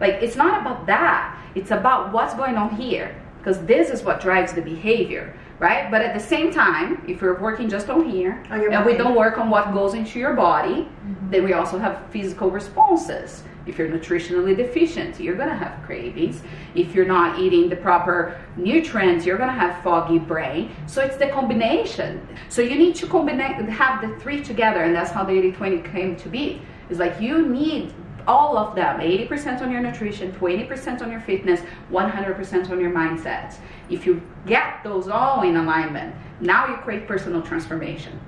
Like 0.00 0.14
it's 0.22 0.36
not 0.36 0.60
about 0.60 0.86
that. 0.86 1.38
It's 1.54 1.70
about 1.70 2.12
what's 2.12 2.34
going 2.34 2.56
on 2.56 2.76
here 2.76 3.14
because 3.38 3.64
this 3.66 3.90
is 3.90 4.04
what 4.04 4.20
drives 4.20 4.52
the 4.52 4.62
behavior, 4.62 5.36
right? 5.62 5.92
But 5.92 6.02
at 6.02 6.12
the 6.12 6.20
same 6.20 6.52
time, 6.52 7.04
if 7.06 7.22
we're 7.22 7.38
working 7.38 7.68
just 7.68 7.88
on 7.88 8.10
here 8.10 8.42
On 8.50 8.60
and 8.60 8.84
we 8.84 8.96
don't 8.96 9.14
work 9.14 9.38
on 9.38 9.48
what 9.48 9.72
goes 9.72 9.94
into 9.94 10.18
your 10.18 10.34
body, 10.34 10.78
mm-hmm. 10.82 11.30
then 11.30 11.44
we 11.44 11.52
also 11.52 11.78
have 11.78 12.04
physical 12.10 12.50
responses. 12.50 13.44
If 13.64 13.78
you're 13.78 13.88
nutritionally 13.88 14.56
deficient, 14.56 15.20
you're 15.20 15.36
gonna 15.36 15.54
have 15.56 15.80
cravings. 15.86 16.42
If 16.74 16.96
you're 16.96 17.06
not 17.06 17.38
eating 17.38 17.68
the 17.68 17.76
proper 17.76 18.40
nutrients, 18.56 19.24
you're 19.24 19.38
gonna 19.38 19.52
have 19.52 19.80
foggy 19.84 20.18
brain. 20.18 20.74
So 20.88 21.00
it's 21.00 21.16
the 21.16 21.28
combination. 21.28 22.26
So 22.48 22.60
you 22.60 22.76
need 22.76 22.96
to 22.96 23.06
combine, 23.06 23.38
have 23.38 24.02
the 24.02 24.18
three 24.18 24.42
together, 24.42 24.82
and 24.82 24.92
that's 24.92 25.12
how 25.12 25.22
the 25.22 25.32
80-20 25.32 25.92
came 25.92 26.16
to 26.16 26.28
be. 26.28 26.60
It's 26.90 26.98
like 26.98 27.20
you 27.20 27.46
need 27.46 27.94
all 28.26 28.56
of 28.56 28.74
them 28.74 29.00
80% 29.00 29.62
on 29.62 29.70
your 29.70 29.80
nutrition 29.80 30.32
20% 30.32 31.02
on 31.02 31.10
your 31.10 31.20
fitness 31.20 31.60
100% 31.90 32.70
on 32.70 32.80
your 32.80 32.90
mindset 32.90 33.56
if 33.92 34.06
you 34.06 34.20
get 34.46 34.82
those 34.82 35.08
all 35.08 35.42
in 35.42 35.56
alignment 35.56 36.14
now 36.40 36.66
you 36.68 36.76
create 36.78 37.06
personal 37.06 37.42
transformation 37.42 38.18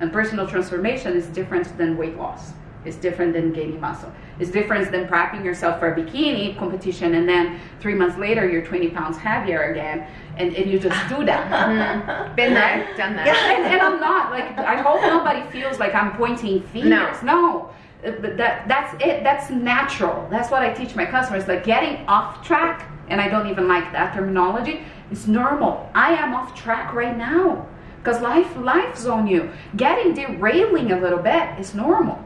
and 0.00 0.12
personal 0.12 0.46
transformation 0.46 1.16
is 1.16 1.26
different 1.28 1.66
than 1.78 1.96
weight 1.96 2.16
loss 2.16 2.52
it's 2.84 2.96
different 2.96 3.32
than 3.32 3.52
gaining 3.52 3.80
muscle 3.80 4.12
it's 4.38 4.50
different 4.50 4.90
than 4.92 5.06
prepping 5.08 5.42
yourself 5.44 5.78
for 5.80 5.92
a 5.92 5.96
bikini 5.98 6.56
competition 6.58 7.14
and 7.14 7.26
then 7.28 7.58
three 7.80 7.94
months 7.94 8.18
later 8.18 8.48
you're 8.48 8.64
20 8.64 8.90
pounds 8.90 9.16
heavier 9.16 9.62
again 9.72 10.06
and, 10.36 10.54
and 10.54 10.70
you 10.70 10.78
just 10.78 10.98
do 11.08 11.24
that 11.24 12.36
Been 12.36 12.52
there, 12.54 12.86
done 12.96 13.16
that. 13.16 13.26
and, 13.28 13.64
and 13.72 13.80
I'm 13.80 13.98
not 14.00 14.30
like 14.30 14.58
I 14.58 14.76
hope 14.82 15.00
nobody 15.02 15.42
feels 15.50 15.78
like 15.78 15.94
I'm 15.94 16.12
pointing 16.16 16.60
fingers. 16.74 17.22
No. 17.22 17.70
Uh, 18.04 18.10
But 18.20 18.36
that 18.36 18.66
that's 18.68 18.92
it. 19.02 19.22
That's 19.22 19.48
natural. 19.50 20.26
That's 20.30 20.50
what 20.50 20.62
I 20.62 20.70
teach 20.74 20.94
my 20.96 21.06
customers. 21.06 21.46
Like 21.46 21.62
getting 21.64 22.04
off 22.08 22.44
track, 22.46 22.76
and 23.08 23.20
I 23.20 23.28
don't 23.28 23.48
even 23.48 23.66
like 23.68 23.92
that 23.92 24.12
terminology. 24.14 24.82
It's 25.10 25.26
normal. 25.26 25.90
I 25.94 26.12
am 26.14 26.34
off 26.34 26.54
track 26.54 26.92
right 26.94 27.16
now 27.16 27.66
because 27.98 28.20
life 28.20 28.56
life's 28.56 29.06
on 29.06 29.26
you. 29.26 29.50
Getting 29.76 30.14
derailing 30.14 30.92
a 30.92 31.00
little 31.00 31.18
bit 31.18 31.58
is 31.58 31.74
normal. 31.74 32.22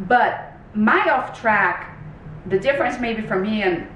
But 0.00 0.52
my 0.74 1.08
off 1.10 1.38
track, 1.38 1.98
the 2.46 2.58
difference 2.58 2.98
maybe 3.00 3.22
for 3.22 3.38
me 3.38 3.62
and 3.62 3.86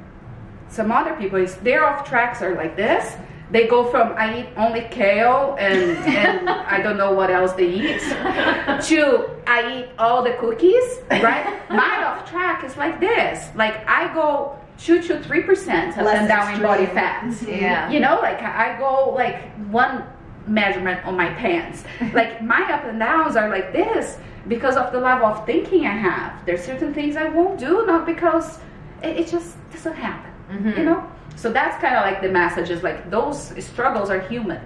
some 0.69 0.91
other 0.93 1.15
people 1.17 1.39
is 1.39 1.57
their 1.57 1.85
off 1.85 2.07
tracks 2.09 2.43
are 2.43 2.55
like 2.55 2.77
this. 2.77 3.17
They 3.51 3.69
go 3.69 3.85
from 3.89 4.13
I 4.17 4.41
eat 4.41 4.49
only 4.57 4.89
kale 4.91 5.57
and, 5.59 5.97
and 6.07 6.51
I 6.77 6.83
don't 6.83 6.97
know 6.97 7.13
what 7.13 7.31
else 7.31 7.53
they 7.53 7.69
eat 7.69 8.01
to 8.01 9.31
I 9.47 9.79
eat 9.79 9.89
all 9.99 10.23
the 10.23 10.33
cookies, 10.41 10.99
right? 11.11 11.63
My 11.71 12.05
off 12.05 12.29
track 12.29 12.65
is 12.65 12.77
like 12.77 12.99
this. 12.99 13.55
Like 13.55 13.87
I 13.89 14.13
go 14.13 14.59
two 14.79 15.03
to 15.03 15.21
three 15.23 15.43
percent 15.43 15.97
of 15.97 16.05
Less 16.05 16.19
and 16.19 16.29
down 16.29 16.55
in 16.55 16.63
body 16.63 16.85
extreme. 16.85 16.97
fat. 16.97 17.25
Mm-hmm. 17.25 17.51
Yeah. 17.51 17.91
You 17.91 18.01
know, 18.01 18.17
like 18.21 18.41
I 18.43 18.79
go 18.79 19.11
like 19.15 19.53
one 19.71 20.05
measurement 20.47 21.05
on 21.05 21.17
my 21.17 21.31
pants. 21.35 21.85
Like 22.13 22.43
my 22.43 22.63
up 22.73 22.85
and 22.85 22.99
downs 22.99 23.37
are 23.37 23.49
like 23.49 23.73
this 23.73 24.19
because 24.49 24.77
of 24.77 24.93
the 24.93 25.01
level 25.01 25.27
of 25.27 25.45
thinking 25.45 25.87
I 25.87 25.97
have. 25.97 26.45
There's 26.47 26.63
certain 26.65 26.95
things 26.95 27.17
I 27.17 27.29
won't 27.29 27.59
do, 27.59 27.85
not 27.87 28.07
because 28.07 28.59
it, 29.03 29.17
it 29.17 29.29
just 29.29 29.57
doesn't 29.73 29.95
happen. 29.97 30.33
Mm-hmm. 30.51 30.79
You 30.79 30.85
know? 30.85 31.11
So 31.35 31.53
that's 31.53 31.79
kind 31.81 31.97
of 31.97 32.03
like 32.03 32.23
the 32.23 32.29
message 32.31 32.71
is 32.71 32.83
like 32.83 33.11
those 33.11 33.53
struggles 33.65 34.09
are 34.09 34.21
human. 34.21 34.61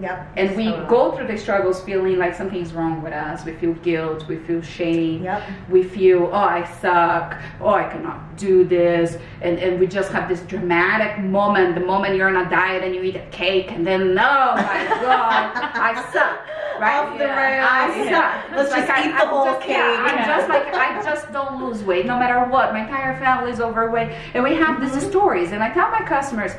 Yep. 0.00 0.26
And 0.36 0.56
we 0.56 0.66
So- 0.66 0.74
uh, 0.74 0.86
go 0.86 1.12
through 1.12 1.26
the 1.26 1.36
struggles 1.36 1.80
feeling 1.82 2.18
like 2.18 2.34
something's 2.34 2.72
wrong 2.72 3.02
with 3.02 3.12
us. 3.12 3.44
We 3.44 3.52
feel 3.52 3.74
guilt, 3.74 4.26
we 4.26 4.36
feel 4.36 4.62
shame, 4.62 5.24
Yep. 5.24 5.42
we 5.68 5.82
feel, 5.82 6.30
oh, 6.32 6.36
I 6.36 6.64
suck, 6.64 7.36
oh, 7.60 7.74
I 7.74 7.84
cannot 7.84 8.36
do 8.36 8.64
this. 8.64 9.18
And, 9.42 9.58
and 9.58 9.78
we 9.78 9.86
just 9.86 10.10
have 10.12 10.28
this 10.28 10.40
dramatic 10.42 11.22
moment 11.22 11.74
the 11.74 11.82
moment 11.82 12.16
you're 12.16 12.28
on 12.28 12.46
a 12.46 12.48
diet 12.48 12.82
and 12.82 12.94
you 12.94 13.02
eat 13.02 13.16
a 13.16 13.26
cake, 13.30 13.70
and 13.70 13.86
then, 13.86 14.12
oh 14.12 14.54
my 14.56 14.86
God, 15.02 15.52
I 15.56 16.04
suck. 16.12 16.40
Right? 16.80 16.98
Off 16.98 17.18
the 17.18 17.26
rails. 17.26 17.68
I 17.70 18.10
suck. 18.10 18.56
Let's 18.56 18.72
It's 18.74 18.86
just 18.88 19.06
eat 19.06 19.12
the 19.12 19.22
I'm 19.22 19.28
whole 19.28 19.44
just, 19.44 19.68
yeah, 19.68 19.76
cake. 19.76 20.18
I'm 20.18 20.26
just 20.26 20.48
like, 20.48 20.74
I 20.74 21.02
just 21.04 21.32
don't 21.32 21.62
lose 21.62 21.82
weight 21.84 22.06
no 22.06 22.18
matter 22.18 22.50
what. 22.50 22.72
My 22.72 22.80
entire 22.80 23.16
family 23.20 23.52
is 23.52 23.60
overweight. 23.60 24.08
And 24.34 24.42
we 24.42 24.54
have 24.54 24.80
these 24.80 24.90
mm-hmm. 24.90 25.10
stories. 25.10 25.52
And 25.52 25.62
I 25.62 25.70
tell 25.72 25.90
my 25.90 26.00
customers, 26.00 26.52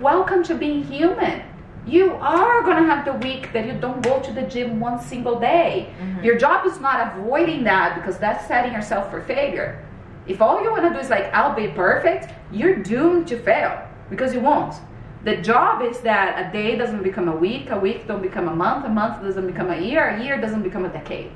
welcome 0.00 0.42
to 0.44 0.54
being 0.54 0.82
human. 0.84 1.42
You 1.86 2.12
are 2.14 2.62
gonna 2.62 2.86
have 2.86 3.04
the 3.04 3.14
week 3.26 3.52
that 3.52 3.66
you 3.66 3.72
don't 3.72 4.02
go 4.02 4.20
to 4.20 4.32
the 4.32 4.42
gym 4.42 4.80
one 4.80 5.00
single 5.00 5.40
day. 5.40 5.92
Mm-hmm. 6.00 6.24
Your 6.24 6.36
job 6.36 6.66
is 6.66 6.78
not 6.78 7.16
avoiding 7.18 7.64
that 7.64 7.94
because 7.94 8.18
that's 8.18 8.46
setting 8.46 8.72
yourself 8.72 9.10
for 9.10 9.22
failure. 9.22 9.84
If 10.26 10.42
all 10.42 10.62
you 10.62 10.70
wanna 10.70 10.90
do 10.90 10.98
is 10.98 11.10
like, 11.10 11.32
I'll 11.32 11.54
be 11.54 11.68
perfect, 11.68 12.32
you're 12.52 12.76
doomed 12.76 13.28
to 13.28 13.38
fail 13.38 13.86
because 14.10 14.34
you 14.34 14.40
won't. 14.40 14.74
The 15.24 15.36
job 15.36 15.82
is 15.82 16.00
that 16.00 16.48
a 16.48 16.52
day 16.52 16.76
doesn't 16.76 17.02
become 17.02 17.28
a 17.28 17.36
week, 17.36 17.70
a 17.70 17.78
week 17.78 18.06
don't 18.06 18.22
become 18.22 18.48
a 18.48 18.54
month, 18.54 18.86
a 18.86 18.88
month 18.88 19.22
doesn't 19.22 19.46
become 19.46 19.70
a 19.70 19.78
year, 19.78 20.08
a 20.08 20.22
year 20.22 20.40
doesn't 20.40 20.62
become 20.62 20.84
a 20.84 20.88
decade. 20.88 21.30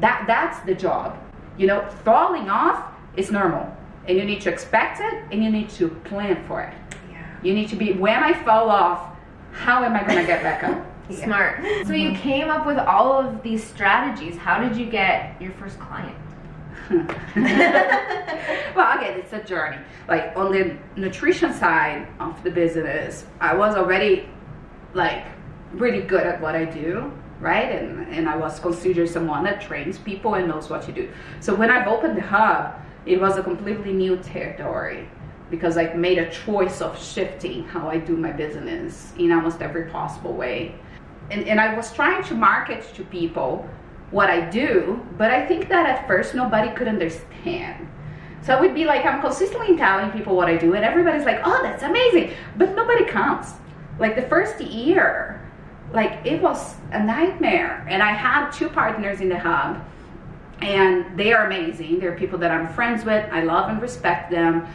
That 0.00 0.24
that's 0.26 0.58
the 0.66 0.74
job. 0.74 1.16
You 1.56 1.66
know, 1.68 1.88
falling 2.04 2.48
off 2.48 2.92
is 3.16 3.30
normal. 3.30 3.76
And 4.08 4.18
you 4.18 4.24
need 4.24 4.40
to 4.42 4.50
expect 4.50 5.00
it 5.00 5.22
and 5.30 5.44
you 5.44 5.50
need 5.50 5.70
to 5.70 5.90
plan 6.04 6.44
for 6.48 6.62
it. 6.62 6.74
Yeah. 7.10 7.24
You 7.42 7.54
need 7.54 7.68
to 7.68 7.76
be 7.76 7.92
when 7.92 8.22
I 8.22 8.32
fall 8.42 8.68
off, 8.68 9.11
how 9.52 9.84
am 9.84 9.94
I 9.94 10.00
gonna 10.00 10.26
get 10.26 10.42
back 10.42 10.64
up? 10.64 10.86
Smart. 11.10 11.62
So 11.86 11.92
you 11.92 12.12
came 12.12 12.48
up 12.48 12.66
with 12.66 12.78
all 12.78 13.12
of 13.12 13.42
these 13.42 13.62
strategies. 13.62 14.36
How 14.36 14.66
did 14.66 14.76
you 14.76 14.86
get 14.86 15.40
your 15.40 15.52
first 15.52 15.78
client? 15.78 16.16
well, 16.90 18.98
again, 18.98 19.18
it's 19.18 19.32
a 19.32 19.42
journey. 19.44 19.78
Like 20.08 20.34
on 20.36 20.52
the 20.52 20.76
nutrition 20.96 21.52
side 21.52 22.08
of 22.18 22.42
the 22.42 22.50
business, 22.50 23.26
I 23.40 23.54
was 23.54 23.74
already 23.74 24.28
like 24.94 25.26
really 25.72 26.02
good 26.02 26.26
at 26.26 26.40
what 26.40 26.54
I 26.54 26.64
do, 26.64 27.12
right? 27.40 27.72
And 27.72 28.08
and 28.08 28.28
I 28.28 28.36
was 28.36 28.58
considered 28.58 29.08
someone 29.08 29.44
that 29.44 29.60
trains 29.60 29.98
people 29.98 30.34
and 30.34 30.48
knows 30.48 30.70
what 30.70 30.82
to 30.82 30.92
do. 30.92 31.10
So 31.40 31.54
when 31.54 31.70
I've 31.70 31.88
opened 31.88 32.16
the 32.16 32.22
hub, 32.22 32.74
it 33.04 33.20
was 33.20 33.36
a 33.36 33.42
completely 33.42 33.92
new 33.92 34.16
territory 34.18 35.08
because 35.52 35.76
I 35.76 35.92
made 35.92 36.16
a 36.16 36.30
choice 36.30 36.80
of 36.80 36.98
shifting 36.98 37.64
how 37.64 37.86
I 37.86 37.98
do 37.98 38.16
my 38.16 38.32
business 38.32 39.12
in 39.18 39.30
almost 39.30 39.60
every 39.60 39.84
possible 39.90 40.32
way. 40.32 40.74
And, 41.30 41.46
and 41.46 41.60
I 41.60 41.74
was 41.74 41.92
trying 41.92 42.24
to 42.24 42.34
market 42.34 42.90
to 42.94 43.04
people 43.04 43.68
what 44.10 44.30
I 44.30 44.48
do, 44.48 45.06
but 45.18 45.30
I 45.30 45.44
think 45.46 45.68
that 45.68 45.84
at 45.86 46.08
first 46.08 46.34
nobody 46.34 46.74
could 46.74 46.88
understand. 46.88 47.86
So 48.40 48.56
it 48.56 48.60
would 48.62 48.74
be 48.74 48.86
like 48.86 49.04
I'm 49.04 49.20
consistently 49.20 49.76
telling 49.76 50.10
people 50.10 50.34
what 50.34 50.48
I 50.48 50.56
do, 50.56 50.72
and 50.74 50.84
everybody's 50.84 51.26
like, 51.26 51.40
"Oh, 51.44 51.60
that's 51.62 51.82
amazing," 51.82 52.32
but 52.56 52.74
nobody 52.74 53.04
comes. 53.04 53.52
Like 53.98 54.16
the 54.16 54.22
first 54.22 54.58
year, 54.60 55.40
like 55.92 56.24
it 56.24 56.40
was 56.40 56.76
a 56.92 57.04
nightmare, 57.04 57.86
and 57.88 58.02
I 58.02 58.12
had 58.12 58.50
two 58.50 58.68
partners 58.70 59.20
in 59.20 59.28
the 59.28 59.38
hub, 59.38 59.84
and 60.60 61.16
they 61.16 61.32
are 61.32 61.46
amazing. 61.46 62.00
They're 62.00 62.16
people 62.16 62.38
that 62.38 62.50
I'm 62.50 62.68
friends 62.68 63.04
with. 63.04 63.24
I 63.30 63.42
love 63.42 63.68
and 63.68 63.80
respect 63.80 64.30
them. 64.30 64.66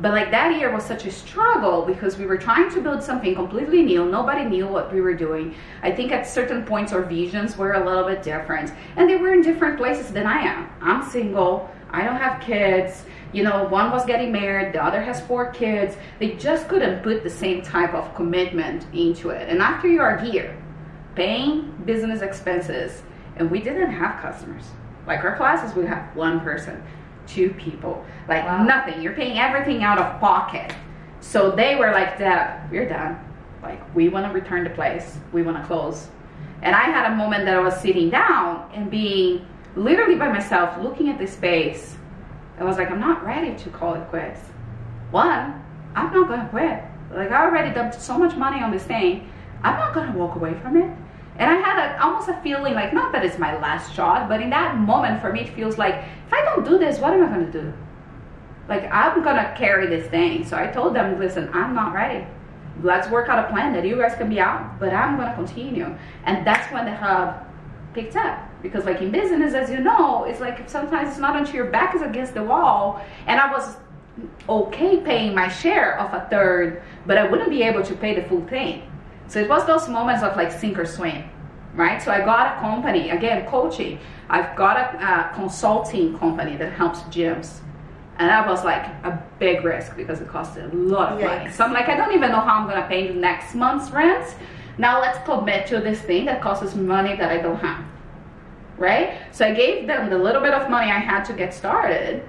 But 0.00 0.12
like 0.12 0.30
that 0.30 0.58
year 0.58 0.72
was 0.72 0.84
such 0.84 1.04
a 1.04 1.10
struggle 1.10 1.82
because 1.82 2.16
we 2.16 2.26
were 2.26 2.38
trying 2.38 2.70
to 2.70 2.80
build 2.80 3.02
something 3.02 3.34
completely 3.34 3.82
new. 3.82 4.06
Nobody 4.06 4.44
knew 4.44 4.66
what 4.66 4.92
we 4.92 5.00
were 5.00 5.14
doing. 5.14 5.54
I 5.82 5.92
think 5.92 6.12
at 6.12 6.26
certain 6.26 6.64
points 6.64 6.92
our 6.92 7.02
visions 7.02 7.56
were 7.56 7.74
a 7.74 7.84
little 7.84 8.04
bit 8.04 8.22
different. 8.22 8.72
And 8.96 9.08
they 9.08 9.16
were 9.16 9.32
in 9.32 9.42
different 9.42 9.78
places 9.78 10.12
than 10.12 10.26
I 10.26 10.40
am. 10.40 10.70
I'm 10.80 11.08
single. 11.08 11.70
I 11.90 12.04
don't 12.04 12.16
have 12.16 12.40
kids. 12.40 13.04
You 13.32 13.44
know, 13.44 13.64
one 13.64 13.90
was 13.90 14.04
getting 14.04 14.30
married, 14.30 14.74
the 14.74 14.84
other 14.84 15.00
has 15.00 15.24
four 15.26 15.52
kids. 15.52 15.96
They 16.18 16.32
just 16.32 16.68
couldn't 16.68 17.02
put 17.02 17.22
the 17.22 17.30
same 17.30 17.62
type 17.62 17.94
of 17.94 18.14
commitment 18.14 18.86
into 18.92 19.30
it. 19.30 19.48
And 19.48 19.62
after 19.62 19.88
you 19.88 20.00
are 20.00 20.18
here, 20.18 20.56
paying 21.14 21.72
business 21.86 22.20
expenses, 22.20 23.02
and 23.36 23.50
we 23.50 23.60
didn't 23.60 23.90
have 23.90 24.20
customers. 24.20 24.64
Like 25.06 25.24
our 25.24 25.36
classes, 25.36 25.74
we 25.74 25.86
have 25.86 26.14
one 26.14 26.40
person, 26.40 26.82
two 27.26 27.50
people, 27.50 28.04
like 28.28 28.44
Wow. 28.44 28.62
nothing. 28.64 29.00
You're 29.02 29.14
paying 29.14 29.38
everything 29.38 29.82
out 29.82 29.98
of 29.98 30.20
pocket. 30.20 30.74
So 31.20 31.50
they 31.50 31.76
were 31.76 31.92
like, 31.92 32.18
Deb, 32.18 32.70
we're 32.70 32.88
done. 32.88 33.18
Like, 33.62 33.80
we 33.94 34.08
want 34.08 34.26
to 34.26 34.32
return 34.32 34.64
the 34.64 34.70
place, 34.70 35.18
we 35.32 35.42
want 35.42 35.56
to 35.56 35.64
close. 35.64 36.08
And 36.62 36.74
I 36.74 36.82
had 36.84 37.12
a 37.12 37.16
moment 37.16 37.44
that 37.44 37.56
I 37.56 37.60
was 37.60 37.76
sitting 37.80 38.10
down 38.10 38.70
and 38.74 38.90
being 38.90 39.46
literally 39.76 40.16
by 40.16 40.28
myself, 40.28 40.82
looking 40.82 41.08
at 41.08 41.18
the 41.18 41.26
space. 41.26 41.96
I 42.58 42.64
was 42.64 42.76
like, 42.76 42.90
I'm 42.90 43.00
not 43.00 43.24
ready 43.24 43.54
to 43.56 43.70
call 43.70 43.94
it 43.94 44.06
quits. 44.08 44.40
One, 45.10 45.62
I'm 45.94 46.12
not 46.12 46.28
gonna 46.28 46.48
quit. 46.48 46.82
Like 47.16 47.30
I 47.30 47.44
already 47.44 47.74
dumped 47.74 48.00
so 48.00 48.18
much 48.18 48.36
money 48.36 48.62
on 48.62 48.70
this 48.70 48.84
thing. 48.84 49.28
I'm 49.62 49.76
not 49.78 49.94
gonna 49.94 50.16
walk 50.16 50.36
away 50.36 50.54
from 50.54 50.76
it. 50.76 50.90
And 51.38 51.50
I 51.50 51.54
had 51.54 51.78
a, 51.78 52.02
almost 52.02 52.28
a 52.28 52.34
feeling 52.42 52.74
like 52.74 52.92
not 52.92 53.12
that 53.12 53.24
it's 53.24 53.38
my 53.38 53.58
last 53.58 53.94
shot, 53.94 54.28
but 54.28 54.40
in 54.42 54.50
that 54.50 54.76
moment 54.76 55.20
for 55.20 55.32
me 55.32 55.40
it 55.40 55.54
feels 55.54 55.78
like 55.78 55.94
if 55.94 56.32
I 56.32 56.42
don't 56.44 56.64
do 56.64 56.78
this, 56.78 56.98
what 56.98 57.12
am 57.12 57.24
I 57.24 57.28
gonna 57.28 57.50
do? 57.50 57.72
Like 58.68 58.84
I'm 58.92 59.22
gonna 59.24 59.54
carry 59.56 59.86
this 59.86 60.08
thing. 60.08 60.44
So 60.44 60.56
I 60.56 60.66
told 60.66 60.94
them, 60.94 61.18
listen, 61.18 61.48
I'm 61.52 61.74
not 61.74 61.94
ready. 61.94 62.26
Let's 62.82 63.08
work 63.08 63.28
out 63.28 63.44
a 63.44 63.50
plan 63.50 63.72
that 63.74 63.86
you 63.86 63.96
guys 63.96 64.14
can 64.16 64.28
be 64.28 64.40
out, 64.40 64.78
but 64.78 64.92
I'm 64.92 65.16
gonna 65.16 65.34
continue. 65.34 65.94
And 66.24 66.46
that's 66.46 66.70
when 66.72 66.84
the 66.84 66.94
hub 66.94 67.46
picked 67.94 68.16
up. 68.16 68.48
Because 68.62 68.84
like 68.84 69.00
in 69.00 69.10
business, 69.10 69.54
as 69.54 69.70
you 69.70 69.80
know, 69.80 70.24
it's 70.24 70.40
like 70.40 70.68
sometimes 70.68 71.10
it's 71.10 71.18
not 71.18 71.36
until 71.36 71.54
your 71.54 71.70
back 71.70 71.94
is 71.94 72.02
against 72.02 72.34
the 72.34 72.42
wall. 72.42 73.04
And 73.26 73.40
I 73.40 73.50
was 73.50 73.76
okay 74.48 75.00
paying 75.00 75.34
my 75.34 75.48
share 75.48 75.98
of 75.98 76.12
a 76.12 76.28
third, 76.28 76.82
but 77.06 77.16
I 77.16 77.28
wouldn't 77.28 77.50
be 77.50 77.62
able 77.62 77.82
to 77.82 77.94
pay 77.94 78.14
the 78.14 78.22
full 78.28 78.46
thing. 78.46 78.82
So 79.28 79.40
it 79.40 79.48
was 79.48 79.66
those 79.66 79.88
moments 79.88 80.22
of 80.22 80.36
like 80.36 80.52
sink 80.52 80.78
or 80.78 80.84
swim, 80.84 81.24
right? 81.74 82.00
So 82.02 82.10
I 82.10 82.20
got 82.20 82.56
a 82.56 82.60
company, 82.60 83.10
again, 83.10 83.46
coaching. 83.46 83.98
I've 84.28 84.54
got 84.56 84.76
a, 84.76 85.04
uh 85.04 85.32
consulting 85.34 86.18
company 86.18 86.56
that 86.56 86.72
helps 86.72 87.00
gyms. 87.14 87.60
And 88.18 88.28
that 88.28 88.46
was 88.46 88.64
like 88.64 88.84
a 89.04 89.22
big 89.38 89.64
risk 89.64 89.96
because 89.96 90.20
it 90.20 90.28
cost 90.28 90.56
a 90.58 90.66
lot 90.68 91.12
of 91.12 91.20
money. 91.20 91.50
So 91.50 91.64
I'm 91.64 91.72
like, 91.72 91.88
I 91.88 91.96
don't 91.96 92.12
even 92.12 92.30
know 92.30 92.40
how 92.40 92.58
I'm 92.58 92.68
gonna 92.68 92.86
pay 92.86 93.12
next 93.12 93.54
month's 93.54 93.90
rent. 93.90 94.36
Now 94.78 95.00
let's 95.00 95.18
commit 95.24 95.66
to 95.68 95.80
this 95.80 96.00
thing 96.00 96.26
that 96.26 96.40
costs 96.40 96.74
me 96.74 96.82
money 96.82 97.16
that 97.16 97.30
I 97.30 97.38
don't 97.38 97.58
have. 97.58 97.84
Right? 98.78 99.18
So 99.32 99.46
I 99.46 99.52
gave 99.54 99.86
them 99.86 100.10
the 100.10 100.18
little 100.18 100.42
bit 100.42 100.52
of 100.52 100.70
money 100.70 100.90
I 100.90 100.98
had 100.98 101.24
to 101.24 101.32
get 101.32 101.54
started. 101.54 102.22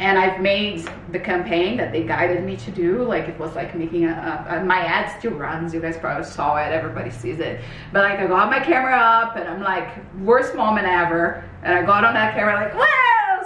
And 0.00 0.18
I've 0.18 0.40
made 0.40 0.88
the 1.12 1.20
campaign 1.20 1.76
that 1.76 1.92
they 1.92 2.02
guided 2.02 2.42
me 2.42 2.56
to 2.56 2.70
do. 2.70 3.04
Like 3.04 3.28
it 3.28 3.38
was 3.38 3.54
like 3.54 3.76
making 3.76 4.06
a, 4.06 4.46
a, 4.48 4.64
my 4.64 4.78
ad 4.78 5.16
still 5.18 5.32
runs. 5.32 5.74
You 5.74 5.80
guys 5.80 5.98
probably 5.98 6.24
saw 6.24 6.56
it. 6.56 6.72
Everybody 6.72 7.10
sees 7.10 7.38
it. 7.38 7.60
But 7.92 8.04
like 8.04 8.18
I 8.18 8.26
got 8.26 8.50
my 8.50 8.60
camera 8.60 8.96
up 8.96 9.36
and 9.36 9.46
I'm 9.46 9.60
like 9.62 9.88
worst 10.20 10.54
moment 10.54 10.86
ever. 10.86 11.44
And 11.62 11.74
I 11.74 11.82
got 11.84 12.04
on 12.04 12.14
that 12.14 12.34
camera 12.34 12.54
like 12.54 12.74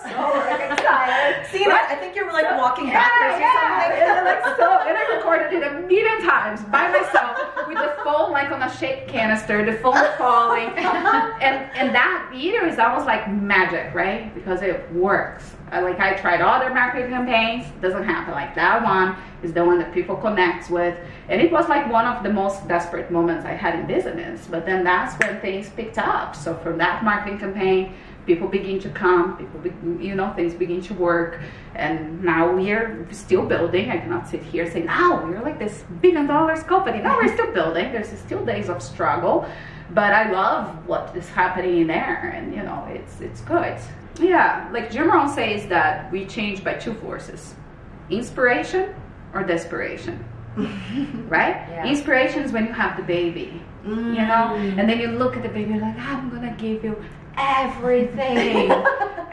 wow, 0.04 0.32
so 0.32 0.38
like 0.50 0.70
excited. 0.72 1.46
See, 1.50 1.66
Right? 1.66 1.86
I 1.90 1.96
think 1.96 2.14
you're 2.16 2.32
like 2.32 2.50
walking 2.58 2.88
Yeah, 2.88 3.04
backwards 3.04 3.40
yeah. 3.40 3.50
or 3.50 3.82
something. 3.82 4.02
And 4.14 4.24
like 4.26 4.56
so, 4.56 4.68
and 4.88 4.96
I 4.98 5.16
recorded 5.16 5.52
it 5.52 5.62
a 5.66 5.72
million 5.86 6.20
times 6.22 6.62
by 6.64 6.88
myself 6.88 7.38
with 7.68 7.78
the 7.78 7.94
phone 8.04 8.32
like 8.32 8.50
on 8.50 8.62
a 8.62 8.70
shaped 8.76 9.08
canister, 9.08 9.64
the 9.64 9.78
phone 9.78 9.94
falling, 10.18 10.68
and 10.76 11.70
and 11.74 11.94
that 11.94 12.28
video 12.32 12.64
is 12.66 12.78
almost 12.78 13.06
like 13.06 13.30
magic, 13.30 13.94
right? 13.94 14.34
Because 14.34 14.62
it 14.62 14.90
works. 14.92 15.54
I, 15.70 15.80
like 15.80 15.98
I 15.98 16.14
tried 16.14 16.40
all 16.40 16.54
other 16.54 16.72
marketing 16.72 17.10
campaigns, 17.10 17.66
doesn't 17.80 18.04
happen. 18.04 18.34
Like 18.34 18.54
that 18.54 18.82
one 18.84 19.16
is 19.42 19.52
the 19.52 19.64
one 19.64 19.78
that 19.78 19.92
people 19.92 20.16
connect 20.16 20.70
with, 20.70 20.96
and 21.28 21.40
it 21.40 21.50
was 21.50 21.68
like 21.68 21.90
one 21.90 22.06
of 22.06 22.22
the 22.22 22.30
most 22.32 22.66
desperate 22.68 23.10
moments 23.10 23.44
I 23.44 23.52
had 23.52 23.78
in 23.78 23.86
business. 23.86 24.46
But 24.48 24.66
then 24.66 24.84
that's 24.84 25.14
when 25.24 25.40
things 25.40 25.68
picked 25.70 25.98
up. 25.98 26.36
So 26.36 26.54
from 26.56 26.78
that 26.78 27.02
marketing 27.04 27.38
campaign 27.38 27.94
people 28.26 28.48
begin 28.48 28.78
to 28.80 28.88
come 28.90 29.36
people 29.36 29.60
be, 29.60 29.70
you 30.04 30.14
know 30.14 30.32
things 30.34 30.54
begin 30.54 30.80
to 30.82 30.94
work. 30.94 31.40
And 31.74 32.22
now 32.22 32.54
we're 32.54 33.06
still 33.10 33.44
building. 33.44 33.90
I 33.90 33.98
cannot 33.98 34.28
sit 34.28 34.42
here 34.42 34.70
saying 34.70 34.86
now 34.86 35.24
we're 35.24 35.42
like 35.42 35.58
this 35.58 35.84
billion 36.00 36.26
dollars 36.26 36.62
company. 36.62 36.98
No 36.98 37.16
we're 37.16 37.32
still 37.32 37.52
building. 37.52 37.92
There's 37.92 38.08
still 38.18 38.44
days 38.44 38.68
of 38.68 38.82
struggle. 38.82 39.46
But 39.90 40.12
i 40.12 40.30
love 40.30 40.88
what 40.88 41.14
is 41.16 41.28
happening 41.28 41.80
in 41.82 41.86
there. 41.88 42.32
And 42.34 42.54
you 42.54 42.62
know 42.62 42.86
it's 42.90 43.20
it's 43.20 43.40
good. 43.42 43.76
Yeah 44.20 44.68
like 44.72 44.90
jim 44.90 45.10
rohn 45.10 45.28
says 45.28 45.66
that 45.68 46.10
we 46.12 46.24
change 46.26 46.62
by 46.62 46.74
two 46.74 46.94
forces 46.94 47.54
inspiration 48.10 48.94
or 49.32 49.42
desperation. 49.42 50.24
Right? 51.28 51.56
Yeah. 51.68 51.86
inspiration 51.86 52.42
is 52.44 52.52
when 52.52 52.66
you 52.66 52.72
have 52.72 52.96
the 52.96 53.02
baby 53.02 53.60
you 53.84 53.92
know? 53.92 54.56
Mm. 54.56 54.78
And 54.78 54.88
then 54.88 54.98
you 55.00 55.08
look 55.08 55.36
at 55.36 55.42
the 55.42 55.48
baby 55.48 55.78
like 55.78 55.98
i'm 55.98 56.30
gonna 56.30 56.54
give 56.56 56.84
you 56.84 56.96
everything. 57.36 58.70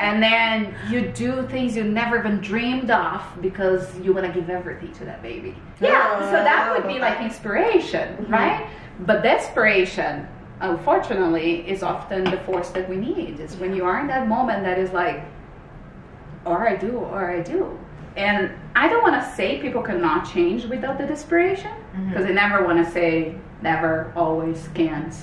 And 0.01 0.21
then 0.21 0.73
you 0.89 1.11
do 1.11 1.47
things 1.47 1.75
you 1.75 1.83
never 1.83 2.17
even 2.17 2.41
dreamed 2.41 2.89
of 2.89 3.21
because 3.39 3.99
you 3.99 4.13
want 4.13 4.25
to 4.25 4.33
give 4.33 4.49
everything 4.49 4.91
to 4.93 5.05
that 5.05 5.21
baby. 5.21 5.55
Yeah 5.79 6.17
oh, 6.17 6.25
so 6.25 6.31
that 6.31 6.73
would 6.75 6.91
be 6.91 6.97
like 6.97 7.21
inspiration 7.21 8.17
mm-hmm. 8.17 8.33
right? 8.33 8.67
But 9.01 9.21
desperation 9.21 10.27
unfortunately 10.59 11.69
is 11.69 11.83
often 11.83 12.23
the 12.23 12.39
force 12.39 12.71
that 12.71 12.89
we 12.89 12.95
need. 12.95 13.39
Is 13.39 13.55
when 13.57 13.75
you 13.75 13.85
are 13.85 13.99
in 13.99 14.07
that 14.07 14.27
moment 14.27 14.63
that 14.63 14.79
is 14.79 14.91
like 14.91 15.23
or 16.45 16.67
I 16.67 16.75
do 16.75 16.97
or 16.97 17.29
I 17.29 17.41
do. 17.41 17.77
And 18.17 18.51
I 18.75 18.87
don't 18.89 19.03
want 19.03 19.21
to 19.21 19.35
say 19.35 19.59
people 19.59 19.83
cannot 19.83 20.27
change 20.33 20.65
without 20.65 20.97
the 20.97 21.05
desperation 21.05 21.71
mm-hmm. 21.71 22.09
because 22.09 22.25
I 22.25 22.31
never 22.31 22.65
want 22.65 22.83
to 22.83 22.91
say 22.91 23.35
never, 23.61 24.11
always, 24.15 24.67
can't, 24.73 25.13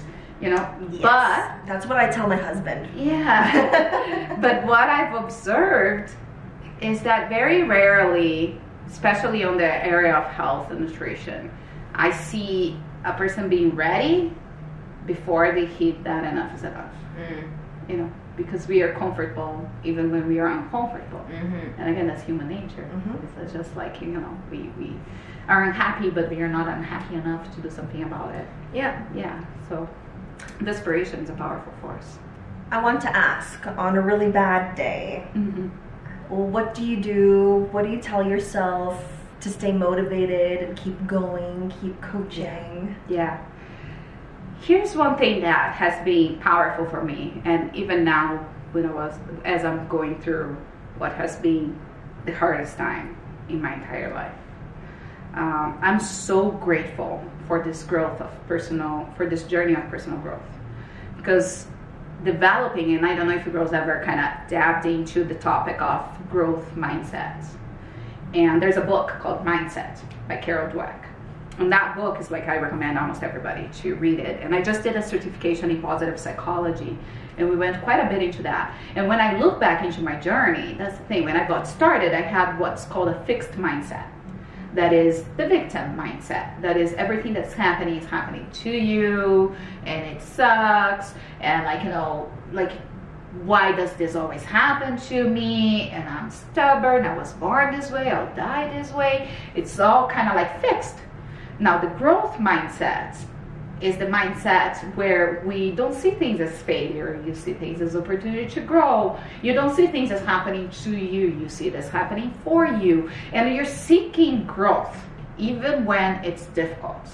you 0.41 0.51
know. 0.51 0.75
Yes. 0.91 1.03
But 1.03 1.67
that's 1.67 1.87
what 1.87 1.99
I 1.99 2.11
tell 2.11 2.27
my 2.29 2.37
husband. 2.37 2.89
yeah, 2.97 4.37
but 4.41 4.65
what 4.65 4.89
I've 4.89 5.15
observed 5.15 6.13
is 6.81 7.03
that 7.03 7.29
very 7.29 7.63
rarely, 7.65 8.61
especially 8.87 9.45
on 9.45 9.57
the 9.59 9.85
area 9.87 10.15
of 10.15 10.25
health 10.33 10.71
and 10.71 10.81
nutrition, 10.81 11.51
I 11.95 12.13
see 12.13 12.77
a 13.05 13.13
person 13.13 13.49
being 13.49 13.75
ready 13.75 14.33
before 15.07 15.53
they 15.53 15.65
hit 15.65 16.05
that 16.05 16.25
enough 16.25 16.55
is 16.55 16.63
enough. 16.65 16.93
Mm. 17.19 17.51
You 17.89 17.97
know, 17.97 18.13
because 18.37 18.69
we 18.69 18.83
are 18.83 18.93
comfortable 18.95 19.69
even 19.83 20.13
when 20.13 20.29
we 20.29 20.39
are 20.39 20.47
uncomfortable. 20.47 21.25
Mhm. 21.31 21.73
And 21.79 21.89
again, 21.91 22.07
that's 22.07 22.23
human 22.23 22.47
nature. 22.49 22.87
Mhm. 22.95 23.43
It's 23.43 23.53
just 23.53 23.75
like 23.77 24.01
you 24.01 24.09
know, 24.09 24.29
we 24.51 24.71
we 24.79 24.93
are 25.49 25.65
unhappy, 25.65 26.11
but 26.11 26.29
we 26.31 26.41
are 26.43 26.49
not 26.49 26.69
unhappy 26.69 27.15
enough 27.17 27.53
to 27.55 27.61
do 27.63 27.71
something 27.71 28.03
about 28.05 28.35
it. 28.35 28.47
Yeah. 28.73 29.01
Yeah. 29.15 29.41
So, 29.69 29.89
desperation 30.65 31.21
is 31.21 31.31
a 31.31 31.35
powerful 31.35 31.73
force. 31.81 32.19
I 32.71 32.83
want 32.83 33.01
to 33.03 33.17
ask 33.17 33.67
on 33.67 33.97
a 33.97 34.01
really 34.01 34.31
bad 34.31 34.75
day, 34.77 35.25
Mm-hmm. 35.35 35.69
what 36.29 36.75
do 36.75 36.85
you 36.85 36.97
do? 37.01 37.69
What 37.73 37.85
do 37.85 37.91
you 37.91 38.01
tell 38.01 38.27
yourself 38.27 39.03
to 39.41 39.49
stay 39.49 39.73
motivated 39.73 40.63
and 40.69 40.77
keep 40.77 41.07
going, 41.07 41.73
keep 41.81 42.01
coaching? 42.03 42.95
Yeah. 43.09 43.43
Here's 44.61 44.95
one 44.97 45.17
thing 45.17 45.41
that 45.43 45.75
has 45.77 46.05
been 46.05 46.39
powerful 46.41 46.85
for 46.87 47.03
me, 47.03 47.41
and 47.45 47.75
even 47.75 48.05
now, 48.05 48.45
when 48.73 48.85
I 48.85 48.93
was 48.93 49.15
as 49.45 49.65
I'm 49.65 49.89
going 49.89 50.21
through 50.21 50.57
what 50.99 51.13
has 51.13 51.37
been 51.37 51.79
the 52.27 52.35
hardest 52.35 52.77
time 52.77 53.17
in 53.49 53.63
my 53.63 53.73
entire 53.75 54.13
life. 54.13 54.35
Um, 55.35 55.79
I'm 55.81 56.01
so 56.01 56.51
grateful 56.51 57.23
for 57.49 57.63
this 57.63 57.83
growth 57.83 58.21
of 58.21 58.31
personal, 58.47 59.09
for 59.17 59.27
this 59.27 59.43
journey 59.43 59.75
of 59.75 59.83
personal 59.89 60.19
growth, 60.21 60.41
because 61.17 61.67
developing, 62.25 62.95
and 62.95 63.05
I 63.05 63.15
don't 63.15 63.27
know 63.27 63.35
if 63.35 63.47
you 63.47 63.53
girls 63.53 63.73
ever 63.73 64.03
kind 64.05 64.21
of 64.21 64.49
dabbed 64.49 64.87
into 64.87 65.25
the 65.25 65.35
topic 65.35 65.81
of 65.81 66.05
growth 66.31 66.75
mindset. 66.77 67.45
And 68.35 68.61
there's 68.61 68.77
a 68.77 68.83
book 68.83 69.13
called 69.21 69.45
Mindset 69.45 69.99
by 70.29 70.37
Carol 70.37 70.71
Dweck. 70.71 71.05
And 71.59 71.73
that 71.73 71.97
book 71.97 72.21
is 72.21 72.31
like 72.31 72.47
I 72.47 72.59
recommend 72.59 72.99
almost 72.99 73.23
everybody 73.23 73.69
to 73.81 73.95
read 73.97 74.21
it. 74.21 74.43
And 74.43 74.55
I 74.55 74.63
just 74.63 74.83
did 74.83 74.97
a 74.97 75.03
certification 75.03 75.71
in 75.71 75.81
positive 75.81 76.21
psychology, 76.21 76.99
and 77.39 77.49
we 77.49 77.57
went 77.57 77.83
quite 77.83 78.01
a 78.01 78.09
bit 78.09 78.23
into 78.23 78.43
that. 78.43 78.77
And 78.95 79.09
when 79.09 79.21
I 79.21 79.39
look 79.39 79.59
back 79.59 79.85
into 79.85 80.03
my 80.03 80.17
journey, 80.17 80.75
that's 80.77 80.99
the 80.99 81.05
thing. 81.05 81.25
When 81.25 81.37
I 81.37 81.49
got 81.49 81.67
started, 81.67 82.13
I 82.13 82.21
had 82.21 82.59
what's 82.59 82.85
called 82.85 83.09
a 83.09 83.25
fixed 83.25 83.53
mindset. 83.53 84.07
That 84.75 84.93
is 84.93 85.25
the 85.37 85.49
victim 85.49 85.97
mindset. 85.97 86.61
That 86.61 86.77
is 86.77 86.93
everything 86.95 87.33
that's 87.33 87.55
happening 87.55 87.97
is 87.97 88.07
happening 88.07 88.47
to 88.65 88.71
you, 88.71 89.57
and 89.87 90.05
it 90.05 90.23
sucks. 90.23 91.15
And 91.41 91.65
like 91.65 91.83
you 91.85 91.91
know, 91.91 92.31
like 92.53 92.73
why 93.45 93.73
does 93.73 93.93
this 93.95 94.15
always 94.15 94.43
happen 94.43 94.97
to 95.09 95.29
me? 95.29 95.91
And 95.91 96.09
I'm 96.09 96.31
stubborn, 96.31 97.05
I 97.05 97.17
was 97.17 97.33
born 97.35 97.79
this 97.79 97.91
way, 97.91 98.11
I'll 98.11 98.35
die 98.35 98.69
this 98.77 98.93
way. 98.93 99.31
It's 99.55 99.79
all 99.79 100.09
kind 100.09 100.29
of 100.29 100.35
like 100.35 100.61
fixed. 100.61 100.97
Now, 101.61 101.79
the 101.79 101.89
growth 101.89 102.35
mindset 102.35 103.17
is 103.81 103.97
the 103.97 104.07
mindset 104.07 104.77
where 104.97 105.43
we 105.47 105.71
don't 105.71 105.95
see 105.95 106.11
things 106.11 106.41
as 106.41 106.61
failure, 106.63 107.23
you 107.25 107.35
see 107.35 107.53
things 107.53 107.81
as 107.81 107.95
opportunity 107.95 108.49
to 108.49 108.61
grow. 108.61 109.19
You 109.43 109.53
don't 109.53 109.75
see 109.75 109.87
things 109.87 110.11
as 110.11 110.21
happening 110.23 110.69
to 110.83 110.91
you, 110.91 111.29
you 111.29 111.49
see 111.49 111.69
it 111.69 111.75
as 111.75 111.89
happening 111.89 112.33
for 112.43 112.67
you. 112.67 113.11
And 113.33 113.55
you're 113.55 113.65
seeking 113.65 114.45
growth 114.45 114.97
even 115.39 115.85
when 115.85 116.25
it's 116.25 116.47
difficult. 116.47 117.09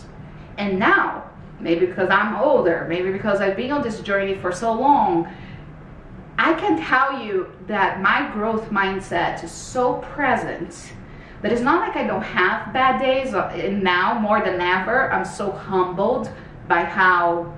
And 0.56 0.78
now, 0.78 1.30
maybe 1.60 1.86
because 1.86 2.08
I'm 2.10 2.36
older, 2.36 2.86
maybe 2.88 3.12
because 3.12 3.40
I've 3.40 3.56
been 3.56 3.70
on 3.70 3.82
this 3.82 4.00
journey 4.00 4.36
for 4.36 4.52
so 4.52 4.72
long, 4.72 5.30
I 6.38 6.54
can 6.54 6.80
tell 6.80 7.22
you 7.22 7.52
that 7.66 8.00
my 8.00 8.28
growth 8.32 8.70
mindset 8.70 9.44
is 9.44 9.52
so 9.52 9.94
present 10.14 10.92
that 11.42 11.52
it's 11.52 11.60
not 11.60 11.86
like 11.86 11.94
I 11.94 12.06
don't 12.06 12.22
have 12.22 12.72
bad 12.72 12.98
days. 12.98 13.34
Uh, 13.34 13.52
and 13.54 13.82
now, 13.82 14.18
more 14.18 14.42
than 14.42 14.62
ever, 14.62 15.12
I'm 15.12 15.26
so 15.26 15.52
humbled 15.52 16.30
by 16.68 16.84
how 16.84 17.52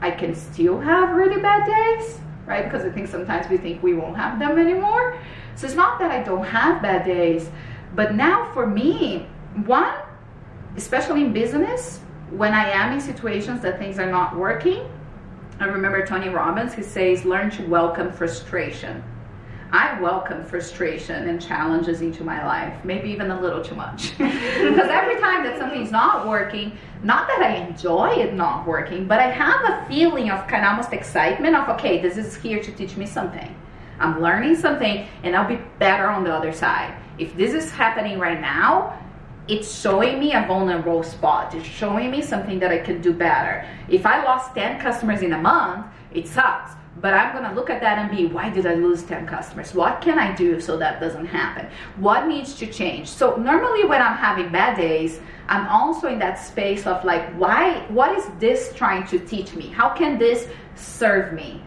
I 0.00 0.10
can 0.10 0.34
still 0.34 0.80
have 0.80 1.14
really 1.14 1.40
bad 1.40 1.66
days, 1.66 2.18
right? 2.46 2.64
Because 2.64 2.84
I 2.84 2.90
think 2.90 3.08
sometimes 3.08 3.48
we 3.48 3.56
think 3.56 3.82
we 3.82 3.94
won't 3.94 4.16
have 4.16 4.38
them 4.38 4.58
anymore. 4.58 5.18
So 5.54 5.66
it's 5.66 5.76
not 5.76 5.98
that 6.00 6.10
I 6.10 6.22
don't 6.22 6.44
have 6.44 6.82
bad 6.82 7.04
days, 7.04 7.50
but 7.94 8.14
now 8.14 8.50
for 8.52 8.66
me, 8.66 9.26
one, 9.66 9.94
especially 10.76 11.22
in 11.22 11.32
business, 11.32 12.00
when 12.30 12.54
I 12.54 12.70
am 12.70 12.92
in 12.92 13.00
situations 13.00 13.60
that 13.60 13.78
things 13.78 13.98
are 13.98 14.10
not 14.10 14.36
working, 14.36 14.88
I 15.60 15.66
remember 15.66 16.04
Tony 16.06 16.28
Robbins, 16.28 16.74
he 16.74 16.82
says, 16.82 17.24
learn 17.24 17.50
to 17.52 17.66
welcome 17.66 18.10
frustration. 18.10 19.04
I 19.74 19.98
welcome 20.02 20.44
frustration 20.44 21.30
and 21.30 21.40
challenges 21.40 22.02
into 22.02 22.24
my 22.24 22.44
life, 22.44 22.84
maybe 22.84 23.08
even 23.08 23.30
a 23.30 23.40
little 23.40 23.64
too 23.64 23.74
much. 23.74 24.10
because 24.18 24.90
every 24.90 25.18
time 25.18 25.42
that 25.44 25.56
something's 25.58 25.90
not 25.90 26.28
working, 26.28 26.76
not 27.02 27.26
that 27.28 27.40
I 27.40 27.54
enjoy 27.66 28.10
it 28.16 28.34
not 28.34 28.66
working, 28.66 29.06
but 29.06 29.18
I 29.18 29.30
have 29.30 29.64
a 29.64 29.86
feeling 29.88 30.30
of 30.30 30.46
kind 30.46 30.66
of 30.66 30.72
almost 30.72 30.92
excitement 30.92 31.56
of, 31.56 31.70
okay, 31.70 32.02
this 32.02 32.18
is 32.18 32.36
here 32.36 32.62
to 32.62 32.70
teach 32.72 32.98
me 32.98 33.06
something. 33.06 33.56
I'm 33.98 34.20
learning 34.20 34.56
something 34.56 35.08
and 35.22 35.34
I'll 35.34 35.48
be 35.48 35.62
better 35.78 36.06
on 36.06 36.22
the 36.22 36.34
other 36.34 36.52
side. 36.52 36.94
If 37.18 37.34
this 37.34 37.54
is 37.54 37.70
happening 37.70 38.18
right 38.18 38.42
now, 38.42 38.98
it's 39.48 39.80
showing 39.80 40.20
me 40.20 40.34
a 40.34 40.44
vulnerable 40.46 41.02
spot. 41.02 41.54
It's 41.54 41.66
showing 41.66 42.10
me 42.10 42.20
something 42.20 42.58
that 42.58 42.70
I 42.70 42.78
could 42.78 43.00
do 43.00 43.14
better. 43.14 43.66
If 43.88 44.04
I 44.04 44.22
lost 44.22 44.54
10 44.54 44.80
customers 44.80 45.22
in 45.22 45.32
a 45.32 45.38
month, 45.38 45.86
it 46.12 46.28
sucks. 46.28 46.72
But 47.02 47.14
I'm 47.14 47.34
gonna 47.34 47.52
look 47.52 47.68
at 47.68 47.80
that 47.80 47.98
and 47.98 48.16
be, 48.16 48.26
why 48.26 48.48
did 48.48 48.64
I 48.64 48.74
lose 48.74 49.02
10 49.02 49.26
customers? 49.26 49.74
What 49.74 50.00
can 50.00 50.20
I 50.20 50.34
do 50.36 50.60
so 50.60 50.76
that 50.76 51.00
doesn't 51.00 51.26
happen? 51.26 51.66
What 51.96 52.28
needs 52.28 52.54
to 52.54 52.66
change? 52.66 53.08
So 53.08 53.34
normally 53.34 53.84
when 53.84 54.00
I'm 54.00 54.16
having 54.16 54.52
bad 54.52 54.76
days, 54.76 55.20
I'm 55.48 55.66
also 55.66 56.06
in 56.06 56.20
that 56.20 56.36
space 56.36 56.86
of 56.86 57.04
like, 57.04 57.28
why, 57.34 57.84
what 57.88 58.16
is 58.16 58.28
this 58.38 58.72
trying 58.76 59.04
to 59.08 59.18
teach 59.18 59.52
me? 59.54 59.66
How 59.66 59.90
can 59.90 60.16
this 60.16 60.46
serve 60.76 61.32
me? 61.32 61.60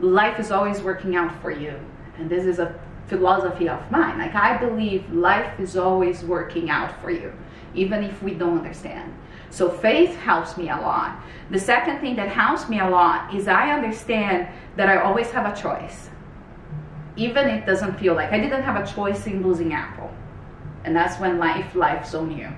Life 0.00 0.40
is 0.40 0.50
always 0.50 0.80
working 0.80 1.14
out 1.14 1.38
for 1.42 1.50
you. 1.50 1.78
And 2.16 2.30
this 2.30 2.46
is 2.46 2.58
a 2.58 2.74
philosophy 3.06 3.68
of 3.68 3.90
mine. 3.90 4.18
Like 4.18 4.34
I 4.34 4.56
believe 4.56 5.12
life 5.12 5.60
is 5.60 5.76
always 5.76 6.24
working 6.24 6.70
out 6.70 6.98
for 7.02 7.10
you, 7.10 7.34
even 7.74 8.02
if 8.02 8.22
we 8.22 8.32
don't 8.32 8.56
understand. 8.56 9.12
So 9.50 9.68
faith 9.68 10.16
helps 10.16 10.56
me 10.56 10.70
a 10.70 10.76
lot. 10.76 11.20
The 11.50 11.58
second 11.58 12.00
thing 12.00 12.16
that 12.16 12.28
helps 12.28 12.68
me 12.68 12.78
a 12.78 12.88
lot 12.88 13.34
is 13.34 13.48
I 13.48 13.72
understand 13.72 14.48
that 14.76 14.88
I 14.88 15.02
always 15.02 15.30
have 15.30 15.46
a 15.46 15.60
choice. 15.60 16.08
Even 17.16 17.48
it 17.48 17.66
doesn't 17.66 17.98
feel 17.98 18.14
like 18.14 18.32
I 18.32 18.38
didn't 18.38 18.62
have 18.62 18.82
a 18.82 18.86
choice 18.86 19.26
in 19.26 19.42
losing 19.42 19.72
Apple. 19.72 20.10
And 20.84 20.94
that's 20.94 21.20
when 21.20 21.38
life 21.38 21.74
life's 21.74 22.14
on 22.14 22.36
you. 22.36 22.48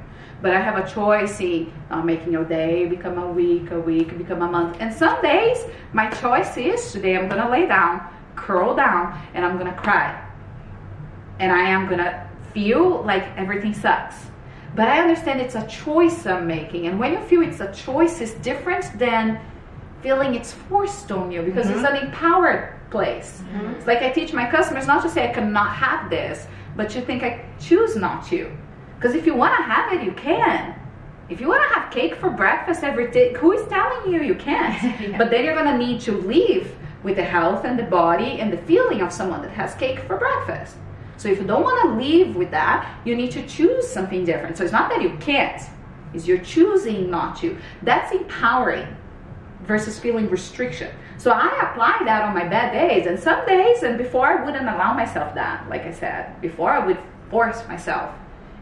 But 0.42 0.54
I 0.54 0.60
have 0.60 0.76
a 0.76 0.88
choice 0.88 1.40
in 1.40 1.72
uh, 1.90 2.02
making 2.02 2.36
a 2.36 2.44
day 2.44 2.86
become 2.86 3.18
a 3.18 3.30
week, 3.30 3.70
a 3.70 3.80
week 3.80 4.16
become 4.18 4.42
a 4.42 4.48
month. 4.48 4.76
And 4.80 4.92
some 4.92 5.20
days 5.22 5.64
my 5.92 6.10
choice 6.10 6.56
is 6.56 6.92
today 6.92 7.16
I'm 7.16 7.28
gonna 7.28 7.50
lay 7.50 7.66
down, 7.66 8.06
curl 8.36 8.74
down, 8.74 9.18
and 9.34 9.44
I'm 9.44 9.56
gonna 9.56 9.74
cry 9.74 10.28
and 11.42 11.50
I 11.50 11.68
am 11.70 11.88
gonna 11.88 12.28
feel 12.54 13.02
like 13.02 13.24
everything 13.36 13.74
sucks. 13.74 14.14
But 14.74 14.88
I 14.88 15.00
understand 15.00 15.40
it's 15.40 15.54
a 15.54 15.66
choice 15.66 16.26
I'm 16.26 16.46
making, 16.46 16.86
and 16.86 16.98
when 16.98 17.12
you 17.12 17.20
feel 17.20 17.42
it's 17.42 17.60
a 17.60 17.72
choice, 17.72 18.20
it's 18.20 18.34
different 18.34 18.98
than 18.98 19.40
feeling 20.00 20.34
it's 20.34 20.52
forced 20.52 21.12
on 21.12 21.30
you 21.30 21.42
because 21.42 21.66
mm-hmm. 21.66 21.84
it's 21.84 21.88
an 21.88 22.06
empowered 22.06 22.74
place. 22.90 23.42
Mm-hmm. 23.52 23.74
It's 23.74 23.86
like 23.86 24.02
I 24.02 24.10
teach 24.10 24.32
my 24.32 24.50
customers 24.50 24.86
not 24.86 25.02
to 25.02 25.10
say 25.10 25.28
I 25.28 25.32
cannot 25.32 25.70
have 25.76 26.10
this, 26.10 26.46
but 26.76 26.94
you 26.94 27.02
think 27.02 27.22
I 27.22 27.44
choose 27.60 27.96
not 27.96 28.26
to. 28.26 28.50
Because 28.96 29.14
if 29.14 29.26
you 29.26 29.34
want 29.34 29.56
to 29.56 29.62
have 29.62 29.92
it, 29.92 30.02
you 30.02 30.12
can. 30.12 30.74
If 31.28 31.40
you 31.40 31.48
want 31.48 31.62
to 31.68 31.80
have 31.80 31.92
cake 31.92 32.14
for 32.16 32.30
breakfast 32.30 32.82
every 32.82 33.10
day, 33.10 33.32
who 33.34 33.52
is 33.52 33.66
telling 33.68 34.12
you 34.12 34.22
you 34.22 34.34
can't? 34.34 34.82
yeah. 35.00 35.18
But 35.18 35.30
then 35.30 35.44
you're 35.44 35.54
going 35.54 35.66
to 35.66 35.78
need 35.78 36.00
to 36.02 36.12
leave 36.12 36.74
with 37.02 37.16
the 37.16 37.24
health 37.24 37.64
and 37.64 37.78
the 37.78 37.84
body 37.84 38.40
and 38.40 38.52
the 38.52 38.58
feeling 38.58 39.00
of 39.00 39.12
someone 39.12 39.42
that 39.42 39.50
has 39.50 39.74
cake 39.74 40.00
for 40.00 40.16
breakfast. 40.16 40.76
So 41.22 41.28
if 41.28 41.38
you 41.38 41.46
don't 41.46 41.62
want 41.62 41.80
to 41.82 42.04
live 42.04 42.34
with 42.34 42.50
that, 42.50 42.98
you 43.04 43.14
need 43.14 43.30
to 43.30 43.46
choose 43.46 43.86
something 43.86 44.24
different. 44.24 44.56
So 44.56 44.64
it's 44.64 44.72
not 44.72 44.90
that 44.90 45.00
you 45.00 45.16
can't, 45.20 45.62
it's 46.12 46.26
you're 46.26 46.38
choosing 46.38 47.08
not 47.12 47.36
to. 47.36 47.56
That's 47.82 48.10
empowering 48.10 48.88
versus 49.62 50.00
feeling 50.00 50.28
restriction. 50.28 50.90
So 51.18 51.30
I 51.30 51.46
apply 51.70 52.00
that 52.06 52.24
on 52.24 52.34
my 52.34 52.48
bad 52.48 52.72
days 52.72 53.06
and 53.06 53.16
some 53.16 53.46
days 53.46 53.84
and 53.84 53.96
before 53.98 54.26
I 54.26 54.44
wouldn't 54.44 54.64
allow 54.64 54.94
myself 54.94 55.32
that, 55.36 55.68
like 55.68 55.82
I 55.82 55.92
said, 55.92 56.40
before 56.40 56.70
I 56.70 56.84
would 56.84 56.98
force 57.30 57.68
myself 57.68 58.12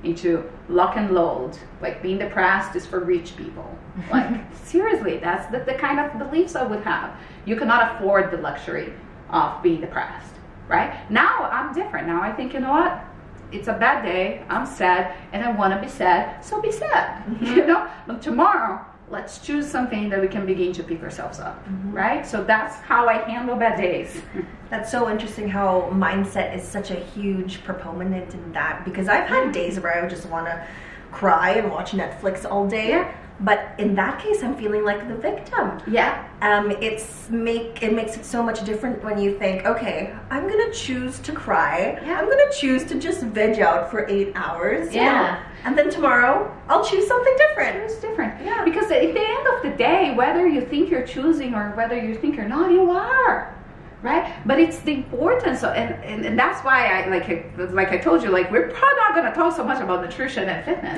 into 0.04 0.44
lock 0.68 0.98
and 0.98 1.12
load, 1.12 1.56
like 1.80 2.02
being 2.02 2.18
depressed 2.18 2.76
is 2.76 2.84
for 2.84 3.00
rich 3.00 3.38
people. 3.38 3.74
Like 4.10 4.38
seriously, 4.64 5.16
that's 5.16 5.50
the, 5.50 5.60
the 5.60 5.78
kind 5.78 5.98
of 5.98 6.18
beliefs 6.18 6.54
I 6.56 6.64
would 6.64 6.82
have. 6.82 7.16
You 7.46 7.56
cannot 7.56 7.96
afford 7.96 8.30
the 8.30 8.36
luxury 8.36 8.92
of 9.30 9.62
being 9.62 9.80
depressed 9.80 10.34
right? 10.70 11.10
Now 11.10 11.48
I'm 11.52 11.74
different. 11.74 12.06
Now 12.06 12.22
I 12.22 12.32
think, 12.32 12.54
you 12.54 12.60
know 12.60 12.70
what? 12.70 13.04
It's 13.52 13.66
a 13.66 13.72
bad 13.72 14.02
day. 14.02 14.44
I'm 14.48 14.64
sad 14.64 15.16
and 15.32 15.44
I 15.44 15.50
want 15.50 15.74
to 15.74 15.80
be 15.80 15.88
sad. 15.88 16.42
So 16.44 16.62
be 16.62 16.70
sad, 16.70 17.26
mm-hmm. 17.26 17.44
you 17.56 17.66
know? 17.66 17.90
But 18.06 18.22
tomorrow, 18.22 18.80
let's 19.10 19.38
choose 19.38 19.66
something 19.66 20.08
that 20.10 20.20
we 20.20 20.28
can 20.28 20.46
begin 20.46 20.72
to 20.74 20.84
pick 20.84 21.02
ourselves 21.02 21.40
up, 21.40 21.58
mm-hmm. 21.64 21.92
right? 21.92 22.24
So 22.24 22.44
that's 22.44 22.76
how 22.76 23.08
I 23.08 23.14
handle 23.28 23.56
bad 23.56 23.76
days. 23.76 24.22
That's 24.70 24.88
so 24.88 25.10
interesting 25.10 25.48
how 25.48 25.90
mindset 25.92 26.56
is 26.56 26.62
such 26.62 26.92
a 26.92 26.94
huge 26.94 27.64
proponent 27.64 28.32
in 28.32 28.52
that 28.52 28.84
because 28.84 29.08
I've 29.08 29.26
had 29.26 29.50
days 29.50 29.80
where 29.80 30.04
I 30.04 30.08
just 30.08 30.26
want 30.26 30.46
to 30.46 30.64
cry 31.10 31.54
and 31.54 31.72
watch 31.72 31.90
Netflix 31.90 32.48
all 32.48 32.68
day. 32.68 32.90
Yeah. 32.90 33.12
But 33.40 33.74
in 33.78 33.94
that 33.94 34.20
case, 34.20 34.42
I'm 34.42 34.56
feeling 34.56 34.84
like 34.84 35.08
the 35.08 35.14
victim. 35.14 35.80
Yeah. 35.86 36.26
Um, 36.42 36.70
it's 36.70 37.30
make 37.30 37.82
it 37.82 37.94
makes 37.94 38.16
it 38.16 38.24
so 38.24 38.42
much 38.42 38.64
different 38.64 39.02
when 39.02 39.18
you 39.18 39.38
think, 39.38 39.64
okay, 39.64 40.14
I'm 40.30 40.48
gonna 40.48 40.72
choose 40.72 41.18
to 41.20 41.32
cry. 41.32 41.98
Yeah. 42.04 42.18
I'm 42.18 42.28
gonna 42.28 42.52
choose 42.52 42.84
to 42.84 42.98
just 42.98 43.22
veg 43.22 43.58
out 43.60 43.90
for 43.90 44.06
eight 44.08 44.32
hours. 44.34 44.94
Yeah. 44.94 45.42
And 45.64 45.76
then 45.76 45.90
tomorrow, 45.90 46.54
I'll 46.68 46.84
choose 46.84 47.06
something 47.06 47.36
different. 47.36 47.88
Choose 47.88 47.98
different. 47.98 48.44
Yeah. 48.44 48.64
Because 48.64 48.90
at 48.90 49.00
the 49.00 49.20
end 49.20 49.46
of 49.54 49.62
the 49.62 49.74
day, 49.76 50.14
whether 50.14 50.46
you 50.46 50.62
think 50.62 50.90
you're 50.90 51.06
choosing 51.06 51.54
or 51.54 51.70
whether 51.70 51.98
you 51.98 52.14
think 52.14 52.36
you're 52.36 52.48
not, 52.48 52.70
you 52.70 52.90
are 52.90 53.54
right? 54.02 54.34
But 54.46 54.58
it's 54.58 54.78
the 54.80 54.94
importance 54.94 55.62
of, 55.62 55.74
and, 55.74 56.02
and, 56.04 56.24
and 56.24 56.38
that's 56.38 56.64
why 56.64 56.86
i 56.86 57.08
like 57.08 57.28
like 57.72 57.88
i 57.88 57.98
told 57.98 58.22
you 58.22 58.30
like 58.30 58.50
we're 58.50 58.70
probably 58.70 58.96
not 58.96 59.14
going 59.14 59.26
to 59.26 59.32
talk 59.32 59.54
so 59.54 59.64
much 59.64 59.82
about 59.82 60.02
nutrition 60.02 60.48
and 60.48 60.64
fitness. 60.64 60.96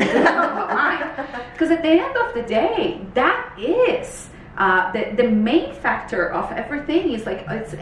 Because 1.52 1.70
at 1.76 1.82
the 1.82 1.88
end 1.88 2.16
of 2.16 2.34
the 2.34 2.42
day 2.42 3.00
that 3.14 3.58
is 3.58 4.28
uh, 4.58 4.92
the, 4.92 5.14
the 5.16 5.28
main 5.28 5.74
factor 5.74 6.30
of 6.30 6.52
everything 6.52 7.12
is 7.12 7.26
like 7.26 7.44
it's 7.48 7.74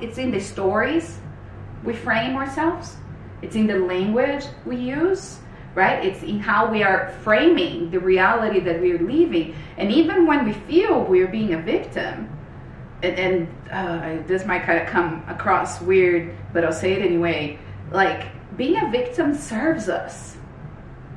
it's 0.00 0.18
in 0.18 0.30
the 0.30 0.40
stories 0.40 1.18
we 1.84 1.92
frame 1.92 2.36
ourselves. 2.36 2.96
It's 3.42 3.56
in 3.56 3.66
the 3.66 3.76
language 3.76 4.44
we 4.64 4.76
use 4.76 5.38
right? 5.74 6.04
It's 6.04 6.22
in 6.22 6.38
how 6.38 6.70
we 6.70 6.82
are 6.82 7.16
framing 7.22 7.90
the 7.90 7.98
reality 7.98 8.60
that 8.60 8.78
we're 8.78 8.98
living. 8.98 9.54
And 9.78 9.90
even 9.90 10.26
when 10.26 10.44
we 10.44 10.52
feel 10.52 11.02
we're 11.02 11.28
being 11.28 11.54
a 11.54 11.62
victim 11.62 12.28
and, 13.02 13.18
and 13.18 13.48
uh, 13.70 14.26
this 14.26 14.46
might 14.46 14.62
kind 14.62 14.80
of 14.80 14.86
come 14.86 15.24
across 15.28 15.80
weird, 15.80 16.34
but 16.52 16.64
I'll 16.64 16.72
say 16.72 16.92
it 16.92 17.02
anyway. 17.02 17.58
Like 17.90 18.28
being 18.56 18.80
a 18.82 18.90
victim 18.90 19.34
serves 19.34 19.88
us. 19.88 20.36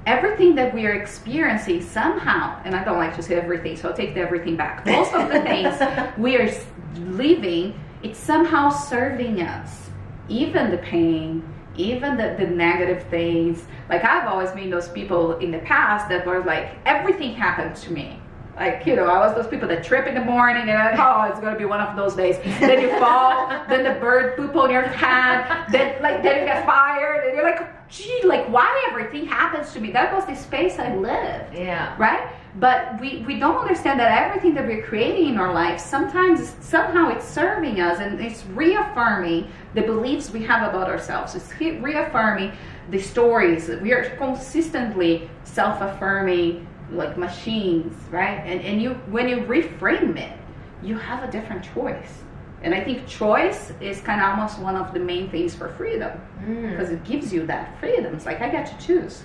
Everything 0.06 0.54
that 0.56 0.74
we 0.74 0.86
are 0.86 0.94
experiencing 0.94 1.82
somehow, 1.82 2.62
and 2.64 2.76
I 2.76 2.84
don't 2.84 2.98
like 2.98 3.16
to 3.16 3.24
say 3.24 3.36
everything, 3.36 3.76
so 3.76 3.90
I'll 3.90 3.96
take 3.96 4.14
the 4.14 4.22
everything 4.22 4.56
back. 4.56 4.86
Most 4.86 5.14
of 5.14 5.30
the 5.30 5.42
things 5.42 5.80
we 6.18 6.38
are 6.38 6.52
living, 6.96 7.80
it's 8.04 8.20
somehow 8.20 8.70
serving 8.70 9.42
us. 9.42 9.90
Even 10.30 10.70
the 10.70 10.78
pain, 10.78 11.44
even 11.76 12.18
the, 12.18 12.36
the 12.38 12.46
negative 12.46 13.04
things. 13.10 13.66
Like 13.90 14.04
I've 14.04 14.28
always 14.28 14.52
been 14.52 14.70
those 14.70 14.90
people 14.90 15.38
in 15.40 15.50
the 15.50 15.60
past 15.60 16.08
that 16.10 16.26
were 16.26 16.44
like, 16.44 16.76
everything 16.86 17.34
happened 17.34 17.76
to 17.78 17.92
me 17.92 18.20
Like, 18.56 18.86
you 18.86 18.95
know, 18.95 19.06
I 19.06 19.20
was 19.20 19.36
those 19.36 19.47
people 19.47 19.68
that 19.68 19.84
trip 19.84 20.08
in 20.08 20.16
the 20.16 20.22
morning 20.24 20.70
and 20.70 20.80
like, 20.80 20.97
oh, 20.99 21.24
it's 21.30 21.39
gonna 21.39 21.58
be 21.58 21.66
one 21.66 21.82
of 21.82 21.95
those 21.95 22.16
days. 22.16 22.38
Then 22.60 22.80
you 22.82 22.89
fall, 22.99 23.49
then 23.70 23.84
the 23.84 23.99
bird 23.99 24.38
poop 24.38 24.56
on 24.56 24.70
your 24.72 24.84
hand, 24.84 25.72
then 25.72 26.01
like 26.01 26.24
then 26.24 26.39
you 26.39 26.45
get 26.45 26.66
fired, 26.66 27.26
and 27.26 27.36
you're 27.36 27.43
like, 27.43 27.89
gee, 27.89 28.22
like 28.24 28.45
why 28.47 28.88
everything 28.89 29.26
happens 29.26 29.74
to 29.74 29.80
me? 29.80 29.91
That 29.91 30.14
was 30.14 30.26
the 30.26 30.36
space 30.36 30.80
I 30.80 30.95
lived 30.95 31.53
Yeah. 31.53 31.95
right? 31.97 32.32
But 32.58 33.01
we, 33.01 33.22
we 33.28 33.38
don't 33.38 33.58
understand 33.58 33.99
that 33.99 34.18
everything 34.28 34.53
that 34.53 34.66
we're 34.66 34.84
creating 34.84 35.28
in 35.32 35.38
our 35.38 35.53
life 35.53 35.78
sometimes 35.78 36.56
somehow 36.62 37.10
it's 37.10 37.28
serving 37.28 37.82
us 37.82 37.99
and 37.99 38.20
it's 38.22 38.45
reaffirming 38.45 39.49
the 39.74 39.82
beliefs 39.82 40.32
we 40.32 40.41
have 40.43 40.68
about 40.74 40.88
ourselves. 40.88 41.36
It's 41.36 41.51
reaffirming 41.60 42.53
the 42.91 42.99
stories. 43.01 43.68
We 43.82 43.91
are 43.91 44.10
consistently 44.18 45.30
self-affirming 45.43 46.66
like 46.92 47.18
machines, 47.18 47.96
right? 48.12 48.42
And 48.46 48.62
and 48.62 48.82
you 48.82 48.94
when 49.10 49.28
you 49.28 49.38
reframe 49.38 50.18
it, 50.18 50.38
you 50.84 50.98
have 50.98 51.28
a 51.28 51.32
different 51.32 51.64
choice. 51.74 52.24
And 52.62 52.74
I 52.74 52.84
think 52.84 53.08
choice 53.08 53.72
is 53.80 54.02
kind 54.02 54.22
of 54.22 54.30
almost 54.30 54.60
one 54.60 54.76
of 54.76 54.94
the 54.94 55.00
main 55.00 55.30
things 55.30 55.54
for 55.54 55.70
freedom 55.70 56.20
because 56.40 56.90
it 56.90 57.04
gives 57.04 57.32
you 57.32 57.46
that 57.46 57.80
freedom. 57.80 58.16
It's 58.16 58.26
like 58.26 58.42
I 58.42 58.50
get 58.50 58.66
to 58.66 58.86
choose. 58.86 59.24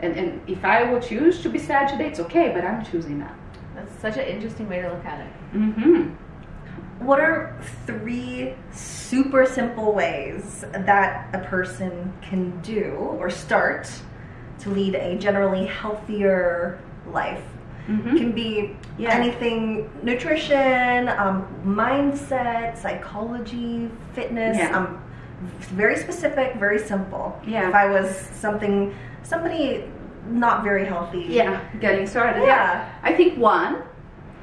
And, 0.00 0.16
and 0.16 0.50
if 0.50 0.64
I 0.64 0.82
will 0.82 1.00
choose 1.00 1.42
to 1.42 1.48
be 1.48 1.58
sad 1.58 1.88
today, 1.88 2.08
it's 2.08 2.18
okay, 2.18 2.50
but 2.52 2.64
I'm 2.64 2.84
choosing 2.84 3.20
that. 3.20 3.36
That's 3.76 4.00
such 4.00 4.16
an 4.16 4.26
interesting 4.26 4.68
way 4.68 4.82
to 4.82 4.88
look 4.88 5.04
at 5.04 5.20
it. 5.20 5.32
Mm-hmm. 5.54 7.06
What 7.06 7.20
are 7.20 7.56
three 7.86 8.54
super 8.72 9.46
simple 9.46 9.92
ways 9.92 10.64
that 10.72 11.32
a 11.32 11.38
person 11.38 12.12
can 12.20 12.60
do 12.62 12.94
or 13.18 13.30
start 13.30 13.88
to 14.60 14.70
lead 14.70 14.96
a 14.96 15.18
generally 15.18 15.66
healthier 15.66 16.80
life? 17.10 17.42
Mhm. 17.88 18.16
Can 18.16 18.32
be 18.32 18.76
Yeah. 18.96 19.10
anything 19.10 19.90
nutrition, 20.02 21.08
um, 21.08 21.46
mindset, 21.66 22.76
psychology, 22.76 23.90
fitness. 24.12 24.56
Yeah. 24.56 24.76
Um, 24.76 24.98
very 25.74 25.96
specific, 25.96 26.54
very 26.54 26.78
simple. 26.78 27.36
Yeah. 27.44 27.68
If 27.68 27.74
I 27.74 27.86
was 27.86 28.08
something, 28.16 28.94
somebody 29.24 29.84
not 30.30 30.62
very 30.62 30.84
healthy. 30.84 31.26
Yeah, 31.28 31.58
getting 31.80 32.06
started. 32.06 32.44
Yeah. 32.44 32.84
I 33.02 33.12
think 33.12 33.36
one, 33.38 33.78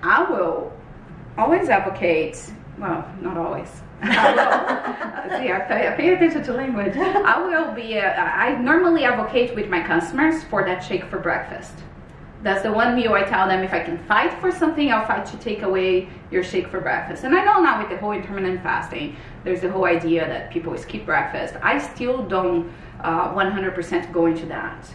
I 0.03 0.23
will 0.23 0.73
always 1.37 1.69
advocate. 1.69 2.51
Well, 2.77 3.05
not 3.21 3.37
always. 3.37 3.81
I 4.01 4.33
will. 4.33 5.39
See, 5.39 5.51
I 5.51 5.59
pay, 5.59 5.87
I 5.87 5.91
pay 5.91 6.13
attention 6.13 6.43
to 6.43 6.53
language. 6.53 6.95
I 6.97 7.41
will 7.41 7.71
be. 7.73 7.95
A, 7.95 8.13
I 8.17 8.57
normally 8.57 9.05
advocate 9.05 9.55
with 9.55 9.69
my 9.69 9.81
customers 9.81 10.43
for 10.43 10.63
that 10.65 10.83
shake 10.83 11.05
for 11.05 11.19
breakfast. 11.19 11.73
That's 12.41 12.63
the 12.63 12.71
one 12.71 12.95
meal 12.95 13.13
I 13.13 13.23
tell 13.23 13.47
them 13.47 13.63
if 13.63 13.73
I 13.73 13.81
can 13.81 13.97
fight 14.05 14.33
for 14.39 14.49
something, 14.51 14.91
I'll 14.91 15.05
fight 15.05 15.25
to 15.27 15.37
take 15.37 15.61
away 15.61 16.07
your 16.31 16.43
shake 16.43 16.69
for 16.69 16.79
breakfast. 16.79 17.25
And 17.25 17.35
I 17.35 17.43
know 17.43 17.61
now 17.61 17.81
with 17.81 17.89
the 17.89 17.97
whole 17.97 18.13
intermittent 18.13 18.63
fasting, 18.63 19.17
there's 19.43 19.59
the 19.61 19.69
whole 19.69 19.85
idea 19.85 20.25
that 20.25 20.49
people 20.49 20.77
skip 20.77 21.05
breakfast. 21.05 21.55
I 21.61 21.77
still 21.77 22.23
don't 22.23 22.71
uh, 23.01 23.33
100% 23.33 24.13
go 24.13 24.27
into 24.27 24.45
that. 24.45 24.89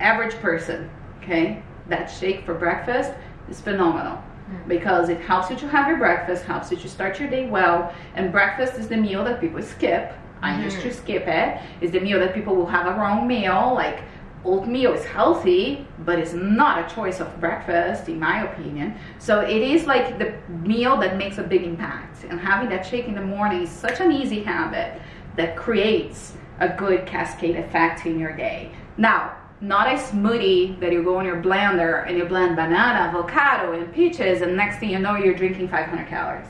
Average 0.00 0.34
person, 0.36 0.90
okay, 1.22 1.62
that 1.88 2.06
shake 2.06 2.44
for 2.44 2.54
breakfast 2.54 3.12
is 3.48 3.60
phenomenal 3.60 4.22
because 4.66 5.08
it 5.08 5.20
helps 5.20 5.50
you 5.50 5.56
to 5.56 5.68
have 5.68 5.88
your 5.88 5.98
breakfast, 5.98 6.44
helps 6.44 6.70
you 6.70 6.76
to 6.78 6.88
start 6.88 7.20
your 7.20 7.28
day 7.28 7.48
well, 7.48 7.92
and 8.14 8.32
breakfast 8.32 8.78
is 8.78 8.88
the 8.88 8.96
meal 8.96 9.24
that 9.24 9.40
people 9.40 9.62
skip. 9.62 10.12
I 10.40 10.62
used 10.62 10.80
to 10.82 10.94
skip 10.94 11.26
it. 11.26 11.60
It's 11.80 11.92
the 11.92 12.00
meal 12.00 12.20
that 12.20 12.32
people 12.32 12.54
will 12.54 12.66
have 12.66 12.86
a 12.86 12.98
wrong 12.98 13.26
meal, 13.26 13.72
like 13.74 14.02
oatmeal 14.44 14.92
is 14.92 15.04
healthy, 15.04 15.86
but 16.04 16.18
it's 16.18 16.32
not 16.32 16.90
a 16.90 16.94
choice 16.94 17.20
of 17.20 17.40
breakfast, 17.40 18.08
in 18.08 18.18
my 18.18 18.44
opinion. 18.44 18.94
So 19.18 19.40
it 19.40 19.62
is 19.62 19.86
like 19.86 20.18
the 20.18 20.34
meal 20.48 20.96
that 20.98 21.16
makes 21.16 21.38
a 21.38 21.42
big 21.42 21.64
impact. 21.64 22.24
And 22.24 22.38
having 22.38 22.68
that 22.70 22.86
shake 22.86 23.06
in 23.06 23.14
the 23.14 23.24
morning 23.24 23.62
is 23.62 23.70
such 23.70 24.00
an 24.00 24.12
easy 24.12 24.42
habit 24.42 25.00
that 25.36 25.56
creates 25.56 26.34
a 26.60 26.68
good 26.68 27.06
cascade 27.06 27.56
effect 27.56 28.06
in 28.06 28.18
your 28.18 28.36
day. 28.36 28.70
Now, 28.96 29.36
not 29.60 29.88
a 29.88 29.96
smoothie 29.96 30.78
that 30.80 30.92
you 30.92 31.02
go 31.02 31.18
in 31.20 31.26
your 31.26 31.42
blender 31.42 32.06
and 32.06 32.16
you 32.16 32.24
blend 32.24 32.56
banana, 32.56 33.08
avocado, 33.08 33.72
and 33.72 33.92
peaches, 33.92 34.40
and 34.42 34.56
next 34.56 34.78
thing 34.78 34.90
you 34.90 34.98
know, 34.98 35.16
you're 35.16 35.34
drinking 35.34 35.68
500 35.68 36.06
calories, 36.08 36.46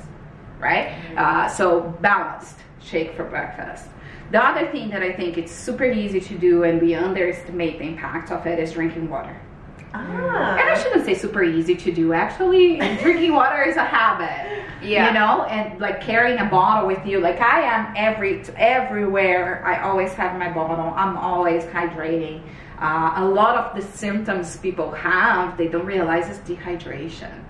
right? 0.58 0.88
Uh, 1.16 1.48
so 1.48 1.80
balanced 2.00 2.58
shake 2.80 3.14
for 3.14 3.24
breakfast. 3.24 3.88
The 4.30 4.44
other 4.44 4.70
thing 4.70 4.90
that 4.90 5.02
I 5.02 5.12
think 5.12 5.38
it's 5.38 5.52
super 5.52 5.84
easy 5.84 6.20
to 6.20 6.38
do 6.38 6.64
and 6.64 6.80
we 6.80 6.94
underestimate 6.94 7.78
the 7.78 7.84
impact 7.84 8.30
of 8.30 8.46
it 8.46 8.58
is 8.58 8.72
drinking 8.72 9.08
water. 9.08 9.40
Ah. 9.94 10.56
And 10.56 10.68
I 10.68 10.78
shouldn't 10.82 11.06
say 11.06 11.14
super 11.14 11.42
easy 11.42 11.74
to 11.74 11.92
do. 11.92 12.12
Actually, 12.12 12.76
drinking 13.00 13.32
water 13.32 13.62
is 13.62 13.76
a 13.76 13.84
habit. 13.84 14.64
Yeah. 14.82 15.08
You 15.08 15.14
know, 15.14 15.44
and 15.44 15.80
like 15.80 16.02
carrying 16.02 16.38
a 16.38 16.44
bottle 16.44 16.86
with 16.86 17.04
you. 17.06 17.20
Like 17.20 17.40
I 17.40 17.62
am 17.62 17.94
every 17.96 18.42
everywhere. 18.56 19.64
I 19.64 19.82
always 19.88 20.12
have 20.12 20.38
my 20.38 20.52
bottle. 20.52 20.92
I'm 20.94 21.16
always 21.16 21.64
hydrating. 21.64 22.42
Uh, 22.78 23.14
a 23.16 23.24
lot 23.24 23.56
of 23.56 23.74
the 23.74 23.82
symptoms 23.96 24.56
people 24.58 24.92
have, 24.92 25.56
they 25.58 25.66
don't 25.66 25.84
realize 25.84 26.28
is 26.28 26.38
dehydration, 26.38 27.42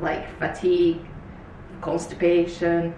like 0.00 0.26
fatigue, 0.38 0.98
constipation, 1.82 2.94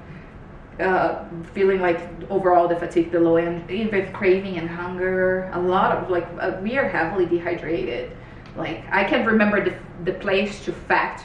uh, 0.81 1.25
feeling 1.53 1.81
like 1.81 2.01
overall 2.31 2.69
the 2.69 2.77
fatigue 2.77 3.11
below, 3.11 3.37
and 3.37 3.69
even 3.71 4.13
craving 4.13 4.59
and 4.59 4.69
hunger. 4.69 5.51
A 5.53 5.61
lot 5.61 5.97
of 5.97 6.11
like 6.11 6.27
uh, 6.41 6.59
we 6.63 6.77
are 6.77 6.89
heavily 6.89 7.27
dehydrated. 7.27 8.11
Like 8.57 8.85
I 8.91 9.05
can't 9.05 9.27
remember 9.27 9.65
the 9.65 9.75
the 10.05 10.19
place 10.19 10.65
to 10.65 10.73
fact 10.73 11.25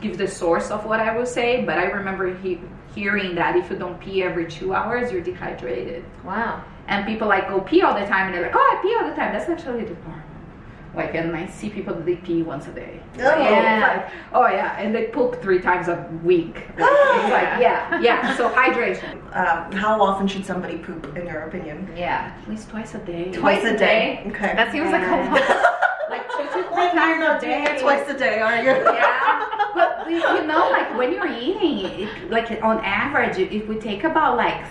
give 0.00 0.16
the 0.16 0.28
source 0.28 0.70
of 0.70 0.86
what 0.86 1.00
I 1.00 1.16
will 1.16 1.26
say, 1.26 1.64
but 1.64 1.78
I 1.78 1.84
remember 1.84 2.34
he, 2.38 2.60
hearing 2.94 3.34
that 3.34 3.56
if 3.56 3.70
you 3.70 3.76
don't 3.76 4.00
pee 4.00 4.22
every 4.22 4.46
two 4.46 4.72
hours, 4.72 5.12
you're 5.12 5.20
dehydrated. 5.20 6.04
Wow. 6.24 6.64
And 6.88 7.06
people 7.06 7.28
like 7.28 7.48
go 7.48 7.60
pee 7.60 7.82
all 7.82 7.98
the 7.98 8.06
time, 8.06 8.26
and 8.26 8.34
they're 8.34 8.42
like, 8.42 8.54
"Oh, 8.54 8.78
I 8.78 8.82
pee 8.82 8.94
all 9.00 9.08
the 9.08 9.16
time." 9.16 9.32
That's 9.32 9.48
actually 9.48 9.84
the 9.84 9.94
normal. 9.94 10.23
Like, 10.96 11.14
and 11.14 11.34
I 11.34 11.46
see 11.46 11.70
people 11.70 11.94
that 11.94 12.06
they 12.06 12.16
pee 12.16 12.42
once 12.42 12.66
a 12.68 12.72
day. 12.72 13.00
Oh, 13.16 13.18
Yeah. 13.20 14.10
Oh 14.32 14.46
yeah, 14.46 14.78
and 14.78 14.94
they 14.94 15.06
poop 15.06 15.40
three 15.42 15.60
times 15.60 15.88
a 15.88 16.08
week. 16.22 16.54
Like, 16.78 16.90
it's 17.22 17.32
like 17.32 17.60
yeah, 17.60 18.00
yeah. 18.00 18.36
So 18.36 18.50
hydration, 18.50 19.14
Um, 19.34 19.72
how 19.72 20.00
often 20.02 20.26
should 20.26 20.44
somebody 20.44 20.78
poop, 20.78 21.16
in 21.16 21.26
your 21.26 21.42
opinion? 21.42 21.88
Yeah. 21.96 22.32
at 22.40 22.48
least 22.48 22.70
twice 22.70 22.94
a 22.94 22.98
day. 22.98 23.32
Twice 23.32 23.64
a 23.64 23.76
day. 23.76 24.22
Okay. 24.28 24.52
That 24.54 24.70
seems 24.72 24.90
like 24.90 25.06
a 25.06 25.30
lot. 25.30 26.10
like 26.10 26.28
two 26.30 26.44
to 26.44 26.68
three 26.68 26.90
times 26.90 27.42
a 27.42 27.46
day. 27.46 27.78
twice 27.80 28.08
a 28.08 28.18
day, 28.18 28.40
are 28.40 28.56
you? 28.56 28.70
yeah, 28.70 29.46
but 29.74 30.10
you 30.10 30.46
know, 30.46 30.68
like 30.70 30.96
when 30.96 31.12
you're 31.12 31.26
eating, 31.32 31.78
it, 32.06 32.30
like 32.30 32.50
on 32.62 32.78
average, 32.84 33.38
it 33.38 33.66
would 33.68 33.80
take 33.80 34.04
about 34.04 34.36
like 34.36 34.64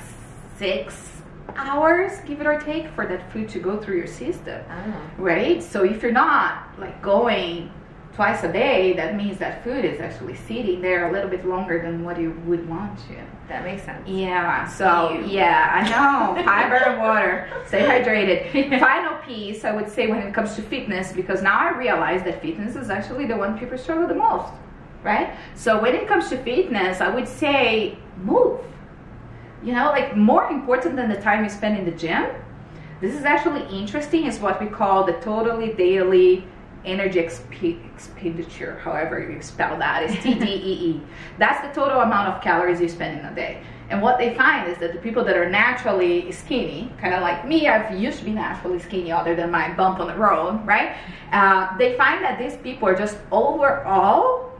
six 0.57 1.12
hours, 1.55 2.19
give 2.25 2.41
it 2.41 2.47
or 2.47 2.59
take, 2.59 2.87
for 2.89 3.05
that 3.07 3.31
food 3.31 3.49
to 3.49 3.59
go 3.59 3.77
through 3.77 3.97
your 3.97 4.07
system, 4.07 4.61
Oh. 4.69 4.93
right? 5.17 5.61
So 5.61 5.83
if 5.83 6.01
you're 6.01 6.11
not 6.11 6.67
like 6.77 7.01
going 7.01 7.71
twice 8.15 8.43
a 8.43 8.51
day, 8.51 8.93
that 8.93 9.15
means 9.15 9.39
that 9.39 9.63
food 9.63 9.83
is 9.83 9.99
actually 9.99 10.35
sitting 10.35 10.81
there 10.81 11.09
a 11.09 11.11
little 11.11 11.29
bit 11.29 11.45
longer 11.47 11.81
than 11.81 12.03
what 12.03 12.19
you 12.19 12.31
would 12.45 12.67
want 12.69 12.97
to. 12.99 13.15
That 13.49 13.63
makes 13.63 13.83
sense. 13.83 14.07
Yeah, 14.07 14.67
so 14.67 15.13
Ew. 15.13 15.25
yeah, 15.25 15.71
I 15.73 15.89
know. 16.35 16.43
Fiber 16.45 16.75
and 16.75 17.01
water. 17.01 17.49
Stay 17.67 17.81
hydrated. 17.81 18.79
Final 18.79 19.15
piece, 19.23 19.65
I 19.65 19.71
would 19.71 19.89
say, 19.89 20.07
when 20.07 20.19
it 20.19 20.33
comes 20.33 20.55
to 20.55 20.61
fitness, 20.61 21.11
because 21.11 21.41
now 21.41 21.57
I 21.59 21.75
realize 21.77 22.23
that 22.23 22.41
fitness 22.41 22.75
is 22.75 22.89
actually 22.91 23.25
the 23.25 23.35
one 23.35 23.57
people 23.57 23.77
struggle 23.79 24.07
the 24.07 24.15
most, 24.15 24.53
right? 25.03 25.35
So 25.55 25.81
when 25.81 25.95
it 25.95 26.07
comes 26.07 26.29
to 26.29 26.37
fitness, 26.37 27.01
I 27.01 27.09
would 27.13 27.27
say 27.27 27.97
move. 28.17 28.59
You 29.63 29.73
know, 29.73 29.85
like 29.85 30.17
more 30.17 30.47
important 30.49 30.95
than 30.95 31.09
the 31.09 31.21
time 31.21 31.43
you 31.43 31.49
spend 31.49 31.77
in 31.77 31.85
the 31.85 31.91
gym. 31.91 32.29
This 33.01 33.15
is 33.15 33.23
actually 33.23 33.65
interesting. 33.77 34.25
Is 34.25 34.39
what 34.39 34.61
we 34.61 34.67
call 34.67 35.05
the 35.05 35.13
totally 35.13 35.73
daily 35.73 36.45
energy 36.85 37.19
exp- 37.19 37.93
expenditure. 37.93 38.79
However 38.79 39.19
you 39.19 39.41
spell 39.41 39.77
that 39.79 40.03
is 40.03 40.11
TDEE. 40.17 41.01
That's 41.37 41.65
the 41.65 41.73
total 41.81 42.01
amount 42.01 42.29
of 42.29 42.41
calories 42.41 42.81
you 42.81 42.89
spend 42.89 43.19
in 43.19 43.25
a 43.25 43.33
day. 43.33 43.63
And 43.89 44.01
what 44.01 44.17
they 44.17 44.33
find 44.35 44.69
is 44.69 44.77
that 44.79 44.93
the 44.93 44.99
people 44.99 45.23
that 45.25 45.37
are 45.37 45.49
naturally 45.49 46.31
skinny, 46.31 46.91
kind 46.99 47.13
of 47.13 47.21
like 47.21 47.47
me, 47.47 47.67
I've 47.67 47.99
used 47.99 48.19
to 48.19 48.25
be 48.25 48.31
naturally 48.31 48.79
skinny, 48.79 49.11
other 49.11 49.35
than 49.35 49.51
my 49.51 49.73
bump 49.73 49.99
on 49.99 50.07
the 50.07 50.15
road, 50.15 50.65
right? 50.65 50.95
Uh, 51.31 51.77
they 51.77 51.95
find 51.97 52.23
that 52.23 52.39
these 52.39 52.57
people 52.57 52.87
are 52.87 52.95
just 52.95 53.17
overall 53.31 54.52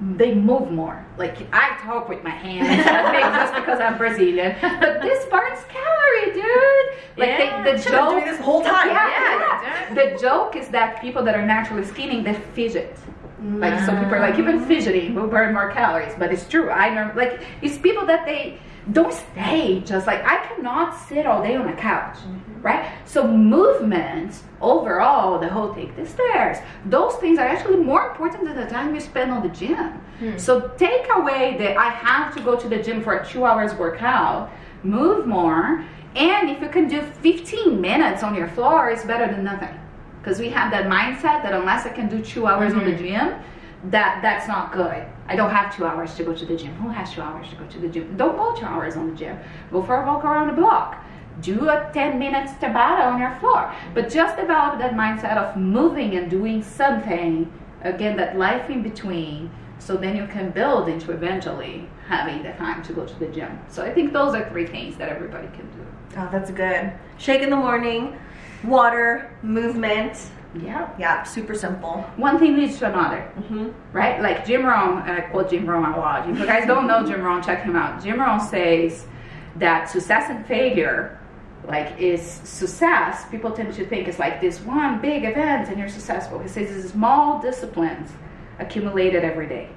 they 0.00 0.34
move 0.34 0.70
more. 0.70 1.04
Like 1.18 1.36
I 1.52 1.76
talk 1.82 2.08
with 2.08 2.22
my 2.24 2.30
hands, 2.30 2.84
just 2.84 3.54
because 3.54 3.80
I'm 3.80 3.98
Brazilian. 3.98 4.56
But 4.60 5.02
this 5.02 5.26
burns 5.26 5.60
calorie, 5.68 6.32
dude. 6.32 7.18
Like 7.18 7.28
Yeah. 7.28 7.62
they, 7.62 7.72
the 7.72 7.90
joke. 7.90 8.24
this 8.24 8.40
whole 8.40 8.62
time. 8.62 8.88
Yeah, 8.88 9.08
Yeah, 9.08 9.62
yeah. 9.62 9.94
The 9.94 10.18
joke 10.18 10.56
is 10.56 10.68
that 10.68 11.00
people 11.02 11.22
that 11.24 11.34
are 11.34 11.44
naturally 11.44 11.84
skinny, 11.84 12.22
they 12.22 12.34
fidget. 12.54 12.96
Like 13.42 13.80
so, 13.86 13.92
people 13.96 14.14
are 14.14 14.20
like 14.20 14.38
even 14.38 14.62
ah. 14.62 14.66
fidgeting 14.66 15.14
will 15.14 15.26
burn 15.26 15.54
more 15.54 15.70
calories, 15.72 16.12
but 16.18 16.30
it's 16.30 16.46
true. 16.46 16.70
I 16.70 16.92
know, 16.94 17.10
like 17.16 17.40
it's 17.62 17.78
people 17.78 18.04
that 18.06 18.26
they 18.26 18.58
don't 18.92 19.12
stay 19.12 19.80
just 19.80 20.06
like 20.06 20.22
I 20.24 20.44
cannot 20.46 20.98
sit 21.08 21.26
all 21.26 21.42
day 21.42 21.56
on 21.56 21.68
a 21.68 21.76
couch, 21.76 22.16
mm-hmm. 22.16 22.49
Right? 22.62 22.90
So 23.04 23.26
movement 23.26 24.40
overall, 24.60 25.38
the 25.38 25.48
whole 25.48 25.74
take 25.74 25.96
the 25.96 26.06
stairs, 26.06 26.58
those 26.86 27.14
things 27.16 27.38
are 27.38 27.46
actually 27.46 27.76
more 27.76 28.10
important 28.10 28.44
than 28.44 28.56
the 28.56 28.66
time 28.66 28.94
you 28.94 29.00
spend 29.00 29.30
on 29.30 29.42
the 29.42 29.48
gym. 29.48 29.92
Hmm. 30.18 30.38
So 30.38 30.68
take 30.76 31.06
away 31.14 31.56
that 31.58 31.76
I 31.76 31.88
have 31.90 32.34
to 32.36 32.42
go 32.42 32.56
to 32.56 32.68
the 32.68 32.82
gym 32.82 33.02
for 33.02 33.14
a 33.14 33.26
two 33.26 33.44
hours 33.44 33.74
workout, 33.74 34.50
move 34.82 35.26
more, 35.26 35.84
and 36.16 36.50
if 36.50 36.60
you 36.60 36.68
can 36.68 36.88
do 36.88 37.02
15 37.02 37.80
minutes 37.80 38.22
on 38.22 38.34
your 38.34 38.48
floor, 38.48 38.90
it's 38.90 39.04
better 39.04 39.32
than 39.32 39.44
nothing. 39.44 39.74
Because 40.20 40.38
we 40.38 40.50
have 40.50 40.70
that 40.72 40.86
mindset 40.86 41.42
that 41.42 41.54
unless 41.54 41.86
I 41.86 41.90
can 41.90 42.08
do 42.08 42.20
two 42.22 42.46
hours 42.46 42.74
on 42.74 42.84
the 42.84 42.92
mm-hmm. 42.92 43.04
gym, 43.04 43.42
that 43.90 44.20
that's 44.20 44.46
not 44.46 44.72
good. 44.72 45.06
I 45.26 45.36
don't 45.36 45.50
have 45.50 45.74
two 45.74 45.86
hours 45.86 46.14
to 46.16 46.24
go 46.24 46.34
to 46.34 46.44
the 46.44 46.56
gym. 46.56 46.74
Who 46.74 46.88
has 46.88 47.12
two 47.12 47.22
hours 47.22 47.48
to 47.50 47.56
go 47.56 47.64
to 47.66 47.78
the 47.78 47.88
gym? 47.88 48.16
Don't 48.16 48.36
go 48.36 48.54
two 48.54 48.66
hours 48.66 48.96
on 48.96 49.08
the 49.10 49.16
gym. 49.16 49.38
Go 49.72 49.82
for 49.82 50.02
a 50.02 50.06
walk 50.06 50.24
around 50.24 50.48
the 50.48 50.52
block. 50.52 51.02
Do 51.40 51.68
a 51.68 51.90
10 51.92 52.18
minutes 52.18 52.52
Tabata 52.52 53.12
on 53.12 53.20
your 53.20 53.34
floor. 53.40 53.72
But 53.94 54.10
just 54.10 54.36
develop 54.36 54.78
that 54.78 54.94
mindset 54.94 55.36
of 55.36 55.56
moving 55.56 56.16
and 56.16 56.30
doing 56.30 56.62
something. 56.62 57.50
Again, 57.82 58.16
that 58.16 58.36
life 58.36 58.68
in 58.68 58.82
between. 58.82 59.50
So 59.78 59.96
then 59.96 60.16
you 60.16 60.26
can 60.26 60.50
build 60.50 60.88
into 60.88 61.12
eventually 61.12 61.88
having 62.06 62.42
the 62.42 62.52
time 62.52 62.82
to 62.82 62.92
go 62.92 63.06
to 63.06 63.18
the 63.18 63.26
gym. 63.26 63.58
So 63.68 63.82
I 63.82 63.92
think 63.92 64.12
those 64.12 64.34
are 64.34 64.48
three 64.50 64.66
things 64.66 64.96
that 64.98 65.08
everybody 65.08 65.46
can 65.48 65.66
do. 65.70 65.86
Oh, 66.18 66.28
that's 66.30 66.50
good. 66.50 66.92
Shake 67.16 67.40
in 67.40 67.50
the 67.50 67.56
morning, 67.56 68.18
water, 68.64 69.34
movement. 69.42 70.18
Yeah. 70.60 70.90
Yeah, 70.98 71.22
super 71.22 71.54
simple. 71.54 72.02
One 72.16 72.38
thing 72.38 72.56
leads 72.56 72.78
to 72.80 72.88
another. 72.88 73.30
Mm-hmm. 73.38 73.70
right? 73.92 74.20
Like 74.20 74.44
Jim 74.44 74.66
Rohn, 74.66 74.98
and 75.02 75.12
I 75.12 75.20
quote 75.20 75.50
Jim 75.50 75.64
Rohn 75.64 75.84
a 75.84 75.96
lot. 75.96 76.28
If 76.28 76.38
you 76.38 76.46
guys 76.46 76.66
don't 76.66 76.86
know 76.86 77.06
Jim 77.06 77.22
Rohn, 77.22 77.42
check 77.42 77.62
him 77.62 77.76
out. 77.76 78.02
Jim 78.02 78.20
Rohn 78.20 78.40
says 78.40 79.06
that 79.56 79.88
success 79.88 80.28
and 80.28 80.44
failure, 80.46 81.19
like, 81.66 81.98
is 81.98 82.22
success. 82.22 83.28
People 83.30 83.50
tend 83.50 83.72
to 83.74 83.86
think 83.86 84.08
it's 84.08 84.18
like 84.18 84.40
this 84.40 84.60
one 84.60 85.00
big 85.00 85.24
event 85.24 85.68
and 85.68 85.78
you're 85.78 85.88
successful. 85.88 86.38
He 86.38 86.48
says 86.48 86.70
it's 86.70 86.92
small 86.92 87.40
disciplines 87.40 88.10
accumulated 88.58 89.24
every 89.24 89.48
day. 89.48 89.68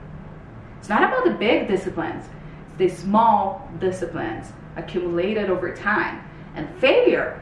It's 0.80 0.90
not 0.90 1.04
about 1.04 1.26
the 1.26 1.32
big 1.32 1.68
disciplines. 1.68 2.26
It's 2.68 2.78
the 2.78 3.02
small 3.02 3.70
disciplines 3.80 4.48
accumulated 4.76 5.50
over 5.50 5.76
time. 5.76 6.24
And 6.56 6.70
failure 6.80 7.40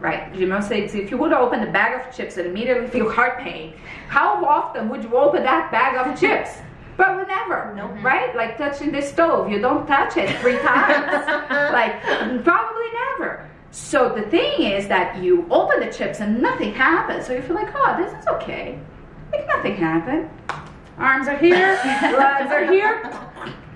right? 0.00 0.34
you 0.34 0.50
Rohn 0.50 0.62
says 0.62 0.94
if 0.94 1.10
you 1.10 1.16
would 1.16 1.32
open 1.32 1.62
a 1.62 1.72
bag 1.72 2.06
of 2.06 2.14
chips 2.14 2.36
and 2.36 2.46
immediately 2.46 2.86
feel 2.88 3.10
heart 3.10 3.38
pain, 3.40 3.74
how 4.08 4.44
often 4.44 4.88
would 4.90 5.02
you 5.02 5.16
open 5.16 5.42
that 5.44 5.70
bag 5.70 5.96
of 5.96 6.18
chips? 6.20 6.58
But 6.96 7.26
never, 7.26 7.74
Nope. 7.74 8.02
right? 8.02 8.34
Like 8.36 8.56
touching 8.56 8.92
the 8.92 9.02
stove, 9.02 9.50
you 9.50 9.60
don't 9.60 9.86
touch 9.86 10.16
it 10.16 10.28
three 10.40 10.58
times. 10.58 11.26
like 11.72 12.02
probably 12.44 12.86
never. 13.18 13.48
So 13.74 14.14
the 14.14 14.22
thing 14.22 14.62
is 14.62 14.86
that 14.86 15.20
you 15.20 15.48
open 15.50 15.80
the 15.80 15.92
chips 15.92 16.20
and 16.20 16.40
nothing 16.40 16.72
happens. 16.72 17.26
So 17.26 17.32
you 17.32 17.42
feel 17.42 17.56
like, 17.56 17.74
oh, 17.74 17.96
this 17.98 18.12
is 18.12 18.28
okay. 18.28 18.78
Like 19.32 19.48
nothing 19.48 19.74
happened. 19.74 20.30
Arms 20.96 21.26
are 21.26 21.36
here, 21.36 21.56
legs 21.84 22.52
are 22.52 22.66
here, 22.70 23.02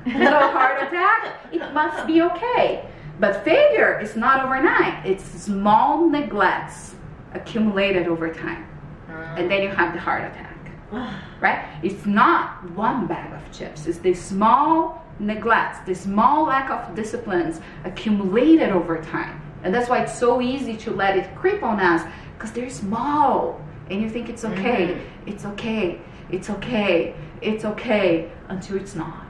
no 0.07 0.53
heart 0.53 0.81
attack. 0.85 1.41
It 1.51 1.75
must 1.75 2.07
be 2.07 2.23
okay. 2.23 2.89
But 3.19 3.45
failure 3.45 3.99
is 3.99 4.15
not 4.15 4.45
overnight. 4.45 5.05
It's 5.05 5.25
small 5.25 6.09
neglects 6.09 6.95
accumulated 7.35 8.07
over 8.07 8.33
time. 8.33 8.69
And 9.09 9.51
then 9.51 9.63
you 9.65 9.69
have 9.71 9.95
the 9.95 10.01
heart 10.01 10.23
attack. 10.31 10.55
Right? 11.41 11.65
It's 11.83 12.07
not 12.07 12.71
one 12.71 13.09
bag 13.09 13.33
of 13.33 13.53
chips. 13.53 13.87
It's 13.87 13.99
the 13.99 14.15
small 14.15 15.05
neglects, 15.19 15.81
the 15.87 15.95
small 15.95 16.45
lack 16.47 16.71
of 16.71 16.95
disciplines 16.95 17.61
accumulated 17.85 18.71
over 18.71 19.01
time. 19.03 19.41
And 19.63 19.75
that's 19.75 19.89
why 19.89 20.03
it's 20.03 20.17
so 20.19 20.41
easy 20.41 20.77
to 20.79 20.91
let 20.91 21.17
it 21.17 21.35
creep 21.37 21.63
on 21.63 21.81
us 21.81 22.03
because 22.37 22.53
they're 22.53 22.71
small. 22.71 23.61
And 23.91 24.01
you 24.03 24.09
think 24.11 24.29
it's 24.29 24.45
okay, 24.45 25.01
it's 25.27 25.45
okay, 25.45 26.01
it's 26.31 26.51
okay, 26.51 27.15
it's 27.41 27.65
okay 27.65 28.31
until 28.49 28.77
it's 28.77 28.95
not. 28.95 29.25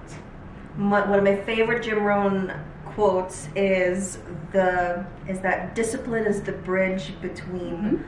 One 0.77 1.09
one 1.09 1.19
of 1.19 1.25
my 1.25 1.37
favorite 1.37 1.83
Jim 1.83 2.03
Rohn 2.05 2.53
quotes 2.85 3.49
is 3.57 4.19
the 4.53 5.05
is 5.29 5.41
that 5.41 5.75
discipline 5.75 6.25
is 6.27 6.43
the 6.43 6.53
bridge 6.53 7.15
between 7.23 7.77
Mhm. 7.77 8.03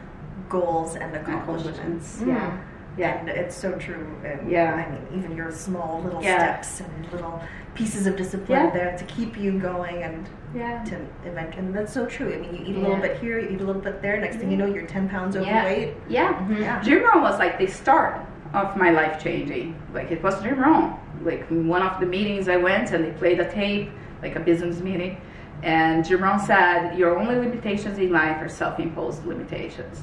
goals 0.48 0.96
and 0.96 1.14
accomplishments. 1.16 2.22
Yeah. 2.26 2.50
Yeah. 2.96 3.18
And 3.20 3.28
it's 3.28 3.56
so 3.56 3.72
true. 3.72 4.06
And 4.24 4.50
Yeah. 4.50 4.74
I 4.74 4.90
mean, 4.90 5.06
even 5.24 5.36
your 5.36 5.52
small 5.52 6.00
little 6.02 6.22
Yeah. 6.22 6.38
steps 6.60 6.80
and 6.80 7.12
little 7.12 7.40
pieces 7.74 8.06
of 8.06 8.16
discipline 8.16 8.64
Yeah. 8.66 8.70
there 8.70 8.96
to 8.98 9.04
keep 9.04 9.38
you 9.38 9.52
going 9.58 10.02
and 10.02 10.28
Yeah. 10.54 10.82
to 10.84 10.96
event. 11.28 11.54
And 11.56 11.74
that's 11.74 11.92
so 11.92 12.06
true. 12.06 12.32
I 12.32 12.38
mean, 12.38 12.54
you 12.54 12.64
eat 12.66 12.76
a 12.76 12.80
little 12.80 12.96
Yeah. 12.96 13.02
bit 13.02 13.18
here, 13.18 13.38
you 13.38 13.50
eat 13.50 13.60
a 13.60 13.64
little 13.64 13.82
bit 13.82 14.02
there. 14.02 14.20
Next 14.20 14.36
thing 14.36 14.50
you 14.50 14.56
mm-hmm. 14.56 14.68
know, 14.68 14.74
you're 14.74 14.86
10 14.86 15.08
pounds 15.08 15.36
overweight. 15.36 15.94
Yeah. 16.08 16.32
Mm-hmm. 16.32 16.62
Yeah. 16.62 16.82
Jim 16.82 17.02
Rohn 17.04 17.22
was 17.22 17.38
like 17.38 17.58
the 17.58 17.66
start 17.66 18.20
of 18.52 18.76
my 18.76 18.90
life 18.90 19.22
changing. 19.22 19.80
Like 19.94 20.10
it 20.10 20.22
was 20.22 20.42
Jim 20.42 20.58
Rohn. 20.58 20.98
Like 21.22 21.46
one 21.48 21.82
of 21.82 22.00
the 22.00 22.06
meetings 22.06 22.48
I 22.48 22.56
went 22.56 22.92
and 22.92 23.04
they 23.04 23.12
played 23.12 23.40
a 23.40 23.50
tape, 23.50 23.90
like 24.22 24.36
a 24.36 24.40
business 24.40 24.80
meeting, 24.80 25.20
and 25.62 26.04
Jim 26.04 26.22
Rohn 26.22 26.38
said, 26.38 26.96
"Your 26.98 27.18
only 27.18 27.36
limitations 27.36 27.98
in 27.98 28.10
life 28.10 28.40
are 28.40 28.48
self-imposed 28.48 29.26
limitations." 29.26 30.02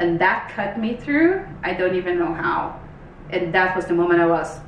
And 0.00 0.20
that 0.20 0.52
cut 0.54 0.78
me 0.78 0.96
through. 0.96 1.46
I 1.62 1.72
don't 1.72 1.94
even 1.94 2.18
know 2.18 2.34
how. 2.34 2.78
And 3.30 3.54
that 3.54 3.74
was 3.74 3.86
the 3.86 3.94
moment 3.94 4.20
I 4.20 4.26
was. 4.26 4.60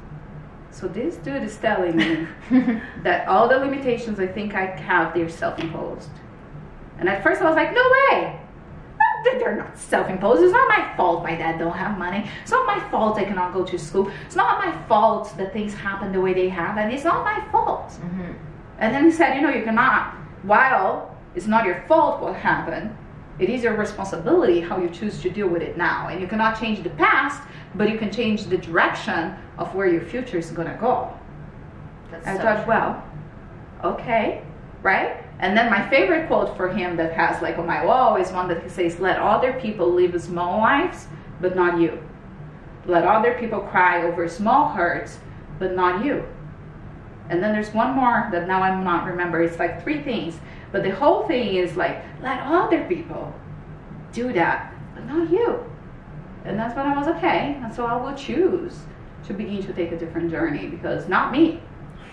So 0.76 0.86
this 0.86 1.16
dude 1.16 1.42
is 1.42 1.56
telling 1.56 1.96
me 1.96 2.28
that 3.02 3.26
all 3.28 3.48
the 3.48 3.56
limitations 3.56 4.20
I 4.20 4.26
think 4.26 4.54
I 4.54 4.66
have, 4.66 5.14
they're 5.14 5.30
self-imposed. 5.30 6.10
And 6.98 7.08
at 7.08 7.22
first 7.22 7.40
I 7.40 7.46
was 7.46 7.56
like, 7.56 7.72
no 7.72 7.82
way. 8.10 8.38
They're 9.24 9.56
not 9.56 9.78
self-imposed. 9.78 10.42
It's 10.42 10.52
not 10.52 10.68
my 10.68 10.94
fault 10.94 11.22
my 11.22 11.34
dad 11.34 11.58
don't 11.58 11.74
have 11.74 11.98
money. 11.98 12.28
It's 12.42 12.50
not 12.50 12.66
my 12.66 12.78
fault 12.90 13.16
I 13.16 13.24
cannot 13.24 13.54
go 13.54 13.64
to 13.64 13.78
school. 13.78 14.10
It's 14.26 14.36
not 14.36 14.62
my 14.62 14.86
fault 14.86 15.34
that 15.38 15.54
things 15.54 15.72
happen 15.72 16.12
the 16.12 16.20
way 16.20 16.34
they 16.34 16.50
happen. 16.50 16.90
It's 16.90 17.04
not 17.04 17.24
my 17.24 17.42
fault. 17.50 17.88
Mm-hmm. 17.92 18.32
And 18.78 18.94
then 18.94 19.04
he 19.06 19.10
said, 19.10 19.34
you 19.34 19.40
know, 19.40 19.48
you 19.48 19.64
cannot, 19.64 20.14
while 20.42 21.16
it's 21.34 21.46
not 21.46 21.64
your 21.64 21.82
fault 21.88 22.20
what 22.20 22.36
happened, 22.36 22.94
it 23.38 23.48
is 23.48 23.62
your 23.62 23.76
responsibility 23.76 24.60
how 24.60 24.78
you 24.78 24.90
choose 24.90 25.22
to 25.22 25.30
deal 25.30 25.48
with 25.48 25.62
it 25.62 25.78
now. 25.78 26.08
And 26.08 26.20
you 26.20 26.26
cannot 26.26 26.60
change 26.60 26.82
the 26.82 26.90
past, 26.90 27.42
but 27.74 27.90
you 27.90 27.96
can 27.96 28.12
change 28.12 28.44
the 28.44 28.58
direction 28.58 29.34
of 29.58 29.74
where 29.74 29.86
your 29.86 30.02
future 30.02 30.38
is 30.38 30.50
going 30.50 30.68
to 30.68 30.78
go. 30.78 31.12
That's 32.10 32.26
I 32.26 32.36
so 32.36 32.42
thought, 32.42 32.64
true. 32.64 32.68
well, 32.68 33.04
okay, 33.94 34.42
right? 34.82 35.22
And 35.38 35.56
then 35.56 35.70
my 35.70 35.88
favorite 35.90 36.28
quote 36.28 36.56
for 36.56 36.72
him 36.72 36.96
that 36.96 37.12
has 37.12 37.42
like 37.42 37.58
on 37.58 37.66
my 37.66 37.84
wall 37.84 38.16
is 38.16 38.30
one 38.32 38.48
that 38.48 38.62
he 38.62 38.68
says, 38.68 38.98
Let 38.98 39.18
other 39.18 39.52
people 39.54 39.92
live 39.92 40.20
small 40.20 40.58
lives, 40.58 41.06
but 41.40 41.54
not 41.54 41.80
you. 41.80 42.02
Let 42.86 43.04
other 43.04 43.36
people 43.38 43.60
cry 43.60 44.02
over 44.02 44.28
small 44.28 44.70
hurts, 44.70 45.18
but 45.58 45.74
not 45.74 46.04
you. 46.04 46.24
And 47.28 47.42
then 47.42 47.52
there's 47.52 47.74
one 47.74 47.94
more 47.94 48.28
that 48.30 48.46
now 48.46 48.62
I'm 48.62 48.84
not 48.84 49.06
remember. 49.06 49.42
It's 49.42 49.58
like 49.58 49.82
three 49.82 50.00
things. 50.02 50.38
But 50.72 50.82
the 50.82 50.94
whole 50.94 51.26
thing 51.26 51.56
is 51.56 51.76
like, 51.76 52.02
let 52.22 52.40
other 52.40 52.84
people 52.84 53.34
do 54.12 54.32
that, 54.32 54.72
but 54.94 55.04
not 55.06 55.30
you. 55.30 55.64
And 56.44 56.58
that's 56.58 56.76
when 56.76 56.86
I 56.86 56.96
was 56.96 57.08
okay. 57.08 57.58
And 57.62 57.74
so 57.74 57.84
I 57.84 57.96
will 57.96 58.16
choose 58.16 58.78
to 59.26 59.34
begin 59.34 59.62
to 59.62 59.72
take 59.72 59.92
a 59.92 59.98
different 59.98 60.30
journey 60.30 60.66
because 60.66 61.08
not 61.08 61.32
me. 61.32 61.60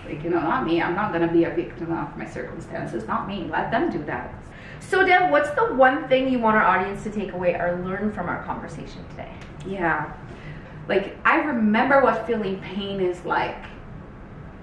Like, 0.06 0.22
you 0.22 0.30
know, 0.30 0.40
not 0.40 0.66
me. 0.66 0.82
I'm 0.82 0.94
not 0.94 1.12
going 1.12 1.26
to 1.26 1.32
be 1.32 1.44
a 1.44 1.50
victim 1.50 1.92
of 1.92 2.16
my 2.16 2.26
circumstances. 2.26 3.06
Not 3.06 3.26
me. 3.26 3.48
Let 3.50 3.70
them 3.70 3.90
do 3.90 4.02
that. 4.04 4.34
So, 4.80 5.04
Deb, 5.04 5.30
what's 5.30 5.50
the 5.50 5.74
one 5.74 6.08
thing 6.08 6.28
you 6.28 6.38
want 6.38 6.56
our 6.56 6.62
audience 6.62 7.02
to 7.04 7.10
take 7.10 7.32
away 7.32 7.54
or 7.54 7.80
learn 7.84 8.12
from 8.12 8.28
our 8.28 8.42
conversation 8.44 9.04
today? 9.10 9.32
Yeah. 9.66 10.12
Like, 10.88 11.16
I 11.24 11.36
remember 11.36 12.02
what 12.02 12.26
feeling 12.26 12.60
pain 12.60 13.00
is 13.00 13.24
like. 13.24 13.64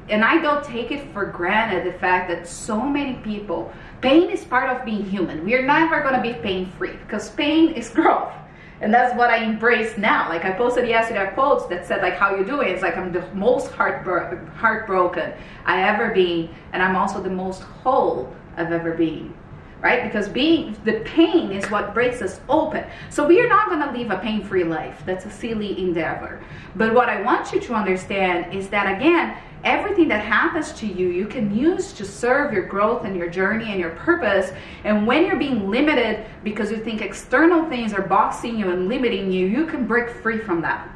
And 0.10 0.24
I 0.24 0.40
don't 0.40 0.64
take 0.64 0.92
it 0.92 1.12
for 1.14 1.26
granted 1.26 1.92
the 1.92 1.98
fact 1.98 2.30
that 2.30 2.48
so 2.48 2.82
many 2.82 3.16
people, 3.24 3.74
pain 4.02 4.30
is 4.30 4.44
part 4.44 4.70
of 4.70 4.86
being 4.86 5.06
human. 5.06 5.44
We 5.44 5.56
are 5.56 5.66
never 5.66 6.02
going 6.02 6.16
to 6.16 6.22
be 6.22 6.34
pain 6.34 6.72
free 6.78 6.94
because 6.94 7.30
pain 7.32 7.70
is 7.74 7.90
growth. 7.90 8.34
And 8.82 8.92
that's 8.92 9.16
what 9.16 9.30
I 9.30 9.44
embrace 9.44 9.96
now. 9.98 10.28
Like 10.28 10.44
I 10.44 10.52
posted 10.52 10.88
yesterday 10.88 11.28
a 11.28 11.32
post 11.36 11.70
that 11.70 11.86
said 11.86 12.02
like 12.02 12.16
how 12.16 12.36
you 12.36 12.44
doing? 12.44 12.70
It's 12.70 12.82
like 12.82 12.98
I'm 12.98 13.12
the 13.12 13.26
most 13.34 13.72
heartbro- 13.72 14.50
heartbroken 14.56 15.34
I 15.66 15.84
ever 15.84 16.10
been, 16.10 16.50
and 16.74 16.82
I'm 16.82 16.96
also 16.96 17.22
the 17.22 17.30
most 17.30 17.62
whole 17.62 18.34
I've 18.58 18.72
ever 18.72 18.94
been. 18.94 19.34
Right? 19.82 20.04
Because 20.04 20.30
being 20.30 20.78
the 20.84 21.00
pain 21.06 21.52
is 21.52 21.66
what 21.72 21.96
breaks 21.96 22.22
us 22.22 22.40
open. 22.50 22.86
So 23.10 23.26
we 23.26 23.40
are 23.42 23.50
not 23.50 23.70
to 23.70 23.98
live 23.98 24.12
a 24.12 24.18
pain-free 24.20 24.66
life. 24.66 25.02
That's 25.08 25.26
a 25.26 25.32
silly 25.32 25.80
endeavor. 25.80 26.40
But 26.76 26.94
what 26.94 27.10
I 27.10 27.22
want 27.24 27.52
you 27.52 27.60
to 27.62 27.74
understand 27.74 28.54
is 28.54 28.70
that 28.70 28.96
again, 28.96 29.36
everything 29.64 30.08
that 30.08 30.24
happens 30.24 30.72
to 30.74 30.88
you, 30.88 31.10
you 31.10 31.28
can 31.28 31.56
use 31.56 31.94
to 31.94 32.06
serve 32.06 32.54
your 32.54 32.66
growth 32.66 33.06
and 33.06 33.16
your 33.16 33.30
journey 33.30 33.72
and 33.72 33.80
your 33.80 33.92
purpose. 33.92 34.52
And 34.84 35.06
when 35.06 35.26
you're 35.26 35.38
being 35.38 35.70
limited 35.70 36.26
because 36.44 36.72
you 36.72 36.78
think 36.78 37.02
external 37.02 37.70
things 37.70 37.94
are 37.94 38.02
boxing 38.02 38.58
you 38.58 38.72
and 38.72 38.88
limiting 38.88 39.32
you, 39.32 39.48
you 39.48 39.66
can 39.66 39.86
break 39.86 40.10
free 40.10 40.40
from 40.40 40.62
that. 40.62 40.90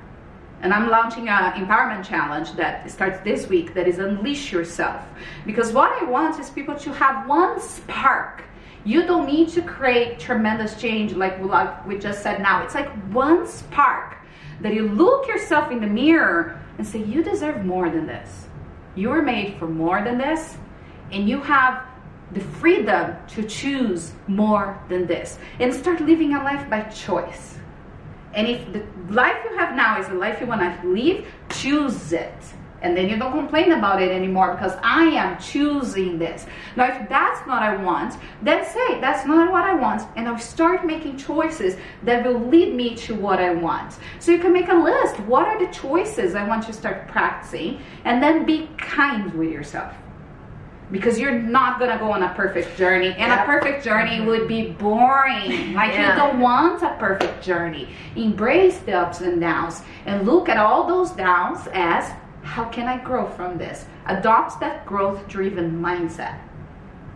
And 0.62 0.74
I'm 0.74 0.90
launching 0.90 1.30
an 1.30 1.54
empowerment 1.54 2.04
challenge 2.04 2.54
that 2.54 2.90
starts 2.90 3.20
this 3.24 3.48
week 3.48 3.74
that 3.74 3.88
is 3.88 4.00
Unleash 4.00 4.52
Yourself. 4.52 5.04
Because 5.46 5.72
what 5.72 5.92
I 6.02 6.06
want 6.06 6.40
is 6.40 6.50
people 6.50 6.76
to 6.76 6.94
have 6.94 7.28
one 7.28 7.60
spark. 7.60 8.44
You 8.84 9.06
don't 9.06 9.28
need 9.28 9.50
to 9.50 9.62
create 9.62 10.20
tremendous 10.20 10.80
change 10.80 11.14
like 11.14 11.38
we 11.86 11.98
just 11.98 12.24
said 12.24 12.42
now. 12.42 12.64
It's 12.64 12.76
like 12.76 12.90
one 13.12 13.48
spark 13.48 14.16
that 14.62 14.74
you 14.74 14.88
look 14.88 15.28
yourself 15.28 15.72
in 15.72 15.82
the 15.82 15.88
mirror 15.88 16.60
and 16.78 16.88
say, 16.88 17.04
You 17.04 17.24
deserve 17.24 17.66
more 17.66 17.90
than 17.90 18.08
this. 18.08 18.45
You 18.96 19.10
were 19.10 19.22
made 19.22 19.58
for 19.58 19.68
more 19.68 20.02
than 20.04 20.18
this, 20.18 20.58
and 21.12 21.28
you 21.28 21.42
have 21.42 21.84
the 22.32 22.40
freedom 22.40 23.16
to 23.28 23.44
choose 23.44 24.14
more 24.28 24.82
than 24.90 25.06
this 25.06 25.38
and 25.60 25.74
start 25.74 26.02
living 26.02 26.34
a 26.34 26.44
life 26.44 26.70
by 26.70 26.82
choice. 26.84 27.58
And 28.34 28.48
if 28.48 28.74
the 28.74 28.84
life 29.14 29.38
you 29.50 29.58
have 29.58 29.76
now 29.76 30.00
is 30.00 30.08
the 30.08 30.16
life 30.16 30.42
you 30.42 30.48
want 30.48 30.62
to 30.62 30.88
live, 30.88 31.26
choose 31.50 32.12
it. 32.12 32.34
And 32.86 32.96
then 32.96 33.10
you 33.10 33.18
don't 33.18 33.32
complain 33.32 33.72
about 33.72 34.00
it 34.00 34.12
anymore 34.12 34.54
because 34.54 34.74
I 34.84 35.06
am 35.06 35.40
choosing 35.40 36.20
this. 36.20 36.46
Now, 36.76 36.86
if 36.86 37.10
that's 37.10 37.40
not 37.48 37.56
what 37.56 37.64
I 37.64 37.76
want, 37.78 38.16
then 38.44 38.64
say 38.64 39.02
that's 39.02 39.26
not 39.26 39.52
what 39.52 39.64
I 39.64 39.74
want, 39.74 40.08
and 40.16 40.28
I'll 40.28 40.38
start 40.38 40.86
making 40.86 41.18
choices 41.18 41.78
that 42.04 42.24
will 42.24 42.40
lead 42.40 42.76
me 42.76 42.96
to 42.98 43.16
what 43.16 43.40
I 43.40 43.56
want. 43.56 43.98
So 44.20 44.32
you 44.32 44.38
can 44.38 44.54
make 44.54 44.70
a 44.70 44.76
list. 44.76 45.20
What 45.22 45.48
are 45.48 45.58
the 45.58 45.72
choices 45.74 46.36
I 46.36 46.48
want 46.48 46.64
to 46.68 46.74
start 46.74 47.08
practicing? 47.08 47.82
And 48.04 48.22
then 48.22 48.46
be 48.46 48.70
kind 48.78 49.34
with 49.34 49.50
yourself 49.50 49.96
because 50.92 51.20
you're 51.20 51.40
not 51.40 51.80
gonna 51.80 51.98
go 51.98 52.12
on 52.12 52.22
a 52.22 52.34
perfect 52.36 52.78
journey 52.78 53.08
and 53.08 53.32
yep. 53.32 53.42
a 53.42 53.46
perfect 53.46 53.84
journey 53.84 54.18
mm-hmm. 54.18 54.28
would 54.28 54.48
be 54.48 54.70
boring 54.74 55.74
like 55.74 55.94
yeah. 55.94 56.12
you 56.12 56.16
don't 56.16 56.40
want 56.40 56.84
a 56.84 56.96
perfect 57.00 57.44
journey 57.44 57.90
embrace 58.16 58.78
the 58.82 58.94
ups 58.94 59.22
and 59.22 59.42
downs 59.42 59.82
and 60.06 60.28
look 60.28 60.48
at 60.48 60.58
all 60.58 60.86
those 60.86 61.10
downs 61.14 61.68
as 61.74 62.14
how 62.46 62.64
can 62.66 62.88
i 62.88 62.98
grow 62.98 63.28
from 63.28 63.58
this? 63.58 63.86
Adopt 64.06 64.60
that 64.60 64.86
growth 64.86 65.28
driven 65.28 65.82
mindset. 65.82 66.40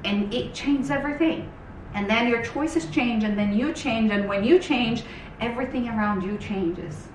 And 0.03 0.33
it 0.33 0.53
changes 0.53 0.89
everything. 0.89 1.51
And 1.93 2.09
then 2.09 2.27
your 2.27 2.43
choices 2.43 2.87
change 2.87 3.23
and 3.23 3.37
then 3.37 3.53
you 3.53 3.71
change 3.71 4.11
and 4.11 4.27
when 4.27 4.43
you 4.43 4.59
change 4.59 5.03
everything 5.39 5.87
around 5.87 6.23
you 6.23 6.37
changes. 6.37 7.07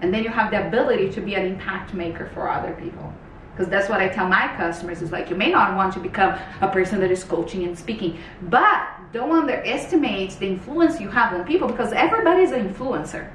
And 0.00 0.12
then 0.12 0.24
you 0.24 0.30
have 0.30 0.50
the 0.50 0.66
ability 0.66 1.10
to 1.12 1.20
be 1.20 1.34
an 1.34 1.46
impact 1.46 1.94
maker 1.94 2.30
for 2.34 2.48
other 2.48 2.72
people. 2.74 3.12
Because 3.52 3.70
that's 3.70 3.88
what 3.88 4.00
I 4.00 4.08
tell 4.08 4.26
my 4.26 4.48
customers 4.56 5.00
is 5.00 5.12
like 5.12 5.30
you 5.30 5.36
may 5.36 5.50
not 5.50 5.76
want 5.76 5.92
to 5.94 6.00
become 6.00 6.38
a 6.60 6.68
person 6.68 6.98
that 7.00 7.10
is 7.10 7.22
coaching 7.22 7.64
and 7.64 7.78
speaking, 7.78 8.18
but 8.42 8.88
don't 9.12 9.30
underestimate 9.30 10.32
the 10.40 10.46
influence 10.46 11.00
you 11.00 11.08
have 11.08 11.32
on 11.32 11.44
people 11.46 11.68
because 11.68 11.92
everybody's 11.92 12.50
an 12.50 12.68
influencer. 12.68 13.30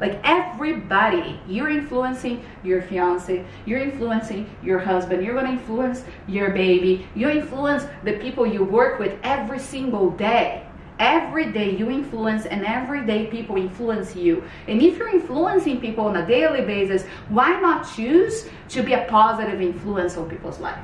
Like 0.00 0.20
everybody, 0.24 1.40
you're 1.48 1.70
influencing 1.70 2.44
your 2.62 2.82
fiance, 2.82 3.44
you're 3.64 3.80
influencing 3.80 4.48
your 4.62 4.78
husband, 4.78 5.24
you're 5.24 5.34
gonna 5.34 5.52
influence 5.52 6.04
your 6.28 6.50
baby, 6.50 7.06
you 7.14 7.30
influence 7.30 7.84
the 8.04 8.12
people 8.14 8.46
you 8.46 8.62
work 8.62 8.98
with 8.98 9.18
every 9.22 9.58
single 9.58 10.10
day. 10.10 10.66
Every 10.98 11.52
day 11.52 11.76
you 11.76 11.90
influence 11.90 12.46
and 12.46 12.64
every 12.64 13.04
day 13.04 13.26
people 13.26 13.56
influence 13.56 14.16
you. 14.16 14.42
And 14.66 14.80
if 14.80 14.96
you're 14.96 15.10
influencing 15.10 15.78
people 15.78 16.06
on 16.06 16.16
a 16.16 16.26
daily 16.26 16.62
basis 16.62 17.04
why 17.28 17.58
not 17.60 17.86
choose 17.94 18.48
to 18.70 18.82
be 18.82 18.94
a 18.94 19.06
positive 19.08 19.60
influence 19.60 20.16
on 20.16 20.28
people's 20.28 20.58
life? 20.58 20.78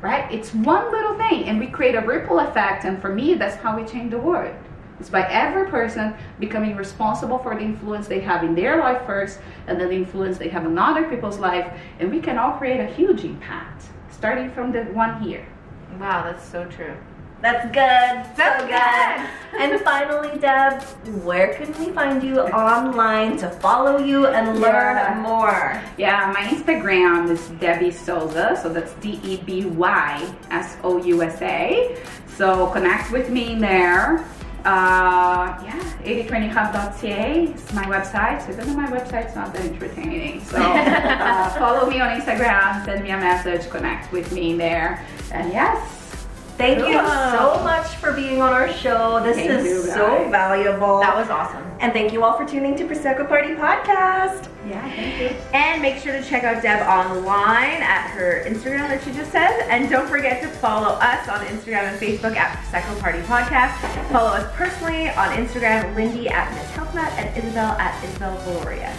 Right? 0.00 0.30
It's 0.32 0.54
one 0.54 0.90
little 0.90 1.16
thing 1.16 1.44
and 1.44 1.58
we 1.58 1.66
create 1.66 1.96
a 1.96 2.00
ripple 2.00 2.38
effect 2.40 2.84
and 2.84 3.00
for 3.00 3.14
me 3.14 3.34
that's 3.34 3.56
how 3.56 3.78
we 3.78 3.84
change 3.84 4.10
the 4.10 4.18
world 4.18 4.54
it's 5.00 5.10
by 5.10 5.22
every 5.28 5.68
person 5.68 6.14
becoming 6.38 6.76
responsible 6.76 7.38
for 7.38 7.54
the 7.54 7.60
influence 7.60 8.08
they 8.08 8.20
have 8.20 8.44
in 8.44 8.54
their 8.54 8.78
life 8.78 9.04
first 9.06 9.40
and 9.66 9.80
then 9.80 9.88
the 9.88 9.94
influence 9.94 10.38
they 10.38 10.48
have 10.48 10.64
in 10.64 10.78
other 10.78 11.08
people's 11.08 11.38
life 11.38 11.72
and 12.00 12.10
we 12.10 12.20
can 12.20 12.38
all 12.38 12.52
create 12.52 12.80
a 12.80 12.86
huge 12.94 13.24
impact 13.24 13.84
starting 14.10 14.50
from 14.50 14.72
the 14.72 14.82
one 14.84 15.22
here 15.22 15.46
wow 15.98 16.22
that's 16.24 16.44
so 16.44 16.64
true 16.66 16.96
that's 17.40 17.66
good. 17.66 18.36
That's 18.36 18.60
so 18.60 18.66
good. 18.66 19.60
and 19.60 19.80
finally, 19.82 20.38
Deb, 20.38 20.82
where 21.22 21.54
can 21.54 21.68
we 21.78 21.92
find 21.92 22.22
you 22.22 22.40
online 22.40 23.36
to 23.38 23.48
follow 23.48 23.98
you 23.98 24.26
and 24.26 24.60
learn 24.60 24.96
yeah. 24.96 25.20
more? 25.22 25.80
Yeah, 25.96 26.32
my 26.34 26.42
Instagram 26.48 27.30
is 27.30 27.40
Deby 27.60 27.92
Sousa. 27.92 28.58
So 28.60 28.68
that's 28.68 28.92
D 28.94 29.20
E 29.22 29.36
B 29.36 29.66
Y 29.66 30.34
S 30.50 30.76
O 30.82 31.02
U 31.04 31.22
S 31.22 31.40
A. 31.42 31.96
So 32.26 32.66
connect 32.68 33.12
with 33.12 33.30
me 33.30 33.54
there. 33.54 34.26
Uh, 34.68 35.58
yeah, 35.64 35.80
8020hub.ca 36.04 37.44
is 37.44 37.72
my 37.72 37.84
website. 37.86 38.44
So 38.44 38.52
even 38.52 38.66
though 38.66 38.74
my 38.74 38.86
website's 38.86 39.34
not 39.34 39.54
that 39.54 39.64
entertaining. 39.64 40.44
So 40.44 40.58
uh, 40.62 41.48
follow 41.58 41.88
me 41.88 42.02
on 42.02 42.20
Instagram, 42.20 42.84
send 42.84 43.02
me 43.02 43.10
a 43.12 43.16
message, 43.16 43.70
connect 43.70 44.12
with 44.12 44.30
me 44.30 44.58
there. 44.58 45.02
And 45.32 45.50
yes, 45.54 45.97
Thank 46.58 46.80
you 46.80 46.94
so 46.94 47.62
much 47.62 47.86
for 47.98 48.12
being 48.12 48.42
on 48.42 48.52
our 48.52 48.72
show. 48.72 49.22
This 49.22 49.36
thank 49.36 49.48
is 49.48 49.84
so 49.94 50.28
valuable. 50.28 50.98
That 50.98 51.14
was 51.14 51.30
awesome. 51.30 51.64
And 51.78 51.92
thank 51.92 52.12
you 52.12 52.24
all 52.24 52.36
for 52.36 52.44
tuning 52.44 52.76
to 52.78 52.84
Prosecco 52.84 53.28
Party 53.28 53.54
Podcast. 53.54 54.48
Yeah, 54.68 54.82
thank 54.90 55.20
you. 55.20 55.28
And 55.54 55.80
make 55.80 56.02
sure 56.02 56.12
to 56.12 56.24
check 56.24 56.42
out 56.42 56.60
Deb 56.60 56.80
online 56.82 57.80
at 57.80 58.10
her 58.10 58.42
Instagram 58.44 58.88
that 58.88 59.04
she 59.04 59.12
just 59.12 59.30
said. 59.30 59.68
And 59.70 59.88
don't 59.88 60.08
forget 60.08 60.42
to 60.42 60.48
follow 60.48 60.94
us 60.94 61.28
on 61.28 61.46
Instagram 61.46 61.92
and 61.92 62.00
Facebook 62.00 62.34
at 62.34 62.58
Prosecco 62.64 62.98
Party 62.98 63.20
Podcast. 63.20 64.10
Follow 64.10 64.30
us 64.30 64.52
personally 64.56 65.10
on 65.10 65.28
Instagram, 65.36 65.94
Lindy 65.94 66.28
at 66.28 66.52
Miss 66.54 66.68
HealthNut 66.72 67.12
and 67.12 67.38
Isabel 67.38 67.70
at 67.78 68.02
Isabel 68.02 68.36
Valoria. 68.38 68.92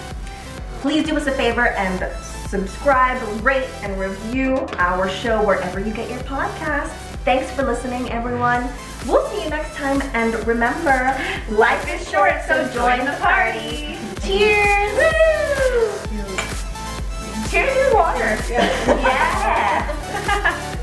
Please 0.79 1.05
do 1.05 1.17
us 1.17 1.27
a 1.27 1.33
favor 1.33 1.67
and 1.67 2.09
subscribe, 2.47 3.21
rate, 3.43 3.67
and 3.83 3.99
review 3.99 4.55
our 4.77 5.09
show 5.09 5.45
wherever 5.45 5.81
you 5.81 5.93
get 5.93 6.09
your 6.09 6.19
podcasts. 6.19 7.08
Thanks 7.29 7.51
for 7.51 7.61
listening, 7.61 8.09
everyone. 8.09 8.67
We'll 9.05 9.23
see 9.29 9.43
you 9.43 9.51
next 9.51 9.75
time, 9.75 10.01
and 10.15 10.33
remember, 10.47 11.15
life 11.51 11.87
is 11.87 12.09
short, 12.09 12.41
so 12.47 12.67
join 12.73 13.05
the 13.05 13.15
party. 13.21 13.99
Cheers! 14.23 14.97
Woo! 14.97 15.91
Cheers 17.51 17.91
to 17.91 17.91
water. 17.93 18.35
yeah. 18.97 19.85